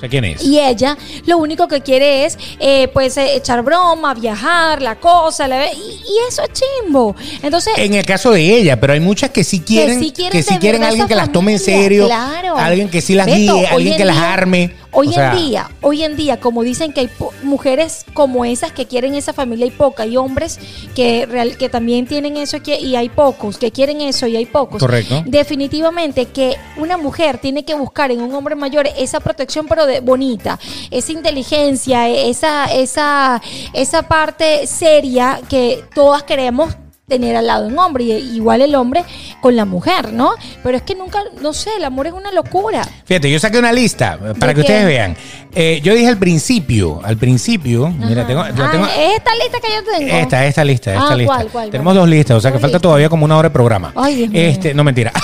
¿Sé 0.00 0.08
quién 0.08 0.24
es? 0.24 0.42
Y 0.42 0.58
ella 0.58 0.96
lo 1.26 1.36
único 1.36 1.68
que 1.68 1.82
quiere 1.82 2.24
es, 2.24 2.38
eh, 2.58 2.88
pues, 2.88 3.18
eh, 3.18 3.36
echar 3.36 3.62
broma, 3.62 4.14
viajar, 4.14 4.80
la 4.80 4.98
cosa, 4.98 5.46
la 5.46 5.70
y, 5.72 5.76
y 5.76 6.28
eso 6.28 6.42
es 6.42 6.50
chimbo. 6.52 7.14
Entonces, 7.42 7.74
En 7.76 7.92
el 7.92 8.06
caso 8.06 8.30
de 8.30 8.40
ella, 8.40 8.80
pero 8.80 8.94
hay 8.94 9.00
muchas 9.00 9.28
que 9.30 9.44
sí 9.44 9.60
quieren, 9.60 10.00
que 10.00 10.42
sí 10.42 10.56
quieren 10.58 10.84
alguien 10.84 11.06
que 11.06 11.14
las 11.14 11.30
tome 11.30 11.52
en 11.52 11.58
serio, 11.58 12.06
claro. 12.06 12.56
alguien 12.56 12.88
que 12.88 13.02
sí 13.02 13.14
las 13.14 13.26
Beto, 13.26 13.56
guíe, 13.56 13.66
alguien 13.66 13.92
en 13.92 13.98
que 13.98 14.04
las 14.06 14.16
arme. 14.16 14.74
Hoy 14.92 15.08
O 15.08 15.12
sea, 15.12 15.32
en 15.32 15.38
día, 15.46 15.70
hoy 15.82 16.02
en 16.02 16.16
día, 16.16 16.40
como 16.40 16.62
dicen 16.62 16.92
que 16.92 17.00
hay 17.00 17.10
mujeres 17.42 18.04
como 18.12 18.44
esas 18.44 18.72
que 18.72 18.86
quieren 18.86 19.14
esa 19.14 19.32
familia 19.32 19.64
hay 19.64 19.70
poca, 19.70 20.06
y 20.06 20.16
hombres 20.16 20.58
que 20.94 21.26
real, 21.26 21.56
que 21.56 21.68
también 21.68 22.06
tienen 22.06 22.36
eso 22.36 22.60
que- 22.62 22.80
y 22.80 22.96
hay 22.96 23.08
pocos, 23.08 23.58
que 23.58 23.70
quieren 23.70 24.00
eso 24.00 24.26
y 24.26 24.36
hay 24.36 24.46
pocos. 24.46 24.80
Correcto. 24.80 25.22
Definitivamente 25.26 26.26
que 26.26 26.56
una 26.76 26.96
mujer 26.96 27.38
tiene 27.38 27.64
que 27.64 27.74
buscar 27.74 28.10
en 28.10 28.20
un 28.20 28.34
hombre 28.34 28.54
mayor 28.54 28.88
esa 28.98 29.20
protección 29.20 29.66
pero 29.68 29.86
de 29.86 30.00
bonita, 30.00 30.58
esa 30.90 31.12
inteligencia, 31.12 32.08
esa 32.08 32.64
esa 32.66 33.40
esa 33.72 34.02
parte 34.02 34.66
seria 34.66 35.40
que 35.48 35.84
todas 35.94 36.22
queremos 36.24 36.74
tener 37.10 37.36
al 37.36 37.46
lado 37.46 37.66
un 37.66 37.78
hombre 37.78 38.04
y 38.04 38.12
igual 38.36 38.62
el 38.62 38.74
hombre 38.74 39.04
con 39.42 39.54
la 39.56 39.66
mujer, 39.66 40.12
¿no? 40.14 40.30
Pero 40.62 40.76
es 40.78 40.82
que 40.82 40.94
nunca, 40.94 41.18
no 41.42 41.52
sé, 41.52 41.68
el 41.76 41.84
amor 41.84 42.06
es 42.06 42.14
una 42.14 42.32
locura. 42.32 42.82
Fíjate, 43.04 43.30
yo 43.30 43.38
saqué 43.38 43.58
una 43.58 43.72
lista 43.72 44.18
para 44.38 44.54
¿De 44.54 44.54
que 44.54 44.54
qué? 44.54 44.60
ustedes 44.60 44.86
vean. 44.86 45.16
Eh, 45.54 45.80
yo 45.82 45.94
dije 45.94 46.08
al 46.08 46.16
principio, 46.18 47.00
al 47.04 47.16
principio, 47.18 47.88
mira, 47.88 48.26
tengo, 48.26 48.40
Ah, 48.40 48.52
tengo 48.54 48.86
¿es 48.86 49.16
esta 49.18 49.34
lista 49.34 49.58
que 49.60 49.68
yo 49.74 49.92
tengo. 49.98 50.16
esta, 50.16 50.46
esta 50.46 50.64
lista, 50.64 50.94
esta 50.94 51.08
Ah, 51.12 51.16
lista. 51.16 51.34
¿cuál, 51.34 51.48
cuál, 51.48 51.70
Tenemos 51.70 51.92
cuál? 51.92 52.02
dos 52.02 52.08
listas, 52.08 52.36
o 52.36 52.40
sea 52.40 52.50
que 52.52 52.58
falta 52.58 52.68
listas. 52.76 52.82
todavía 52.82 53.08
como 53.10 53.24
una 53.26 53.36
hora 53.36 53.48
de 53.48 53.52
programa. 53.52 53.92
Ay, 53.96 54.14
Dios 54.16 54.30
mío. 54.30 54.40
este, 54.42 54.72
no 54.72 54.84
mentira. 54.84 55.12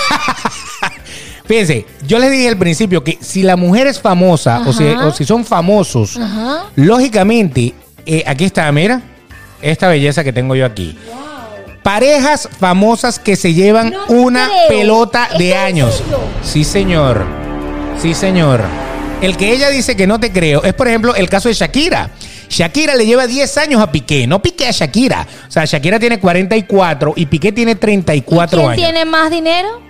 Fíjense, 1.47 1.87
yo 2.07 2.18
les 2.18 2.30
dije 2.32 2.49
al 2.49 2.59
principio 2.59 3.05
que 3.05 3.18
si 3.20 3.43
la 3.45 3.55
mujer 3.57 3.87
es 3.87 4.01
famosa 4.01 4.62
o 4.66 4.72
si, 4.72 4.84
o 4.84 5.12
si 5.12 5.24
son 5.24 5.45
famosos, 5.45 6.16
Ajá. 6.16 6.64
lógicamente, 6.74 7.72
eh, 8.05 8.24
aquí 8.26 8.45
está, 8.45 8.70
mira, 8.72 9.01
esta 9.62 9.87
belleza 9.89 10.24
que 10.24 10.32
tengo 10.32 10.57
yo 10.57 10.66
aquí. 10.66 10.99
Parejas 11.87 12.49
famosas 12.59 13.20
que 13.20 13.37
se 13.37 13.55
llevan 13.55 13.91
No 13.93 14.07
una 14.09 14.49
creo. 14.49 14.68
pelota 14.80 15.28
de 15.39 15.51
¿Estás 15.51 15.64
años. 15.66 16.03
Sí, 16.43 16.64
señor. 16.64 17.24
Sí, 18.03 18.12
señor. 18.12 18.61
El 19.22 19.37
que 19.37 19.53
ella 19.53 19.68
dice 19.68 19.95
que 19.97 20.05
no 20.09 20.18
te 20.18 20.32
creo 20.32 20.64
es, 20.64 20.74
por 20.74 20.89
ejemplo, 20.89 21.14
el 21.14 21.28
caso 21.28 21.49
de 21.49 21.55
Shakira. 21.55 22.11
Shakira 22.49 22.97
le 22.97 23.07
lleva 23.07 23.28
10 23.28 23.57
años 23.59 23.80
a 23.80 23.93
Piqué, 23.93 24.26
no 24.26 24.43
Piqué 24.43 24.66
a 24.66 24.72
Shakira. 24.72 25.28
O 25.49 25.51
sea, 25.53 25.64
Shakira 25.64 26.01
tiene 26.01 26.18
44 26.18 27.12
y 27.14 27.26
Piqué 27.26 27.53
tiene 27.53 27.76
34 27.76 28.59
¿Quién 28.59 28.70
años. 28.72 28.82
tiene 28.84 29.05
más 29.05 29.30
dinero? 29.30 29.80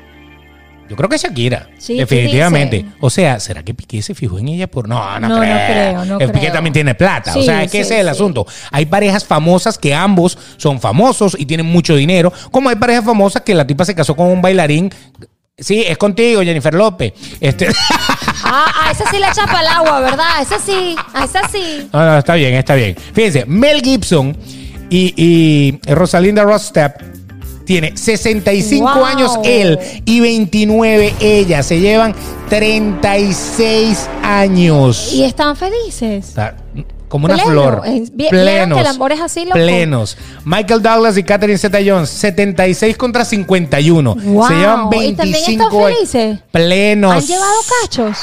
Yo 0.89 0.97
creo 0.97 1.09
que 1.09 1.19
Shakira. 1.19 1.69
Sí, 1.79 1.97
definitivamente. 1.97 2.85
O 3.01 3.11
sea, 3.11 3.41
¿será 3.41 3.63
que 3.63 3.75
Piqué 3.75 4.03
se 4.03 4.15
fijó 4.15 4.39
en 4.39 4.49
ella 4.49 4.67
por.? 4.67 4.89
No, 4.89 5.19
no, 5.21 5.29
No, 5.29 5.37
no 5.37 5.41
creo. 5.41 5.57
creo, 5.67 6.05
no 6.05 6.19
El 6.21 6.29
Piqué 6.29 6.41
creo. 6.47 6.53
también 6.53 6.73
tiene 6.73 6.95
plata. 6.95 7.37
o 7.37 7.43
sea, 7.43 7.63
es 7.63 7.71
que 7.71 7.79
sí, 7.79 7.83
ese 7.83 7.95
es 7.97 8.01
el 8.01 8.09
asunto. 8.09 8.47
Hay 8.71 8.87
parejas 8.87 9.25
famosas 9.25 9.79
que 9.79 9.95
ambos 9.95 10.39
son 10.57 10.81
famosos 10.81 11.37
y 11.39 11.47
tienen 11.47 11.67
mucho 11.67 11.95
dinero. 11.97 12.33
Como 12.51 12.69
hay 12.69 12.77
parejas 12.77 13.05
famosas 13.05 13.43
que 13.43 13.55
la 13.55 13.67
tipa 13.67 13.85
se 13.85 13.95
casó 13.95 14.15
con 14.17 14.27
un 14.29 14.41
bailarín. 14.43 14.91
Sí, 15.59 15.83
es 15.87 15.97
contigo, 15.97 16.43
Jennifer 16.43 16.75
López. 16.75 17.13
Este. 17.41 17.69
Ah, 18.49 18.67
ah, 18.85 18.91
esa 18.93 19.11
sí 19.11 19.19
la 19.19 19.31
echa 19.31 19.45
para 19.47 19.61
el 19.63 19.67
agua, 19.67 19.99
¿verdad? 20.01 20.41
Esa 20.41 20.59
sí, 20.61 20.95
ah, 21.15 21.25
esa 21.25 21.49
sí. 21.49 21.89
No, 21.93 22.05
no, 22.05 22.19
está 22.19 22.35
bien, 22.35 22.55
está 22.55 22.75
bien. 22.77 22.95
Fíjense, 23.13 23.45
Mel 23.47 23.81
Gibson 23.83 24.37
y, 24.89 25.15
y 25.17 25.93
Rosalinda 25.93 26.45
Rostep 26.45 26.93
tiene 27.67 27.95
65 27.97 28.91
Wow. 28.95 29.05
años 29.05 29.39
él 29.45 29.79
y 30.07 30.21
29 30.21 31.15
ella. 31.21 31.63
Se 31.63 31.79
llevan 31.81 32.15
36 32.49 34.09
años. 34.23 35.13
Y 35.13 35.25
están 35.25 35.57
felices. 35.57 36.29
Está 36.29 36.57
como 37.09 37.27
una 37.27 37.35
Pleno. 37.35 37.51
flor. 37.51 37.83
Eh, 37.87 38.05
vieron 38.13 38.41
Plenos. 38.41 38.77
que 38.77 38.81
el 38.83 38.87
amor 38.89 39.13
es 39.13 39.21
así, 39.21 39.41
loco. 39.45 39.53
Plenos. 39.55 40.17
Michael 40.45 40.83
Douglas 40.83 41.17
y 41.19 41.23
Catherine 41.23 41.59
Zeta 41.59 41.79
Jones, 41.85 42.09
76 42.11 42.97
contra 42.97 43.25
51. 43.25 44.15
Wow. 44.15 44.49
Se 44.49 44.55
llevan 44.55 44.87
¿Y 44.87 45.13
también 45.15 45.17
25 45.45 45.65
están 45.65 45.95
felices? 45.95 46.39
Plenos. 46.51 47.13
¿Han 47.15 47.21
llevado 47.23 47.55
cachos? 47.83 48.19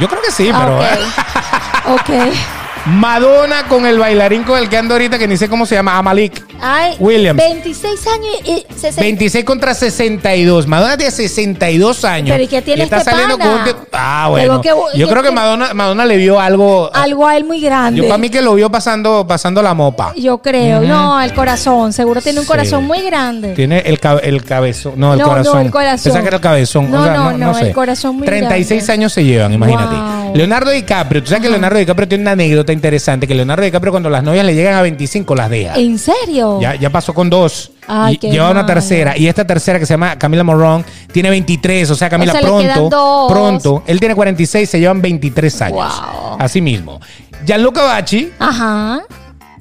Yo 0.00 0.08
creo 0.08 0.22
que 0.22 0.32
sí, 0.32 0.50
pero. 0.52 0.78
Ok. 0.78 2.00
ok. 2.00 2.10
Madonna 2.86 3.66
con 3.68 3.86
el 3.86 3.98
bailarín 3.98 4.42
con 4.44 4.58
el 4.58 4.68
que 4.68 4.76
ando 4.76 4.94
ahorita, 4.94 5.18
que 5.18 5.26
ni 5.26 5.36
sé 5.38 5.48
cómo 5.48 5.64
se 5.64 5.74
llama, 5.74 5.96
Amalik. 5.96 6.44
Ay, 6.60 6.94
Williams. 6.98 7.36
26 7.38 8.06
años 8.06 8.34
y 8.44 8.66
60. 8.74 9.00
26 9.00 9.44
contra 9.44 9.74
62. 9.74 10.66
Madonna 10.66 10.96
tiene 10.96 11.10
62 11.10 12.04
años. 12.04 12.30
Pero 12.32 12.44
¿y 12.44 12.46
qué 12.46 12.60
tiene 12.62 12.84
está 12.84 12.98
este 12.98 13.10
saliendo 13.10 13.38
pana? 13.38 13.64
con 13.64 13.74
un 13.74 13.84
Ah, 13.92 14.26
bueno. 14.28 14.60
Que- 14.60 14.68
Yo 14.68 14.86
que- 14.92 15.06
creo 15.12 15.22
que 15.22 15.28
que- 15.30 15.34
Madonna, 15.34 15.72
Madonna 15.72 16.04
le 16.04 16.16
vio 16.18 16.38
algo. 16.38 16.90
Algo 16.94 17.26
a 17.26 17.36
él 17.36 17.44
muy 17.44 17.60
grande. 17.60 18.02
Yo 18.02 18.06
para 18.08 18.18
mí 18.18 18.28
que 18.28 18.42
lo 18.42 18.54
vio 18.54 18.70
pasando, 18.70 19.26
pasando 19.26 19.62
la 19.62 19.72
mopa. 19.72 20.12
Yo 20.16 20.38
creo. 20.38 20.80
No, 20.82 21.20
el 21.22 21.32
corazón. 21.32 21.92
Seguro 21.92 22.20
tiene 22.20 22.40
un 22.40 22.44
Sí. 22.44 22.48
corazón 22.50 22.84
muy 22.84 23.00
grande. 23.02 23.54
Tiene 23.54 23.78
el, 23.80 23.98
el 24.22 24.44
cabezón. 24.44 24.92
No, 24.96 25.12
el 25.14 25.18
No, 25.20 25.24
no, 25.26 25.30
corazón. 25.30 25.60
el 25.66 25.70
corazón. 25.70 26.04
Pensaba 26.04 26.22
que 26.22 26.28
era 26.28 26.36
el 26.36 26.42
cabezón. 26.42 26.90
No, 26.90 27.00
o 27.00 27.04
sea, 27.04 27.14
no, 27.14 27.24
no, 27.32 27.38
no, 27.38 27.46
no 27.46 27.54
sé. 27.54 27.68
el 27.68 27.72
corazón 27.74 28.16
muy 28.16 28.26
36 28.26 28.84
grande. 28.84 28.92
años 28.92 29.12
se 29.12 29.24
llevan, 29.24 29.52
imagínate. 29.54 29.94
Wow. 29.96 30.23
Leonardo 30.34 30.70
DiCaprio. 30.70 31.22
Tú 31.22 31.28
sabes 31.30 31.42
que 31.44 31.50
Leonardo 31.50 31.78
DiCaprio 31.78 32.08
tiene 32.08 32.22
una 32.22 32.32
anécdota 32.32 32.72
interesante. 32.72 33.26
Que 33.26 33.34
Leonardo 33.34 33.64
DiCaprio, 33.64 33.92
cuando 33.92 34.10
las 34.10 34.22
novias 34.22 34.44
le 34.44 34.54
llegan 34.54 34.74
a 34.74 34.82
25, 34.82 35.34
las 35.34 35.48
deja. 35.50 35.74
¿En 35.76 35.98
serio? 35.98 36.60
Ya, 36.60 36.74
ya 36.74 36.90
pasó 36.90 37.14
con 37.14 37.30
dos. 37.30 37.70
Ay, 37.86 38.16
qué 38.18 38.30
lleva 38.30 38.50
una 38.50 38.66
tercera. 38.66 39.16
Y 39.16 39.28
esta 39.28 39.46
tercera 39.46 39.78
que 39.78 39.86
se 39.86 39.94
llama 39.94 40.18
Camila 40.18 40.42
Morón 40.44 40.84
tiene 41.12 41.30
23. 41.30 41.90
O 41.90 41.94
sea, 41.94 42.10
Camila 42.10 42.32
O 42.32 42.36
sea, 42.38 42.42
le 42.42 42.48
quedan 42.64 42.74
pronto. 42.76 42.96
dos. 42.96 43.32
Pronto. 43.32 43.82
Él 43.86 43.98
tiene 44.00 44.14
46, 44.14 44.68
se 44.68 44.80
llevan 44.80 45.00
23 45.00 45.62
años. 45.62 46.00
Wow. 46.02 46.36
Así 46.38 46.60
mismo. 46.60 47.00
Gianluca 47.46 47.82
Bacci 47.82 48.30
Ajá. 48.38 49.02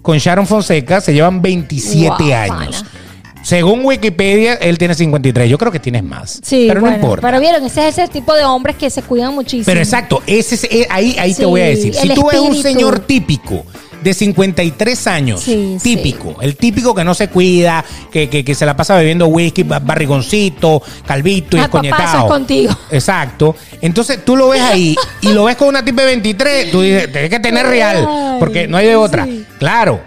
con 0.01 0.17
Sharon 0.17 0.47
Fonseca 0.47 1.01
se 1.01 1.13
llevan 1.13 1.41
27 1.41 2.07
Wow, 2.23 2.33
años. 2.33 2.83
pana. 2.83 2.89
Según 3.43 3.81
Wikipedia, 3.83 4.53
él 4.55 4.77
tiene 4.77 4.95
53. 4.95 5.49
Yo 5.49 5.57
creo 5.57 5.71
que 5.71 5.79
tienes 5.79 6.03
más. 6.03 6.39
Sí, 6.43 6.65
pero 6.67 6.79
bueno, 6.81 6.97
no 6.97 7.03
importa. 7.03 7.27
Pero 7.27 7.39
vieron, 7.41 7.63
ese 7.65 7.87
es 7.87 7.97
ese 7.97 8.07
tipo 8.07 8.33
de 8.33 8.43
hombres 8.45 8.77
que 8.77 8.89
se 8.89 9.01
cuidan 9.03 9.35
muchísimo. 9.35 9.65
Pero 9.65 9.79
exacto, 9.81 10.23
ese 10.25 10.55
es, 10.55 10.63
eh, 10.63 10.87
ahí, 10.89 11.15
ahí 11.19 11.33
te 11.33 11.45
voy 11.45 11.61
a 11.61 11.65
decir. 11.65 11.93
Si 11.93 12.09
tú 12.09 12.27
ves 12.31 12.39
un 12.39 12.55
señor 12.55 12.99
típico 12.99 13.65
de 14.01 14.13
53 14.13 15.07
años, 15.07 15.39
Sí, 15.41 15.77
sí. 15.81 15.95
típico, 15.95 16.35
el 16.41 16.57
típico 16.57 16.93
que 16.93 17.03
no 17.05 17.13
se 17.13 17.29
cuida, 17.29 17.85
que, 18.11 18.27
que- 18.29 18.43
que 18.43 18.53
se 18.55 18.65
la 18.65 18.75
pasa 18.75 18.95
bebiendo 18.97 19.27
whisky, 19.27 19.63
ba- 19.63 19.79
barrigoncito, 19.79 20.81
calvito 21.05 21.55
y 21.55 21.61
Ah, 21.61 21.63
es 21.63 21.69
contigo. 22.27 22.77
Exacto. 22.91 23.55
Entonces 23.81 24.23
tú 24.25 24.35
lo 24.35 24.49
ves 24.49 24.61
ahí 24.61 24.95
y 25.21 25.29
lo 25.33 25.45
ves 25.45 25.55
con 25.55 25.69
una 25.69 25.83
tipa 25.85 26.01
de 26.01 26.07
23, 26.07 26.71
tú 26.71 26.81
dices, 26.81 27.11
tienes 27.11 27.29
que 27.29 27.39
tener 27.39 27.65
real, 27.65 28.37
porque 28.39 28.67
no 28.67 28.75
hay 28.77 28.87
de 28.87 28.95
otra. 28.95 29.27
Claro. 29.57 30.01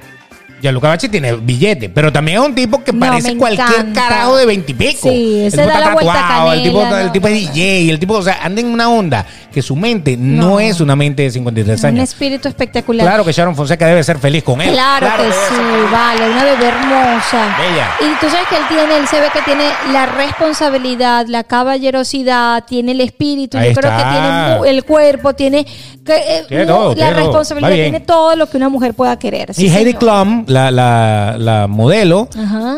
Gianluca 0.63 0.89
Bacci 0.89 1.09
tiene 1.09 1.35
billete, 1.35 1.89
pero 1.89 2.13
también 2.13 2.41
es 2.41 2.49
un 2.49 2.55
tipo 2.55 2.83
que 2.83 2.93
No, 2.93 3.01
parece 3.01 3.37
cualquier 3.37 3.69
encanta. 3.81 4.09
carajo 4.09 4.37
de 4.37 4.47
20 4.47 4.73
y 4.73 4.75
pico. 4.75 5.09
Sí, 5.11 5.41
el 5.41 5.47
ese 5.47 5.57
tipo 5.59 5.69
da 5.69 5.75
está 5.75 6.45
la 6.45 6.55
el 6.55 6.63
tipo, 6.63 6.83
el 6.83 7.07
no, 7.07 7.13
tipo 7.13 7.29
es 7.29 7.35
no. 7.45 7.53
DJ, 7.53 7.91
el 7.91 7.99
tipo, 7.99 8.15
o 8.15 8.23
sea, 8.23 8.39
anda 8.43 8.61
en 8.61 8.69
una 8.69 8.89
onda 8.89 9.27
que 9.53 9.61
su 9.63 9.77
mente 9.77 10.17
no, 10.19 10.59
es 10.61 10.81
una 10.81 10.97
mente 10.97 11.23
de 11.23 11.31
53 11.31 11.81
Un 11.81 11.87
años. 11.87 12.09
espíritu 12.11 12.49
espectacular. 12.49 13.07
Claro 13.07 13.25
que 13.25 13.33
Sharon 13.33 13.55
Fonseca 13.57 13.87
debe 13.87 14.03
ser 14.05 14.19
feliz 14.19 14.43
con 14.45 14.61
él. 14.61 14.73
Claro, 14.73 15.07
que 15.17 15.31
sí, 15.31 15.63
vale, 15.93 16.31
una 16.31 16.45
bebé 16.45 16.67
hermosa. 16.69 17.57
Bella. 17.59 17.91
Y 18.01 18.21
tú 18.21 18.31
sabes 18.31 18.47
que 18.49 18.57
él 18.57 18.63
tiene, 18.69 18.97
él 18.99 19.07
se 19.09 19.21
ve 19.21 19.29
que 19.33 19.43
tiene 19.43 19.65
la 19.93 20.07
responsabilidad, 20.07 21.27
la 21.29 21.45
caballerosidad, 21.45 22.65
tiene 22.65 22.93
el 22.93 23.01
espíritu, 23.01 23.59
Ahí 23.59 23.75
yo 23.75 23.81
creo 23.81 23.97
que 23.97 24.03
tiene 24.05 24.71
el 24.71 24.85
cuerpo, 24.85 25.35
tiene, 25.35 25.65
que, 26.05 26.15
eh, 26.17 26.45
Tiene 26.49 26.67
todo, 26.67 26.89
la 26.91 26.95
tiene 26.95 27.11
responsabilidad, 27.15 27.71
tiene 27.73 28.01
todo 28.01 28.37
lo 28.37 28.49
que 28.49 28.57
una 28.57 28.69
mujer 28.69 28.95
pueda 28.95 29.19
querer. 29.19 29.53
sí, 29.55 29.67
y 29.67 29.69
Heidi. 29.71 29.95
Klum 29.95 30.46
la, 30.47 30.71
la- 30.71 31.37
la 31.39 31.67
modelo, 31.67 32.29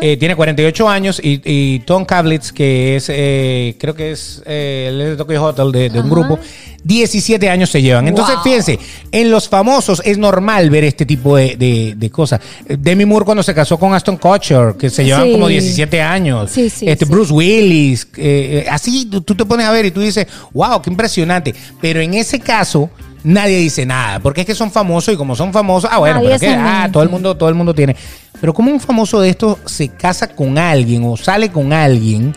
eh, 0.01 0.17
tiene 0.17 0.35
48 0.35 0.89
años 0.89 1.19
y, 1.23 1.41
y 1.43 1.79
Tom 1.79 2.05
Kablitz, 2.05 2.51
que 2.51 2.95
es, 2.95 3.07
eh, 3.09 3.75
creo 3.79 3.95
que 3.95 4.11
es 4.11 4.41
eh, 4.45 4.87
el 4.89 4.97
de 4.99 5.15
Tokyo 5.17 5.43
Hotel 5.43 5.71
de, 5.71 5.89
de 5.89 5.99
un 6.01 6.09
grupo, 6.09 6.39
17 6.83 7.49
años 7.49 7.69
se 7.69 7.81
llevan. 7.81 8.07
Entonces, 8.07 8.35
Wow. 8.35 8.43
fíjense, 8.43 8.79
en 9.11 9.29
los 9.31 9.49
famosos 9.49 10.01
es 10.05 10.17
normal 10.17 10.69
ver 10.69 10.85
este 10.85 11.05
tipo 11.05 11.35
de, 11.35 11.55
de- 11.57 11.93
de 11.97 12.09
cosas. 12.09 12.39
Demi 12.67 13.05
Moore 13.05 13.25
cuando 13.25 13.43
se 13.43 13.53
casó 13.53 13.77
con 13.77 13.93
Aston 13.93 14.17
Kutcher, 14.17 14.75
que 14.79 14.89
se 14.89 15.03
llevan 15.03 15.25
Sí. 15.25 15.31
como 15.33 15.47
17 15.47 16.01
años. 16.01 16.51
Sí, 16.51 16.69
sí, 16.69 16.87
este. 16.89 17.05
Bruce 17.05 17.33
Willis, 17.33 18.07
eh, 18.17 18.65
así 18.69 19.05
tú, 19.05 19.21
tú 19.21 19.35
te 19.35 19.45
pones 19.45 19.65
a 19.65 19.71
ver 19.71 19.85
y 19.85 19.91
tú 19.91 19.99
dices, 20.01 20.25
wow, 20.53 20.81
qué 20.81 20.89
impresionante. 20.89 21.53
Pero 21.81 21.99
en 22.01 22.13
ese 22.13 22.39
caso 22.39 22.89
nadie 23.23 23.57
dice 23.57 23.85
nada, 23.85 24.19
porque 24.19 24.41
es 24.41 24.47
que 24.47 24.55
son 24.55 24.71
famosos 24.71 25.13
y 25.13 25.17
como 25.17 25.35
son 25.35 25.53
famosos, 25.53 25.89
ah, 25.91 25.99
bueno, 25.99 26.15
Nadie 26.15 26.37
pero 26.39 26.39
que, 26.39 26.59
ah, 26.59 26.89
todo 26.91 27.03
el 27.03 27.09
mundo, 27.09 27.35
todo 27.35 27.49
el 27.49 27.55
mundo 27.55 27.73
tiene. 27.73 27.95
Pero 28.39 28.53
como 28.53 28.71
un 28.71 28.79
famoso 28.79 29.19
de 29.19 29.29
estos 29.29 29.57
se 29.65 29.89
casa 29.89 30.27
con 30.27 30.57
alguien 30.57 31.03
o 31.05 31.17
sale 31.17 31.51
con 31.51 31.73
alguien 31.73 32.35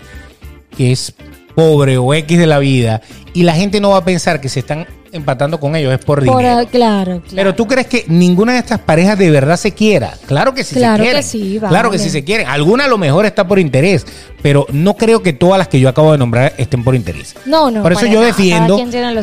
que 0.77 0.93
es 0.93 1.15
pobre 1.55 1.99
o 1.99 2.13
X 2.15 2.39
de 2.39 2.47
la 2.47 2.59
vida 2.59 3.01
y 3.35 3.43
la 3.43 3.55
gente 3.55 3.81
no 3.81 3.91
va 3.91 3.99
a 3.99 4.05
pensar 4.05 4.41
que 4.41 4.49
se 4.49 4.61
están 4.61 4.87
empatando 5.13 5.61
con 5.61 5.77
ellos, 5.77 5.93
es 5.93 5.99
por 6.05 6.25
Por, 6.25 6.39
dinero. 6.43 6.67
claro, 6.71 7.21
claro. 7.21 7.23
Pero 7.35 7.55
tú 7.55 7.67
crees 7.69 7.87
que 7.87 8.05
ninguna 8.09 8.53
de 8.55 8.59
estas 8.59 8.81
parejas 8.81 9.19
de 9.19 9.31
verdad 9.31 9.57
se 9.57 9.73
quiera. 9.73 10.15
Claro 10.27 10.55
que 10.55 10.65
sí 10.65 10.75
Claro 10.77 10.97
se 10.97 11.03
que 11.03 11.05
quieren. 11.05 11.23
sí, 11.23 11.61
Claro 11.69 11.91
que 11.91 11.99
sí 11.99 12.11
se 12.11 12.25
quieren. 12.25 12.47
Alguna 12.49 12.87
a 12.87 12.89
lo 12.89 12.99
mejor 12.99 13.27
está 13.27 13.47
por 13.47 13.59
interés, 13.59 14.07
pero 14.43 14.67
no 14.73 14.97
creo 14.97 15.23
que 15.23 15.33
todas 15.33 15.59
las 15.59 15.69
que 15.69 15.79
yo 15.81 15.89
acabo 15.89 16.13
de 16.13 16.19
nombrar 16.19 16.55
estén 16.57 16.83
por 16.83 16.95
interés. 16.95 17.35
No, 17.47 17.71
no, 17.71 17.83
Por 17.83 17.93
eso 17.93 18.07
yo 18.07 18.15
nada. 18.21 18.27
defiendo 18.27 18.79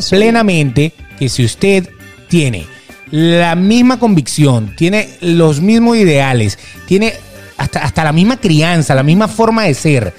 plenamente 0.08 0.92
que 1.18 1.28
si 1.28 1.44
usted 1.44 1.88
tiene 2.28 2.66
la 3.10 3.54
misma 3.56 3.98
convicción, 3.98 4.74
tiene 4.76 5.08
los 5.20 5.60
mismos 5.60 5.96
ideales, 5.96 6.58
tiene 6.86 7.12
hasta, 7.56 7.80
hasta 7.80 8.04
la 8.04 8.12
misma 8.12 8.36
crianza, 8.38 8.94
la 8.94 9.02
misma 9.02 9.26
forma 9.28 9.64
de 9.64 9.74
ser, 9.74 10.14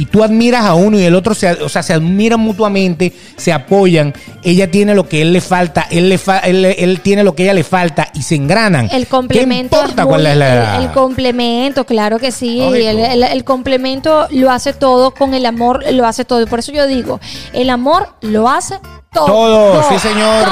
y 0.00 0.06
tú 0.06 0.24
admiras 0.24 0.64
a 0.64 0.72
uno 0.72 0.98
y 0.98 1.04
el 1.04 1.14
otro, 1.14 1.34
se, 1.34 1.50
o 1.52 1.68
sea, 1.68 1.82
se 1.82 1.92
admiran 1.92 2.40
mutuamente, 2.40 3.12
se 3.36 3.52
apoyan, 3.52 4.14
ella 4.42 4.70
tiene 4.70 4.94
lo 4.94 5.06
que 5.06 5.20
él 5.20 5.32
le 5.34 5.42
falta, 5.42 5.86
él, 5.90 6.08
le 6.08 6.16
fa- 6.16 6.38
él, 6.38 6.64
él 6.64 7.00
tiene 7.02 7.22
lo 7.22 7.34
que 7.34 7.42
ella 7.42 7.52
le 7.52 7.64
falta 7.64 8.08
y 8.14 8.22
se 8.22 8.34
engranan. 8.36 8.88
El 8.90 9.06
complemento. 9.06 9.76
¿Qué 9.76 9.82
importa 9.82 10.02
es 10.02 10.08
cuál 10.08 10.26
es 10.26 10.36
la 10.38 10.76
el, 10.78 10.84
el 10.84 10.90
complemento, 10.92 11.84
claro 11.84 12.18
que 12.18 12.32
sí. 12.32 12.60
El, 12.60 12.76
el- 12.98 13.22
el 13.24 13.44
complemento 13.44 14.26
lo 14.30 14.50
hace 14.50 14.72
todo, 14.72 15.10
con 15.10 15.34
el 15.34 15.44
amor 15.44 15.84
lo 15.92 16.06
hace 16.06 16.24
todo. 16.24 16.40
Y 16.40 16.46
por 16.46 16.60
eso 16.60 16.72
yo 16.72 16.86
digo, 16.86 17.20
el 17.52 17.68
amor 17.68 18.08
lo 18.22 18.48
hace 18.48 18.76
todo. 19.12 19.82
Sí 19.90 19.98
señor. 19.98 20.44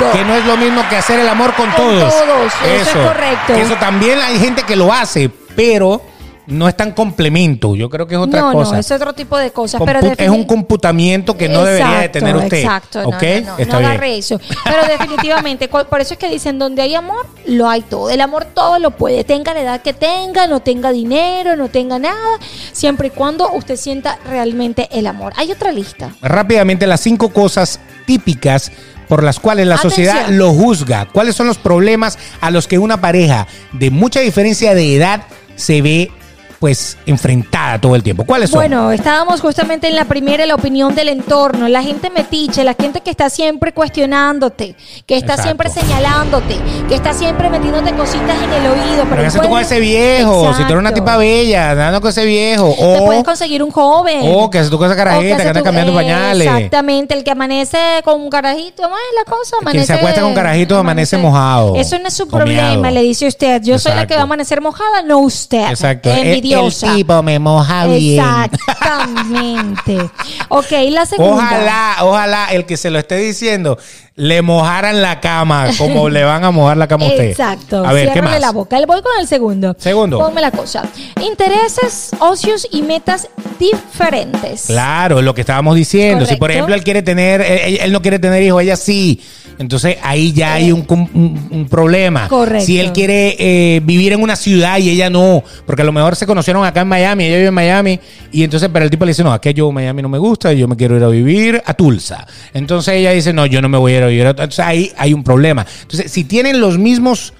todo. 0.00 0.12
Que 0.12 0.24
no 0.24 0.34
es 0.34 0.44
lo 0.46 0.56
mismo 0.56 0.82
que 0.90 0.96
hacer 0.96 1.20
el 1.20 1.28
amor 1.28 1.54
con, 1.54 1.66
Con 1.70 1.76
todos. 1.76 2.12
todos, 2.12 2.52
eso 2.80 2.98
es 2.98 3.06
correcto. 3.06 3.54
Eso 3.54 3.74
también 3.76 4.18
hay 4.18 4.38
gente 4.38 4.62
que 4.64 4.74
lo 4.74 4.92
hace, 4.92 5.30
pero 5.54 6.02
no 6.46 6.68
es 6.68 6.76
tan 6.76 6.92
complemento. 6.92 7.74
Yo 7.74 7.90
creo 7.90 8.06
que 8.06 8.14
es 8.14 8.20
otra 8.20 8.40
no, 8.40 8.52
cosa. 8.52 8.72
no, 8.74 8.78
es 8.78 8.90
otro 8.90 9.12
tipo 9.12 9.36
de 9.36 9.50
cosas. 9.50 9.80
Compu- 9.80 9.86
pero 9.86 10.00
es 10.16 10.28
un 10.30 10.44
computamiento 10.44 11.36
que 11.36 11.48
no 11.48 11.64
debería 11.64 12.00
de 12.00 12.08
tener 12.08 12.36
usted. 12.36 12.58
Exacto, 12.58 13.02
no, 13.02 13.08
¿Ok? 13.08 13.22
no, 13.44 13.52
no, 13.52 13.58
Está 13.58 13.80
no 13.80 13.88
bien. 13.90 14.02
eso. 14.04 14.40
Pero 14.64 14.86
definitivamente, 14.88 15.68
por 15.90 16.00
eso 16.00 16.14
es 16.14 16.18
que 16.18 16.28
dicen, 16.28 16.58
donde 16.58 16.82
hay 16.82 16.94
amor, 16.94 17.26
lo 17.46 17.68
hay 17.68 17.82
todo. 17.82 18.10
El 18.10 18.20
amor 18.20 18.44
todo 18.54 18.78
lo 18.78 18.92
puede, 18.92 19.24
tenga 19.24 19.54
la 19.54 19.60
edad 19.62 19.82
que 19.82 19.92
tenga, 19.92 20.46
no 20.46 20.60
tenga 20.60 20.92
dinero, 20.92 21.56
no 21.56 21.68
tenga 21.68 21.98
nada, 21.98 22.38
siempre 22.72 23.08
y 23.08 23.10
cuando 23.10 23.50
usted 23.52 23.76
sienta 23.76 24.18
realmente 24.28 24.88
el 24.92 25.06
amor. 25.06 25.32
Hay 25.36 25.50
otra 25.52 25.72
lista. 25.72 26.12
Rápidamente, 26.22 26.86
las 26.86 27.00
cinco 27.00 27.30
cosas 27.30 27.80
típicas 28.06 28.70
por 29.08 29.22
las 29.22 29.38
cuales 29.38 29.66
la 29.66 29.76
Atención. 29.76 30.06
sociedad 30.06 30.28
lo 30.30 30.52
juzga. 30.52 31.06
¿Cuáles 31.12 31.36
son 31.36 31.46
los 31.46 31.58
problemas 31.58 32.18
a 32.40 32.50
los 32.50 32.66
que 32.66 32.78
una 32.78 33.00
pareja 33.00 33.46
de 33.72 33.90
mucha 33.90 34.20
diferencia 34.20 34.74
de 34.74 34.96
edad 34.96 35.22
se 35.54 35.80
ve 35.80 36.10
pues 36.58 36.96
enfrentada 37.06 37.80
todo 37.80 37.94
el 37.96 38.02
tiempo? 38.02 38.24
¿Cuáles 38.24 38.50
son? 38.50 38.58
Bueno, 38.60 38.90
estábamos 38.92 39.40
justamente 39.40 39.88
en 39.88 39.96
la 39.96 40.04
primera, 40.06 40.46
la 40.46 40.54
opinión 40.54 40.94
del 40.94 41.08
entorno, 41.08 41.68
la 41.68 41.82
gente 41.82 42.10
metiche, 42.10 42.64
la 42.64 42.74
gente 42.74 43.00
que 43.02 43.10
está 43.10 43.28
siempre 43.30 43.72
cuestionándote, 43.72 44.74
que 45.06 45.16
está 45.16 45.34
Exacto. 45.34 45.42
siempre 45.42 45.70
señalándote, 45.70 46.56
que 46.88 46.94
está 46.94 47.12
siempre 47.12 47.50
metiéndote 47.50 47.92
cositas 47.94 48.36
en 48.42 48.52
el 48.52 48.66
oído. 48.70 49.04
Pero 49.08 49.20
¿qué 49.22 49.26
haces 49.26 49.40
tú 49.42 49.48
con 49.48 49.60
ese 49.60 49.80
viejo? 49.80 50.52
Si 50.54 50.60
tú 50.62 50.68
eres 50.68 50.78
una 50.78 50.90
Exacto. 50.90 50.94
tipa 51.04 51.16
bella, 51.18 51.70
andando 51.72 52.00
con 52.00 52.10
ese 52.10 52.24
viejo. 52.24 52.74
Te 52.76 53.00
puedes 53.04 53.20
O, 53.22 53.24
conseguir 53.24 53.62
un 53.62 53.70
joven. 53.70 54.20
o 54.22 54.50
que 54.50 54.58
haces 54.58 54.70
tú 54.70 54.78
con 54.78 54.86
esa 54.90 54.94
O 54.94 54.96
que 54.96 55.04
carajita 55.04 55.36
que 55.42 55.48
anda 55.48 55.62
cambiando 55.62 55.92
eh, 55.92 55.96
pañales. 55.96 56.46
Exactamente, 56.46 57.14
el 57.14 57.24
que 57.24 57.30
amanece 57.30 57.78
con 58.04 58.20
un 58.20 58.30
carajito, 58.30 58.82
¿cómo 58.82 58.94
es 58.96 59.02
la 59.26 59.30
cosa? 59.30 59.56
Quien 59.70 59.84
se 59.86 59.92
acuesta 59.94 60.20
con 60.22 60.34
carajitos 60.34 60.78
amanece 60.78 61.16
mojado, 61.18 61.74
Eso 61.76 61.98
no 61.98 62.08
es 62.08 62.14
su 62.14 62.26
comiado. 62.28 62.46
problema, 62.72 62.90
le 62.90 63.02
dice 63.02 63.26
usted. 63.26 63.60
Yo 63.62 63.78
soy 63.78 63.90
la 63.90 64.02
Exacto. 64.02 64.08
que 64.08 64.14
va 64.14 64.20
a 64.20 64.24
amanecer 64.24 64.60
mojada, 64.60 65.02
no 65.02 65.18
usted. 65.18 65.68
Exacto. 65.68 66.10
El- 66.10 66.45
Envidiosa. 66.52 66.88
El, 66.88 66.96
tipo 66.96 67.22
me 67.22 67.38
moja 67.38 67.86
bien. 67.86 68.24
Exactamente. 68.50 70.10
ok, 70.48 70.72
la 70.90 71.06
segunda. 71.06 71.34
Ojalá, 71.34 71.96
ojalá 72.02 72.46
el 72.52 72.66
que 72.66 72.76
se 72.76 72.90
lo 72.90 72.98
esté 72.98 73.16
diciendo 73.16 73.78
le 74.16 74.40
mojaran 74.40 75.02
la 75.02 75.20
cama 75.20 75.68
como 75.76 76.08
le 76.08 76.24
van 76.24 76.42
a 76.42 76.50
mojar 76.50 76.78
la 76.78 76.88
cama 76.88 77.04
a 77.04 77.08
usted. 77.08 77.24
Exacto. 77.24 77.84
A 77.84 77.92
ver, 77.92 78.12
¿qué 78.12 78.22
más? 78.22 78.40
la 78.40 78.50
boca. 78.50 78.80
Le 78.80 78.86
voy 78.86 79.02
con 79.02 79.12
el 79.20 79.26
segundo. 79.26 79.76
Segundo. 79.78 80.18
Ponme 80.18 80.40
la 80.40 80.50
cosa. 80.50 80.84
Intereses, 81.20 82.10
ocios 82.18 82.66
y 82.70 82.82
metas 82.82 83.28
diferentes. 83.58 84.64
Claro, 84.66 85.20
lo 85.20 85.34
que 85.34 85.42
estábamos 85.42 85.76
diciendo. 85.76 86.24
Si 86.24 86.36
por 86.36 86.50
ejemplo 86.50 86.74
él 86.74 86.82
quiere 86.82 87.02
tener, 87.02 87.42
él, 87.42 87.78
él 87.80 87.92
no 87.92 88.00
quiere 88.00 88.18
tener 88.18 88.42
hijos, 88.42 88.62
ella 88.62 88.76
sí. 88.76 89.22
Entonces 89.58 89.96
ahí 90.02 90.32
ya 90.32 90.54
hay 90.54 90.70
un, 90.72 90.82
com- 90.82 91.08
un- 91.14 91.48
un 91.50 91.66
problema. 91.68 92.28
Correcto. 92.28 92.66
Si 92.66 92.78
él 92.78 92.92
quiere 92.92 93.36
eh, 93.38 93.80
vivir 93.84 94.12
en 94.12 94.20
una 94.22 94.36
ciudad 94.36 94.78
y 94.78 94.90
ella 94.90 95.08
no, 95.08 95.42
porque 95.64 95.82
a 95.82 95.84
lo 95.84 95.92
mejor 95.92 96.14
se 96.14 96.26
conocieron 96.26 96.64
acá 96.64 96.82
en 96.82 96.88
Miami, 96.88 97.24
ella 97.24 97.36
vive 97.36 97.48
en 97.48 97.54
Miami, 97.54 97.98
y 98.32 98.42
entonces, 98.42 98.68
pero 98.72 98.84
el 98.84 98.90
tipo 98.90 99.04
le 99.06 99.12
dice, 99.12 99.24
no, 99.24 99.32
aquí 99.32 99.54
yo 99.54 99.72
Miami 99.72 100.02
no 100.02 100.08
me 100.10 100.18
gusta, 100.18 100.52
yo 100.52 100.68
me 100.68 100.76
quiero 100.76 100.96
ir 100.96 101.02
a 101.04 101.08
vivir 101.08 101.62
a 101.64 101.72
Tulsa. 101.74 102.26
Entonces 102.52 102.94
ella 102.94 103.12
dice, 103.12 103.32
no, 103.32 103.46
yo 103.46 103.62
no 103.62 103.68
me 103.70 103.78
voy 103.78 103.92
a 103.94 103.96
ir 103.98 104.02
a 104.02 104.06
vivir 104.08 104.26
a 104.26 104.30
Entonces 104.30 104.58
ahí 104.60 104.92
hay 104.98 105.14
un 105.14 105.24
problema. 105.24 105.64
Entonces, 105.82 106.10
si 106.12 106.24
tienen 106.24 106.60
los 106.60 106.76
mismos, 106.78 107.32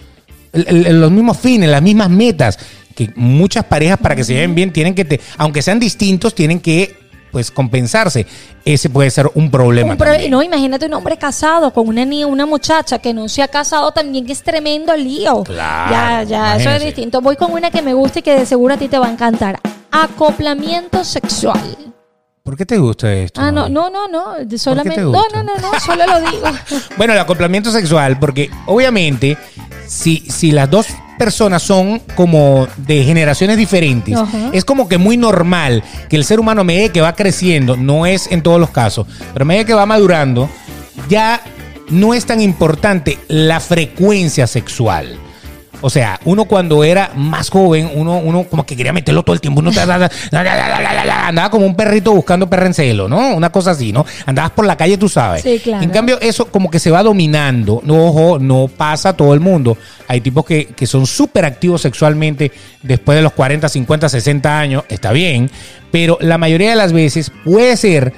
los 0.52 1.10
mismos 1.10 1.36
fines, 1.38 1.68
las 1.68 1.82
mismas 1.82 2.08
metas, 2.10 2.58
que 2.94 3.10
muchas 3.14 3.64
parejas 3.64 3.98
para 3.98 4.16
que 4.16 4.24
se 4.24 4.32
lleven 4.32 4.54
bien 4.54 4.72
tienen 4.72 4.94
que, 4.94 5.04
te- 5.04 5.20
aunque 5.36 5.60
sean 5.60 5.78
distintos, 5.78 6.34
tienen 6.34 6.60
que 6.60 6.94
pues 7.32 7.50
compensarse. 7.50 8.26
Ese 8.64 8.88
puede 8.90 9.10
ser 9.10 9.30
un 9.34 9.50
problema. 9.50 9.92
Un 9.92 9.98
pro- 9.98 10.08
también. 10.10 10.30
no, 10.30 10.42
imagínate 10.42 10.86
un 10.86 10.94
hombre 10.94 11.16
casado 11.16 11.72
con 11.72 11.86
una 11.88 12.04
niña, 12.04 12.26
una 12.26 12.46
muchacha 12.46 12.98
que 12.98 13.12
no 13.12 13.28
se 13.28 13.42
ha 13.42 13.48
casado 13.48 13.92
también, 13.92 14.26
que 14.26 14.32
es 14.32 14.42
tremendo 14.42 14.96
lío. 14.96 15.44
Claro, 15.44 15.90
ya, 15.90 16.22
ya, 16.24 16.56
eso 16.56 16.70
es 16.70 16.82
distinto. 16.82 17.20
Voy 17.20 17.36
con 17.36 17.52
una 17.52 17.70
que 17.70 17.82
me 17.82 17.94
gusta 17.94 18.18
y 18.18 18.22
que 18.22 18.38
de 18.38 18.46
seguro 18.46 18.74
a 18.74 18.76
ti 18.76 18.88
te 18.88 18.98
va 18.98 19.06
a 19.06 19.10
encantar. 19.12 19.60
Acoplamiento 19.90 21.04
sexual. 21.04 21.60
¿Por 22.42 22.56
qué 22.56 22.64
te 22.64 22.78
gusta 22.78 23.12
esto? 23.12 23.40
Ah, 23.40 23.50
no, 23.50 23.68
no, 23.68 23.90
no, 23.90 24.06
no. 24.06 24.34
Solamente. 24.56 24.96
te 25.00 25.02
No, 25.02 25.24
no, 25.34 25.42
no, 25.42 25.56
no, 25.56 25.80
solo 25.80 26.04
lo 26.06 26.20
digo. 26.30 26.46
Bueno, 26.96 27.12
el 27.12 27.18
acoplamiento 27.18 27.70
sexual, 27.72 28.18
porque 28.20 28.50
obviamente 28.66 29.36
si, 29.86 30.18
si 30.28 30.52
las 30.52 30.70
dos 30.70 30.86
personas 31.16 31.62
son 31.62 32.00
como 32.14 32.66
de 32.76 33.04
generaciones 33.04 33.56
diferentes, 33.56 34.16
Ajá. 34.16 34.50
es 34.52 34.64
como 34.64 34.88
que 34.88 34.98
muy 34.98 35.16
normal 35.16 35.82
que 36.08 36.16
el 36.16 36.24
ser 36.24 36.40
humano 36.40 36.60
a 36.60 36.64
medida 36.64 36.92
que 36.92 37.00
va 37.00 37.14
creciendo, 37.14 37.76
no 37.76 38.06
es 38.06 38.30
en 38.30 38.42
todos 38.42 38.60
los 38.60 38.70
casos, 38.70 39.06
pero 39.32 39.42
a 39.42 39.46
medida 39.46 39.64
que 39.64 39.74
va 39.74 39.86
madurando, 39.86 40.48
ya 41.08 41.40
no 41.90 42.14
es 42.14 42.26
tan 42.26 42.40
importante 42.40 43.18
la 43.28 43.60
frecuencia 43.60 44.46
sexual. 44.46 45.18
O 45.80 45.90
sea, 45.90 46.18
uno 46.24 46.46
cuando 46.46 46.84
era 46.84 47.12
más 47.14 47.50
joven, 47.50 47.90
uno, 47.94 48.18
uno 48.18 48.44
como 48.44 48.64
que 48.64 48.76
quería 48.76 48.92
meterlo 48.92 49.22
todo 49.22 49.34
el 49.34 49.40
tiempo. 49.40 49.60
Uno 49.60 49.70
andaba 49.70 51.50
como 51.50 51.66
un 51.66 51.76
perrito 51.76 52.12
buscando 52.12 52.48
perro 52.48 52.66
en 52.66 52.74
celo, 52.74 53.08
¿no? 53.08 53.34
Una 53.34 53.50
cosa 53.50 53.72
así, 53.72 53.92
¿no? 53.92 54.04
Andabas 54.24 54.52
por 54.52 54.66
la 54.66 54.76
calle, 54.76 54.96
tú 54.96 55.08
sabes. 55.08 55.42
Sí, 55.42 55.60
claro. 55.62 55.82
En 55.82 55.90
cambio, 55.90 56.18
eso 56.20 56.46
como 56.46 56.70
que 56.70 56.78
se 56.78 56.90
va 56.90 57.02
dominando. 57.02 57.82
No, 57.84 58.06
ojo, 58.06 58.38
no 58.38 58.68
pasa 58.68 59.10
a 59.10 59.12
todo 59.16 59.34
el 59.34 59.40
mundo. 59.40 59.76
Hay 60.08 60.20
tipos 60.20 60.44
que, 60.44 60.66
que 60.66 60.86
son 60.86 61.06
súper 61.06 61.44
activos 61.44 61.82
sexualmente 61.82 62.52
después 62.82 63.16
de 63.16 63.22
los 63.22 63.32
40, 63.32 63.68
50, 63.68 64.08
60 64.08 64.58
años. 64.58 64.84
Está 64.88 65.12
bien. 65.12 65.50
Pero 65.90 66.18
la 66.20 66.38
mayoría 66.38 66.70
de 66.70 66.76
las 66.76 66.92
veces 66.92 67.30
puede 67.44 67.76
ser 67.76 68.12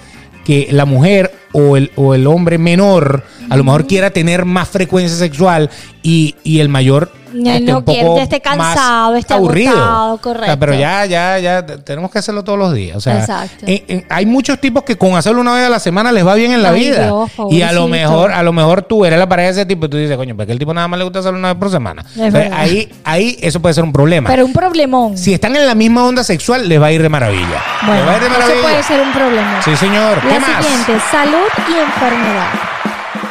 que 0.44 0.68
la 0.70 0.84
mujer 0.84 1.32
o 1.52 1.76
el, 1.76 1.90
o 1.96 2.14
el 2.14 2.26
hombre 2.26 2.58
menor 2.58 3.22
a 3.50 3.56
lo 3.56 3.64
mejor 3.64 3.86
quiera 3.86 4.10
tener 4.10 4.44
más 4.44 4.68
frecuencia 4.68 5.16
sexual 5.16 5.70
y, 6.02 6.34
y 6.44 6.60
el 6.60 6.68
mayor 6.68 7.10
Ya 7.34 7.56
esté 7.56 7.72
no 7.72 7.78
un 7.78 7.84
poco 7.84 7.98
quiere, 7.98 8.16
ya 8.16 8.22
esté 8.24 8.40
cansado, 8.42 9.16
esté 9.16 9.32
agotado, 9.34 10.12
O 10.14 10.16
sea, 10.16 10.22
correcto. 10.22 10.56
pero 10.60 10.74
ya, 10.74 11.06
ya, 11.06 11.38
ya 11.38 11.64
tenemos 11.64 12.10
que 12.10 12.18
hacerlo 12.18 12.44
todos 12.44 12.58
los 12.58 12.74
días. 12.74 12.96
O 12.96 13.00
sea, 13.00 13.18
Exacto. 13.20 13.64
en- 13.66 13.84
en- 13.88 14.06
hay 14.10 14.26
muchos 14.26 14.58
tipos 14.60 14.82
que 14.84 14.96
con 14.96 15.16
hacerlo 15.16 15.40
una 15.40 15.54
vez 15.54 15.64
a 15.66 15.70
la 15.70 15.80
semana 15.80 16.12
les 16.12 16.26
va 16.26 16.34
bien 16.34 16.52
en 16.52 16.62
la 16.62 16.70
Ay, 16.70 16.80
vida. 16.80 17.06
Dios, 17.06 17.30
y 17.50 17.62
a 17.62 17.72
lo 17.72 17.88
mejor, 17.88 18.32
a 18.32 18.42
lo 18.42 18.52
mejor 18.52 18.82
tú 18.82 19.04
eres 19.06 19.18
la 19.18 19.28
pareja 19.28 19.46
de 19.46 19.52
ese 19.52 19.66
tipo 19.66 19.86
y 19.86 19.88
tú 19.88 19.96
dices, 19.96 20.16
coño, 20.16 20.36
porque 20.36 20.52
el 20.52 20.58
tipo 20.58 20.72
nada 20.74 20.88
más 20.88 20.98
le 20.98 21.04
gusta 21.04 21.20
hacerlo 21.20 21.38
una 21.38 21.48
vez 21.48 21.58
por 21.58 21.70
semana. 21.70 22.04
Entonces, 22.16 22.52
ahí, 22.54 22.88
ahí 23.04 23.38
eso 23.40 23.60
puede 23.60 23.74
ser 23.74 23.84
un 23.84 23.92
problema. 23.92 24.28
Pero 24.28 24.44
un 24.44 24.52
problemón. 24.52 25.16
si 25.16 25.32
están 25.32 25.56
en 25.56 25.66
la 25.66 25.74
misma 25.74 26.04
onda 26.04 26.22
sexual, 26.24 26.68
les 26.68 26.80
va 26.80 26.86
a 26.86 26.92
ir 26.92 27.00
de 27.02 27.08
maravilla. 27.08 27.62
les 27.82 27.86
bueno, 27.86 28.06
va 28.06 28.12
a 28.12 28.16
ir 28.16 28.22
de 28.22 28.28
eso 28.28 28.62
puede 28.62 28.82
ser 28.82 29.00
un 29.00 29.12
problema. 29.12 29.62
Sí, 29.62 29.74
señor. 29.76 30.20
¿Qué 30.20 30.38
más? 30.38 30.64
siguiente, 30.66 30.92
salud 31.10 31.37
y 31.68 31.78
enfermedad. 31.78 32.52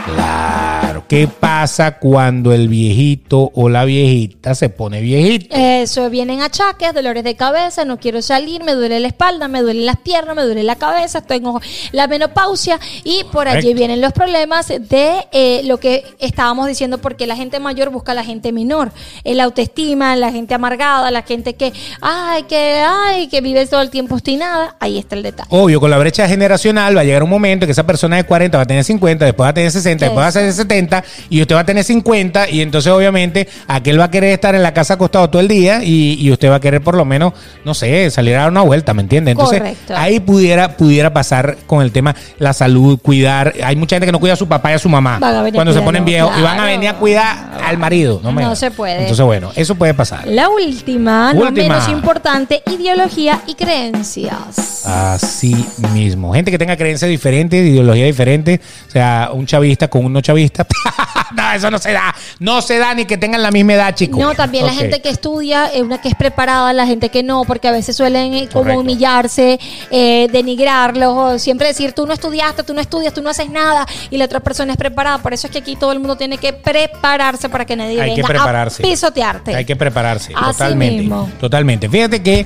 Claro. 0.06 0.67
¿Qué 1.08 1.30
pasa 1.30 2.00
cuando 2.00 2.52
el 2.52 2.68
viejito 2.68 3.50
o 3.56 3.70
la 3.70 3.86
viejita 3.86 4.56
se 4.56 4.68
pone 4.68 5.00
viejito? 5.00 5.56
Eso, 5.56 6.10
vienen 6.10 6.42
achaques, 6.42 6.94
dolores 6.94 7.24
de 7.24 7.38
cabeza, 7.38 7.86
no 7.86 7.98
quiero 7.98 8.22
salir, 8.22 8.62
me 8.62 8.74
duele 8.74 9.00
la 9.00 9.08
espalda, 9.08 9.48
me 9.48 9.62
duelen 9.62 9.86
las 9.86 9.96
piernas, 9.98 10.36
me 10.36 10.44
duele 10.44 10.64
la 10.64 10.76
cabeza, 10.76 11.22
tengo 11.22 11.62
la 11.94 12.08
menopausia 12.08 12.78
y 13.06 13.24
por 13.32 13.48
allí 13.48 13.74
vienen 13.74 14.02
los 14.02 14.12
problemas 14.12 14.68
de 14.68 15.28
eh, 15.32 15.62
lo 15.64 15.78
que 15.80 16.04
estábamos 16.20 16.68
diciendo, 16.68 16.98
porque 16.98 17.26
la 17.26 17.38
gente 17.38 17.62
mayor 17.62 17.90
busca 17.90 18.12
a 18.12 18.16
la 18.16 18.26
gente 18.26 18.52
menor, 18.52 18.92
el 19.24 19.40
autoestima, 19.40 20.14
la 20.18 20.34
gente 20.34 20.56
amargada, 20.56 21.10
la 21.10 21.22
gente 21.22 21.54
que, 21.54 21.72
ay, 22.02 22.44
que, 22.44 22.84
ay, 22.86 23.28
que 23.28 23.40
vive 23.40 23.66
todo 23.66 23.82
el 23.82 23.92
tiempo 23.92 24.16
obstinada, 24.16 24.76
ahí 24.82 24.98
está 24.98 25.16
el 25.16 25.24
detalle. 25.24 25.48
Obvio, 25.52 25.80
con 25.80 25.90
la 25.90 25.98
brecha 26.00 26.28
generacional 26.28 26.98
va 26.98 27.02
a 27.02 27.06
llegar 27.06 27.24
un 27.24 27.30
momento 27.30 27.66
que 27.66 27.72
esa 27.72 27.86
persona 27.86 28.18
de 28.18 28.26
40 28.26 28.58
va 28.58 28.64
a 28.64 28.68
tener 28.68 28.84
50, 28.84 29.24
después 29.24 29.46
va 29.46 29.50
a 29.52 29.54
tener 29.54 29.72
60, 29.72 30.04
después 30.04 30.22
va 30.22 30.28
a 30.28 30.32
tener 30.34 30.52
70 30.52 30.97
y 31.30 31.42
usted 31.42 31.56
va 31.56 31.62
a 31.62 31.66
tener 31.66 31.84
50 31.84 32.50
y 32.50 32.62
entonces 32.62 32.92
obviamente 32.92 33.48
aquel 33.68 34.00
va 34.00 34.06
a 34.06 34.12
querer 34.12 34.32
estar 34.32 34.56
en 34.56 34.64
la 34.64 34.74
casa 34.74 34.96
acostado 34.96 35.30
todo 35.30 35.42
el 35.42 35.48
día 35.48 35.84
y, 35.84 36.18
y 36.20 36.32
usted 36.32 36.50
va 36.50 36.56
a 36.56 36.60
querer 36.60 36.82
por 36.82 36.96
lo 36.96 37.06
menos, 37.06 37.34
no 37.66 37.74
sé, 37.74 38.10
salir 38.12 38.36
a 38.36 38.42
dar 38.42 38.52
una 38.52 38.62
vuelta, 38.62 38.94
¿me 38.94 39.02
entiende? 39.02 39.32
Entonces 39.32 39.60
Correcto. 39.60 39.94
ahí 39.96 40.20
pudiera, 40.20 40.76
pudiera 40.78 41.14
pasar 41.14 41.58
con 41.66 41.82
el 41.82 41.92
tema 41.92 42.16
la 42.40 42.54
salud, 42.54 43.00
cuidar. 43.02 43.54
Hay 43.64 43.76
mucha 43.76 43.96
gente 43.96 44.06
que 44.06 44.12
no 44.12 44.20
cuida 44.20 44.34
a 44.34 44.38
su 44.38 44.48
papá 44.48 44.72
y 44.72 44.76
a 44.76 44.80
su 44.80 44.90
mamá 44.90 45.16
a 45.22 45.52
cuando 45.54 45.74
se 45.74 45.82
ponen 45.82 46.06
viejos 46.06 46.32
y 46.38 46.42
van 46.42 46.60
a 46.60 46.66
venir 46.66 46.90
a 46.90 46.94
cuidar 46.96 47.60
al 47.64 47.78
marido. 47.78 48.20
No, 48.24 48.32
No 48.32 48.56
se 48.56 48.72
puede. 48.72 49.02
Entonces 49.02 49.26
bueno, 49.26 49.52
eso 49.56 49.76
puede 49.76 49.94
pasar. 49.94 50.28
La 50.28 50.50
última, 50.50 51.34
no 51.34 51.42
Última. 51.42 51.76
menos 51.76 51.90
importante, 51.90 52.62
ideología 52.72 53.42
y 53.48 53.56
creencias. 53.56 54.86
Así 54.86 55.66
mismo. 55.94 56.34
Gente 56.34 56.52
que 56.52 56.58
tenga 56.58 56.78
creencias 56.78 57.10
diferentes, 57.10 57.66
ideología 57.66 58.06
diferente. 58.06 58.60
O 58.88 58.92
sea, 58.92 59.30
un 59.34 59.46
chavista 59.46 59.88
con 59.88 60.06
un 60.06 60.14
no 60.14 60.22
chavista. 60.22 60.66
no, 61.36 61.52
eso 61.54 61.72
no 61.72 61.78
se 61.78 61.92
da. 61.94 62.16
No 62.40 62.62
se 62.62 62.78
da 62.78 62.94
ni 62.94 63.06
que 63.06 63.18
tengan 63.18 63.42
la 63.42 63.52
misma 63.52 63.74
edad, 63.74 63.96
chicos. 63.96 64.20
No, 64.20 64.34
también 64.34 64.66
la 64.66 64.74
gente 64.74 65.02
que 65.02 65.10
estudia, 65.10 65.72
eh, 65.74 65.82
una 65.82 66.00
que 66.00 66.10
es 66.10 66.16
preparada, 66.16 66.74
la 66.74 66.86
gente 66.86 67.10
que 67.10 67.24
no, 67.24 67.44
porque 67.46 67.68
a 67.68 67.72
veces 67.72 67.96
suelen 67.96 68.34
eh, 68.34 68.48
como 68.48 68.64
Correcto. 68.64 68.82
humillarse, 68.82 69.60
eh, 69.92 70.28
denigrarlos, 70.32 71.14
o 71.16 71.40
siempre 71.40 71.68
decir 71.68 71.94
tú 71.94 72.06
no 72.06 72.14
estudiaste, 72.14 72.64
tú 72.64 72.74
no 72.74 72.82
estudias, 72.82 73.14
tú 73.14 73.22
no 73.22 73.30
haces 73.30 73.50
nada, 73.50 73.86
y 74.10 74.18
la 74.18 74.26
otra 74.26 74.40
persona 74.40 74.74
es 74.74 74.78
preparada. 74.78 75.18
Por 75.20 75.34
eso 75.34 75.48
es 75.48 75.52
que 75.52 75.60
aquí 75.60 75.76
todo 75.76 75.92
el 75.92 76.00
mundo 76.00 76.16
tiene 76.16 76.38
que 76.38 76.54
prepararse 76.54 77.50
para 77.50 77.66
que 77.66 77.76
nadie 77.76 78.02
Hay 78.02 78.16
que 78.16 78.24
prepararse. 78.24 78.84
a 78.84 78.86
pisotearte. 78.86 79.56
Hay 79.56 79.66
que 79.66 79.76
prepararse. 79.76 80.34
Así 80.36 80.52
totalmente. 80.52 81.02
mismo. 81.02 81.30
Totalmente. 81.40 81.90
Fíjate 81.90 82.22
que 82.22 82.46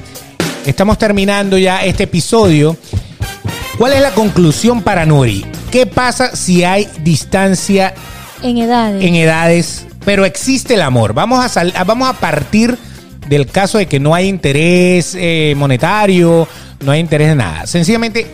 estamos 0.66 0.98
terminando 0.98 1.58
ya 1.58 1.84
este 1.84 2.04
episodio. 2.04 2.78
¿Cuál 3.78 3.94
es 3.94 4.02
la 4.02 4.12
conclusión 4.12 4.82
para 4.82 5.06
Nuri? 5.06 5.46
¿Qué 5.72 5.86
pasa 5.86 6.36
si 6.36 6.64
hay 6.64 6.88
distancia 7.00 7.94
En 8.44 8.58
edades. 8.58 9.04
en 9.04 9.16
edades, 9.16 9.86
pero 10.06 10.26
existe 10.26 10.74
el 10.76 10.82
amor. 10.82 11.14
Vamos 11.14 11.44
a, 11.44 11.50
sal- 11.50 11.74
a- 11.76 11.84
vamos 11.84 12.10
a 12.10 12.14
partir 12.14 12.78
del 13.28 13.46
caso 13.48 13.78
de 13.78 13.86
que 13.88 14.00
no 14.00 14.14
hay 14.16 14.28
interés 14.28 15.16
eh, 15.18 15.54
monetario, 15.58 16.48
no 16.84 16.92
hay 16.92 17.00
interés 17.00 17.30
de 17.30 17.36
nada. 17.36 17.68
Sencillamente 17.68 18.28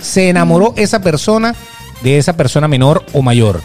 se 0.00 0.28
enamoró 0.28 0.74
esa 0.76 1.00
persona 1.00 1.54
de 2.02 2.18
esa 2.18 2.36
persona 2.36 2.68
menor 2.68 3.04
o 3.12 3.22
mayor. 3.22 3.62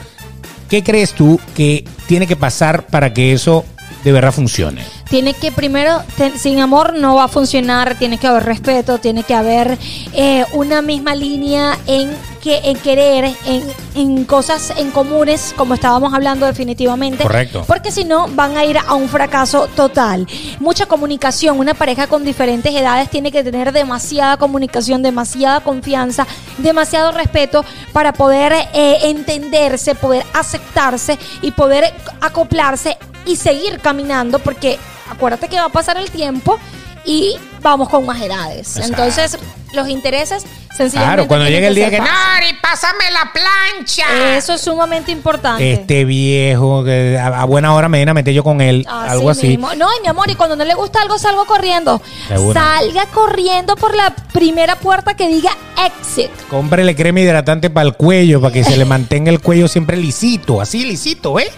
¿Qué 0.69 0.83
crees 0.83 1.13
tú 1.13 1.39
que 1.55 1.83
tiene 2.07 2.27
que 2.27 2.35
pasar 2.35 2.85
para 2.85 3.13
que 3.13 3.33
eso 3.33 3.65
de 4.03 4.11
verdad 4.11 4.31
funcione? 4.31 4.85
Tiene 5.09 5.33
que 5.33 5.51
primero, 5.51 6.01
te- 6.17 6.37
sin 6.37 6.59
amor 6.59 6.93
no 6.93 7.15
va 7.15 7.25
a 7.25 7.27
funcionar, 7.27 7.97
tiene 7.97 8.17
que 8.17 8.27
haber 8.27 8.43
respeto, 8.43 8.99
tiene 8.99 9.23
que 9.23 9.33
haber 9.33 9.77
eh, 10.13 10.45
una 10.53 10.81
misma 10.81 11.15
línea 11.15 11.77
en, 11.87 12.15
que, 12.41 12.59
en 12.63 12.77
querer, 12.77 13.25
en, 13.45 13.63
en 13.95 14.23
cosas 14.25 14.71
en 14.77 14.91
comunes, 14.91 15.53
como 15.57 15.73
estábamos 15.73 16.13
hablando 16.13 16.45
definitivamente. 16.45 17.23
Correcto. 17.23 17.63
Porque 17.67 17.91
si 17.91 18.03
no, 18.05 18.27
van 18.29 18.55
a 18.55 18.63
ir 18.65 18.77
a 18.77 18.93
un 18.93 19.09
fracaso 19.09 19.67
total. 19.75 20.27
Mucha 20.59 20.85
comunicación, 20.85 21.57
una 21.59 21.73
pareja 21.73 22.05
con 22.07 22.23
diferentes 22.23 22.73
edades 22.73 23.09
tiene 23.09 23.31
que 23.31 23.43
tener 23.43 23.71
demasiada 23.73 24.37
comunicación, 24.37 25.01
demasiada 25.01 25.61
confianza, 25.61 26.27
demasiado 26.59 27.11
respeto 27.11 27.65
para 27.93 28.13
poder 28.13 28.53
eh, 28.73 28.97
entenderse, 29.05 29.95
poder 29.95 30.23
aceptarse 30.33 31.17
y 31.41 31.51
poder 31.51 31.91
acoplarse 32.21 32.97
y 33.29 33.35
seguir 33.35 33.79
caminando 33.79 34.39
porque 34.39 34.79
acuérdate 35.09 35.47
que 35.47 35.57
va 35.57 35.65
a 35.65 35.69
pasar 35.69 35.97
el 35.97 36.09
tiempo 36.09 36.57
y 37.05 37.37
vamos 37.61 37.87
con 37.89 38.05
más 38.05 38.19
edades. 38.21 38.75
Exacto. 38.77 38.87
Entonces, 38.87 39.37
los 39.73 39.87
intereses 39.87 40.45
sencillamente 40.75 40.97
Claro, 41.15 41.27
cuando 41.27 41.47
llegue 41.47 41.67
el 41.67 41.75
día 41.75 41.89
que 41.89 41.97
fáciles. 41.97 42.19
Nari, 42.41 42.53
pásame 42.61 43.11
la 43.11 43.31
plancha. 43.33 44.37
Eso 44.37 44.53
es 44.53 44.61
sumamente 44.61 45.11
importante. 45.11 45.73
Este 45.73 46.05
viejo, 46.05 46.83
que 46.83 47.17
a, 47.17 47.27
a 47.41 47.45
buena 47.45 47.73
hora 47.73 47.89
me 47.89 47.97
viene 47.97 48.11
a 48.11 48.13
meter 48.13 48.33
yo 48.33 48.43
con 48.43 48.61
él, 48.61 48.85
Así 48.89 49.11
algo 49.11 49.29
así. 49.29 49.47
mismo. 49.47 49.73
No, 49.75 49.87
y 49.97 50.01
mi 50.01 50.07
amor, 50.07 50.29
y 50.29 50.35
cuando 50.35 50.55
no 50.55 50.63
le 50.65 50.73
gusta 50.73 51.01
algo, 51.01 51.17
salgo 51.17 51.45
corriendo. 51.45 52.01
Seguro. 52.27 52.53
Salga 52.59 53.05
corriendo 53.07 53.75
por 53.75 53.95
la 53.95 54.13
primera 54.33 54.75
puerta 54.75 55.13
que 55.15 55.27
diga 55.27 55.51
exit. 55.85 56.29
Cómprele 56.49 56.95
crema 56.95 57.19
hidratante 57.21 57.69
para 57.69 57.87
el 57.87 57.93
cuello, 57.95 58.39
para 58.41 58.53
que 58.53 58.63
se 58.63 58.77
le 58.77 58.85
mantenga 58.85 59.31
el 59.31 59.39
cuello 59.41 59.67
siempre 59.67 59.97
lisito, 59.97 60.61
así 60.61 60.85
lisito, 60.85 61.39
¿eh? 61.39 61.51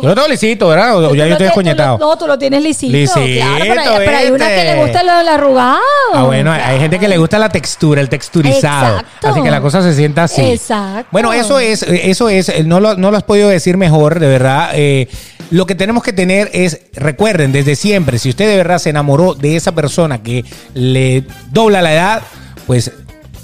Yo 0.00 0.08
lo 0.08 0.14
tengo 0.14 0.26
lisito, 0.26 0.68
¿verdad? 0.68 0.96
O 0.96 1.14
ya 1.14 1.26
yo 1.26 1.32
estoy 1.32 1.46
descoñetado. 1.46 1.98
No, 1.98 2.16
tú 2.16 2.26
lo 2.26 2.36
tienes 2.38 2.62
lisito. 2.62 2.92
Lisito, 2.92 3.20
claro, 3.20 3.64
pero, 3.68 3.80
hay, 3.82 3.98
pero 4.06 4.16
hay 4.16 4.30
una 4.30 4.48
que 4.48 4.64
le 4.64 4.82
gusta 4.82 5.02
lo 5.04 5.16
del 5.18 5.28
arrugado. 5.28 5.78
Ah, 6.14 6.22
bueno, 6.24 6.50
hay- 6.50 6.60
hay 6.62 6.78
gente 6.80 6.98
que 6.98 7.06
le 7.08 7.18
gusta 7.18 7.38
la 7.38 7.50
textura, 7.50 8.00
el 8.00 8.08
texturizado. 8.08 8.61
Exacto. 8.62 9.28
Así 9.28 9.42
que 9.42 9.50
la 9.50 9.60
cosa 9.60 9.82
se 9.82 9.94
sienta 9.94 10.24
así. 10.24 10.42
Exacto. 10.42 11.08
Bueno, 11.12 11.32
eso 11.32 11.58
es, 11.58 11.82
eso 11.82 12.28
es, 12.28 12.48
eh, 12.48 12.64
no 12.64 12.80
lo, 12.80 12.96
no 12.96 13.10
lo 13.10 13.16
has 13.16 13.22
podido 13.22 13.48
decir 13.48 13.76
mejor, 13.76 14.20
de 14.20 14.26
verdad. 14.26 14.70
Eh, 14.74 15.08
lo 15.50 15.66
que 15.66 15.74
tenemos 15.74 16.02
que 16.02 16.12
tener 16.12 16.50
es, 16.54 16.80
recuerden, 16.94 17.52
desde 17.52 17.76
siempre, 17.76 18.18
si 18.18 18.30
usted 18.30 18.48
de 18.48 18.56
verdad 18.56 18.78
se 18.78 18.90
enamoró 18.90 19.34
de 19.34 19.56
esa 19.56 19.72
persona 19.72 20.22
que 20.22 20.44
le 20.74 21.24
dobla 21.50 21.82
la 21.82 21.92
edad, 21.92 22.22
pues 22.66 22.90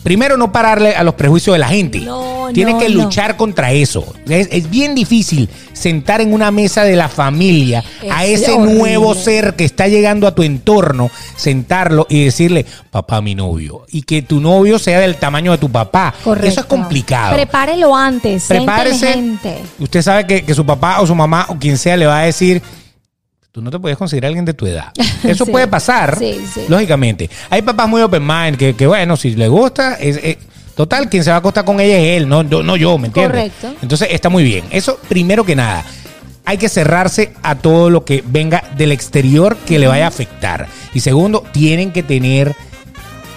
primero 0.02 0.36
no 0.36 0.52
pararle 0.52 0.94
a 0.94 1.02
los 1.02 1.14
prejuicios 1.14 1.54
de 1.54 1.58
la 1.58 1.68
gente. 1.68 2.00
No, 2.00 2.48
Tiene 2.52 2.72
no, 2.72 2.78
que 2.78 2.88
no. 2.88 3.04
luchar 3.04 3.36
contra 3.36 3.72
eso. 3.72 4.04
Es, 4.28 4.48
es 4.50 4.70
bien 4.70 4.94
difícil 4.94 5.48
sentar 5.72 6.20
en 6.20 6.32
una 6.32 6.50
mesa 6.50 6.84
de 6.84 6.96
la 6.96 7.08
familia 7.08 7.84
a 8.10 8.24
Es 8.24 8.42
ese 8.42 8.52
horrible. 8.52 8.74
nuevo 8.74 9.14
ser 9.14 9.54
que 9.54 9.64
está 9.64 9.86
llegando 9.88 10.26
a 10.26 10.34
tu 10.34 10.42
entorno, 10.42 11.10
sentarlo 11.36 12.06
y 12.08 12.24
decirle, 12.24 12.64
papá, 12.90 13.20
mi 13.20 13.34
novio. 13.34 13.84
Y 13.90 14.02
que 14.02 14.22
tu 14.22 14.40
novio 14.40 14.78
sea 14.78 15.00
del 15.00 15.16
tamaño 15.16 15.52
de 15.52 15.58
tu 15.58 15.70
papá. 15.70 16.14
Correcto. 16.24 16.48
Eso 16.48 16.60
es 16.60 16.66
complicado. 16.66 17.34
Prepárelo 17.34 17.94
antes. 17.94 18.44
Prepárese. 18.46 19.22
Usted 19.78 20.02
sabe 20.02 20.26
que, 20.26 20.42
que 20.44 20.54
su 20.54 20.64
papá 20.64 21.00
o 21.00 21.06
su 21.06 21.14
mamá 21.14 21.46
o 21.48 21.56
quien 21.58 21.76
sea 21.78 21.96
le 21.96 22.06
va 22.06 22.20
a 22.20 22.22
decir, 22.22 22.62
tú 23.52 23.62
no 23.62 23.70
te 23.70 23.78
puedes 23.78 23.96
conseguir 23.98 24.24
a 24.24 24.28
alguien 24.28 24.44
de 24.44 24.54
tu 24.54 24.66
edad. 24.66 24.92
Eso 25.24 25.44
Sí. 25.44 25.50
puede 25.50 25.66
pasar, 25.66 26.18
Sí, 26.18 26.40
sí. 26.52 26.62
lógicamente. 26.68 27.28
Hay 27.50 27.62
papás 27.62 27.88
muy 27.88 28.02
open 28.02 28.24
mind 28.26 28.56
que, 28.56 28.74
que, 28.74 28.86
bueno, 28.86 29.16
si 29.16 29.34
le 29.34 29.48
gusta, 29.48 29.94
es, 29.94 30.18
es- 30.22 30.38
total, 30.74 31.08
quien 31.08 31.24
se 31.24 31.30
va 31.30 31.36
a 31.36 31.38
acostar 31.40 31.64
con 31.64 31.80
ella 31.80 31.98
es 31.98 32.18
él, 32.22 32.28
no, 32.28 32.42
yo- 32.42 32.62
no 32.62 32.76
yo, 32.76 32.96
¿me 32.98 33.08
entiendes? 33.08 33.52
Correcto. 33.52 33.74
Entonces 33.82 34.08
está 34.12 34.28
muy 34.28 34.44
bien. 34.44 34.64
Eso, 34.70 34.98
primero 35.08 35.44
que 35.44 35.56
nada, 35.56 35.84
hay 36.44 36.56
que 36.56 36.68
cerrarse 36.68 37.32
a 37.42 37.56
todo 37.56 37.90
lo 37.90 38.04
que 38.04 38.22
venga 38.26 38.62
del 38.76 38.92
exterior 38.92 39.56
que 39.66 39.78
le 39.78 39.86
vaya 39.88 40.04
a 40.04 40.08
afectar. 40.08 40.68
Y 40.94 41.00
segundo, 41.00 41.42
tienen 41.52 41.92
que 41.92 42.02
tener 42.02 42.54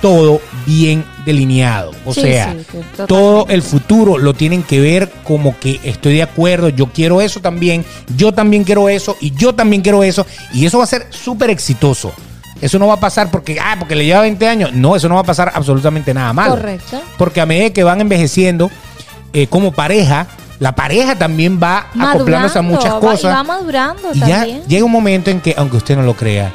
todo 0.02 0.42
bien 0.66 1.06
delineado. 1.26 1.92
O 2.06 2.14
Sí, 2.14 2.22
sea, 2.22 2.54
sí, 2.72 2.78
todo 3.08 3.46
el 3.50 3.62
futuro 3.62 4.18
lo 4.18 4.34
tienen 4.34 4.64
que 4.64 4.80
ver 4.82 5.12
como 5.24 5.58
que 5.60 5.80
estoy 5.84 6.16
de 6.16 6.24
acuerdo, 6.24 6.70
yo 6.70 6.88
quiero 6.88 7.22
eso 7.22 7.40
también, 7.40 7.86
yo 8.18 8.34
también 8.34 8.64
quiero 8.64 8.90
eso 8.90 9.16
y 9.22 9.32
yo 9.32 9.54
también 9.56 9.82
quiero 9.82 10.04
eso. 10.04 10.26
Y 10.54 10.66
eso 10.66 10.80
va 10.80 10.84
a 10.84 10.88
ser 10.88 11.08
súper 11.12 11.50
exitoso. 11.50 12.12
Eso 12.60 12.78
no 12.78 12.88
va 12.88 12.94
a 12.96 13.00
pasar 13.00 13.32
porque, 13.32 13.58
ah, 13.60 13.76
porque 13.80 13.96
le 13.96 14.06
lleva 14.06 14.22
20 14.22 14.48
años. 14.48 14.74
No, 14.74 14.96
eso 14.96 15.08
no 15.10 15.16
va 15.16 15.22
a 15.22 15.26
pasar 15.26 15.52
absolutamente 15.56 16.14
nada 16.14 16.32
mal. 16.34 16.50
Correcto. 16.52 17.02
Porque 17.18 17.42
a 17.42 17.46
medida 17.46 17.72
que 17.72 17.84
van 17.84 18.02
envejeciendo 18.02 18.70
eh, 19.34 19.48
como 19.48 19.72
pareja, 19.72 20.28
la 20.60 20.76
pareja 20.76 21.16
también 21.18 21.60
va 21.62 21.88
acoplándose 22.00 22.60
a 22.60 22.62
Madurando, 22.62 22.64
muchas 22.64 22.94
va- 22.94 23.00
cosas. 23.00 23.24
Y 23.24 23.36
va 23.36 23.44
madurando 23.44 24.10
Y 24.14 24.20
ya 24.20 24.28
también. 24.42 24.62
llega 24.68 24.86
un 24.86 24.92
momento 24.92 25.32
en 25.32 25.42
que, 25.42 25.56
aunque 25.58 25.78
usted 25.78 25.96
no 25.96 26.04
lo 26.04 26.14
crea, 26.16 26.52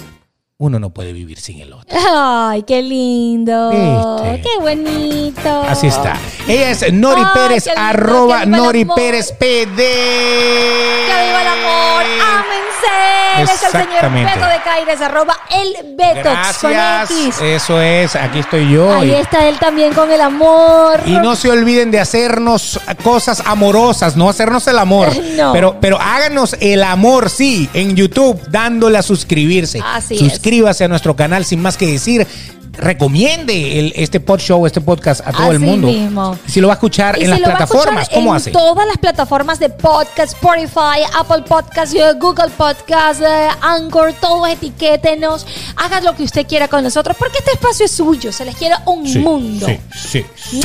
uno 0.59 0.79
no 0.79 0.89
puede 0.91 1.13
vivir 1.13 1.39
sin 1.39 1.61
el 1.61 1.73
otro. 1.75 1.99
Ay, 2.11 2.63
qué 2.63 2.81
lindo. 2.81 3.71
¿Viste? 3.71 4.41
Qué 4.43 4.59
bonito. 4.59 5.63
Así 5.63 5.89
está. 5.89 6.19
Ella 6.49 6.71
es 6.71 6.93
Nori 6.93 7.21
Ay, 7.23 7.31
Pérez, 7.35 7.67
lindo, 7.67 7.81
arroba 7.81 8.47
Nori. 8.47 8.87
Pérez 8.87 9.33
PD. 9.33 9.77
Que 9.77 11.25
viva 11.27 11.43
el 11.43 11.49
amor. 11.49 12.05
Ámense. 12.23 12.76
Él 13.39 13.45
es 13.45 13.63
el 13.63 13.71
señor. 13.71 14.13
Beto 14.13 14.47
de 14.47 14.63
Caires, 14.65 15.01
arroba 15.01 15.37
el 15.51 15.95
Betox 15.97 16.59
con. 16.61 16.73
X. 16.73 17.41
Eso 17.43 17.81
es, 17.81 18.17
aquí 18.17 18.41
estoy 18.41 18.71
yo. 18.73 18.93
Ahí 18.99 19.13
está 19.13 19.47
él 19.49 19.59
también 19.59 19.93
con 19.93 20.11
el 20.11 20.21
amor. 20.21 21.01
Y 21.07 21.13
no 21.13 21.37
se 21.37 21.51
olviden 21.51 21.91
de 21.91 22.01
hacernos 22.01 22.81
cosas 23.03 23.43
amorosas, 23.45 24.17
no 24.17 24.29
hacernos 24.29 24.67
el 24.69 24.79
amor. 24.79 25.09
No. 25.37 25.53
Pero, 25.53 25.77
pero 25.81 26.01
háganos 26.01 26.57
el 26.61 26.83
amor, 26.83 27.29
sí, 27.29 27.69
en 27.75 27.95
YouTube, 27.95 28.41
dándole 28.49 28.97
a 28.97 29.03
suscribirse. 29.03 29.83
Así 29.85 30.15
es. 30.15 30.21
Suscríbase 30.21 30.85
a 30.85 30.89
nuestro 30.89 31.15
canal 31.15 31.45
sin 31.45 31.61
más 31.61 31.77
que 31.77 31.87
decir. 31.87 32.27
Recomiende 32.77 33.79
el- 33.79 33.93
este 33.97 34.21
pod 34.21 34.39
show, 34.39 34.67
este 34.67 34.81
podcast 34.81 35.21
a 35.27 35.33
todo 35.33 35.53
el 35.53 35.59
mundo. 35.61 35.89
mismo. 35.89 36.39
Si 36.47 36.61
lo 36.61 36.69
va 36.69 36.75
a 36.75 36.77
escuchar 36.77 37.17
Y 37.19 37.25
en 37.25 37.27
si 37.27 37.31
las 37.33 37.41
plataformas, 37.41 38.03
escuchar 38.03 38.15
¿cómo 38.15 38.31
en 38.33 38.37
hace? 38.37 38.51
todas 38.51 38.87
las 38.87 38.99
plataformas 38.99 39.59
de 39.59 39.69
podcast, 39.71 40.35
Spotify, 40.35 41.03
Apple 41.19 41.43
Podcast, 41.49 41.95
eh, 41.95 42.13
Google 42.19 42.51
Podcast, 42.57 43.21
eh, 43.23 43.49
Anchor, 43.61 44.13
todos 44.21 44.49
etiquétenos. 44.49 45.47
Hagan 45.77 46.05
lo 46.05 46.15
que 46.15 46.23
usted 46.25 46.47
quiera 46.47 46.69
con 46.69 46.83
nosotros 46.83 47.17
porque 47.19 47.39
este 47.39 47.53
espacio 47.53 47.87
es 47.87 47.93
suyo. 47.93 48.33
Se 48.33 48.45
les 48.45 48.55
quiere 48.57 48.75
un 48.87 49.07
Sí, 49.07 49.19
mundo. 49.19 49.67
Sí, 49.67 49.79
sí, 49.95 50.27
sí. 50.35 50.61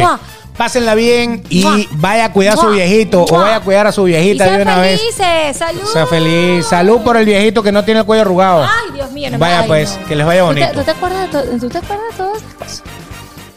Pásenla 0.57 0.93
bien 0.95 1.43
y 1.49 1.63
Mua. 1.63 1.77
vaya 1.93 2.25
a 2.25 2.31
cuidar 2.33 2.53
a 2.53 2.57
su 2.57 2.63
Mua. 2.67 2.73
viejito 2.75 3.23
o 3.29 3.37
vaya 3.39 3.55
a 3.57 3.59
cuidar 3.61 3.87
a 3.87 3.91
su 3.91 4.03
viejita 4.03 4.45
de 4.45 4.61
una 4.61 4.77
vez. 4.77 4.99
felices. 4.99 5.57
Salud. 5.57 5.81
Sea 5.91 6.05
feliz. 6.05 6.65
Salud 6.65 7.01
por 7.01 7.17
el 7.17 7.25
viejito 7.25 7.63
que 7.63 7.71
no 7.71 7.83
tiene 7.83 8.01
el 8.01 8.05
cuello 8.05 8.21
arrugado. 8.21 8.63
Ay, 8.63 8.93
Dios 8.93 9.11
mío. 9.11 9.29
No 9.31 9.37
me- 9.37 9.39
Vaya 9.39 9.61
ay, 9.61 9.67
pues, 9.67 9.97
no. 9.99 10.07
que 10.07 10.15
les 10.15 10.25
vaya 10.25 10.41
¿Tú 10.41 10.47
te- 10.53 10.53
bonito. 10.61 10.79
¿Tú 10.79 10.83
te, 10.85 10.91
acuerdas 10.91 11.21
de 11.21 11.27
to- 11.39 11.59
¿Tú 11.59 11.69
te 11.69 11.77
acuerdas 11.79 12.05
de 12.11 12.17
todas 12.17 12.37
estas 12.37 12.53
cosas? 12.55 12.83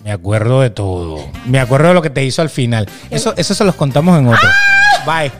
Me 0.04 0.12
acuerdo 0.12 0.60
de 0.60 0.70
todo. 0.70 1.18
Me 1.46 1.60
acuerdo 1.60 1.88
de 1.88 1.94
lo 1.94 2.02
que 2.02 2.10
te 2.10 2.22
hizo 2.24 2.42
al 2.42 2.50
final. 2.50 2.88
Eso, 3.10 3.34
eso 3.36 3.54
se 3.54 3.64
los 3.64 3.74
contamos 3.74 4.18
en 4.18 4.28
otro. 4.28 4.48
Bye. 5.06 5.32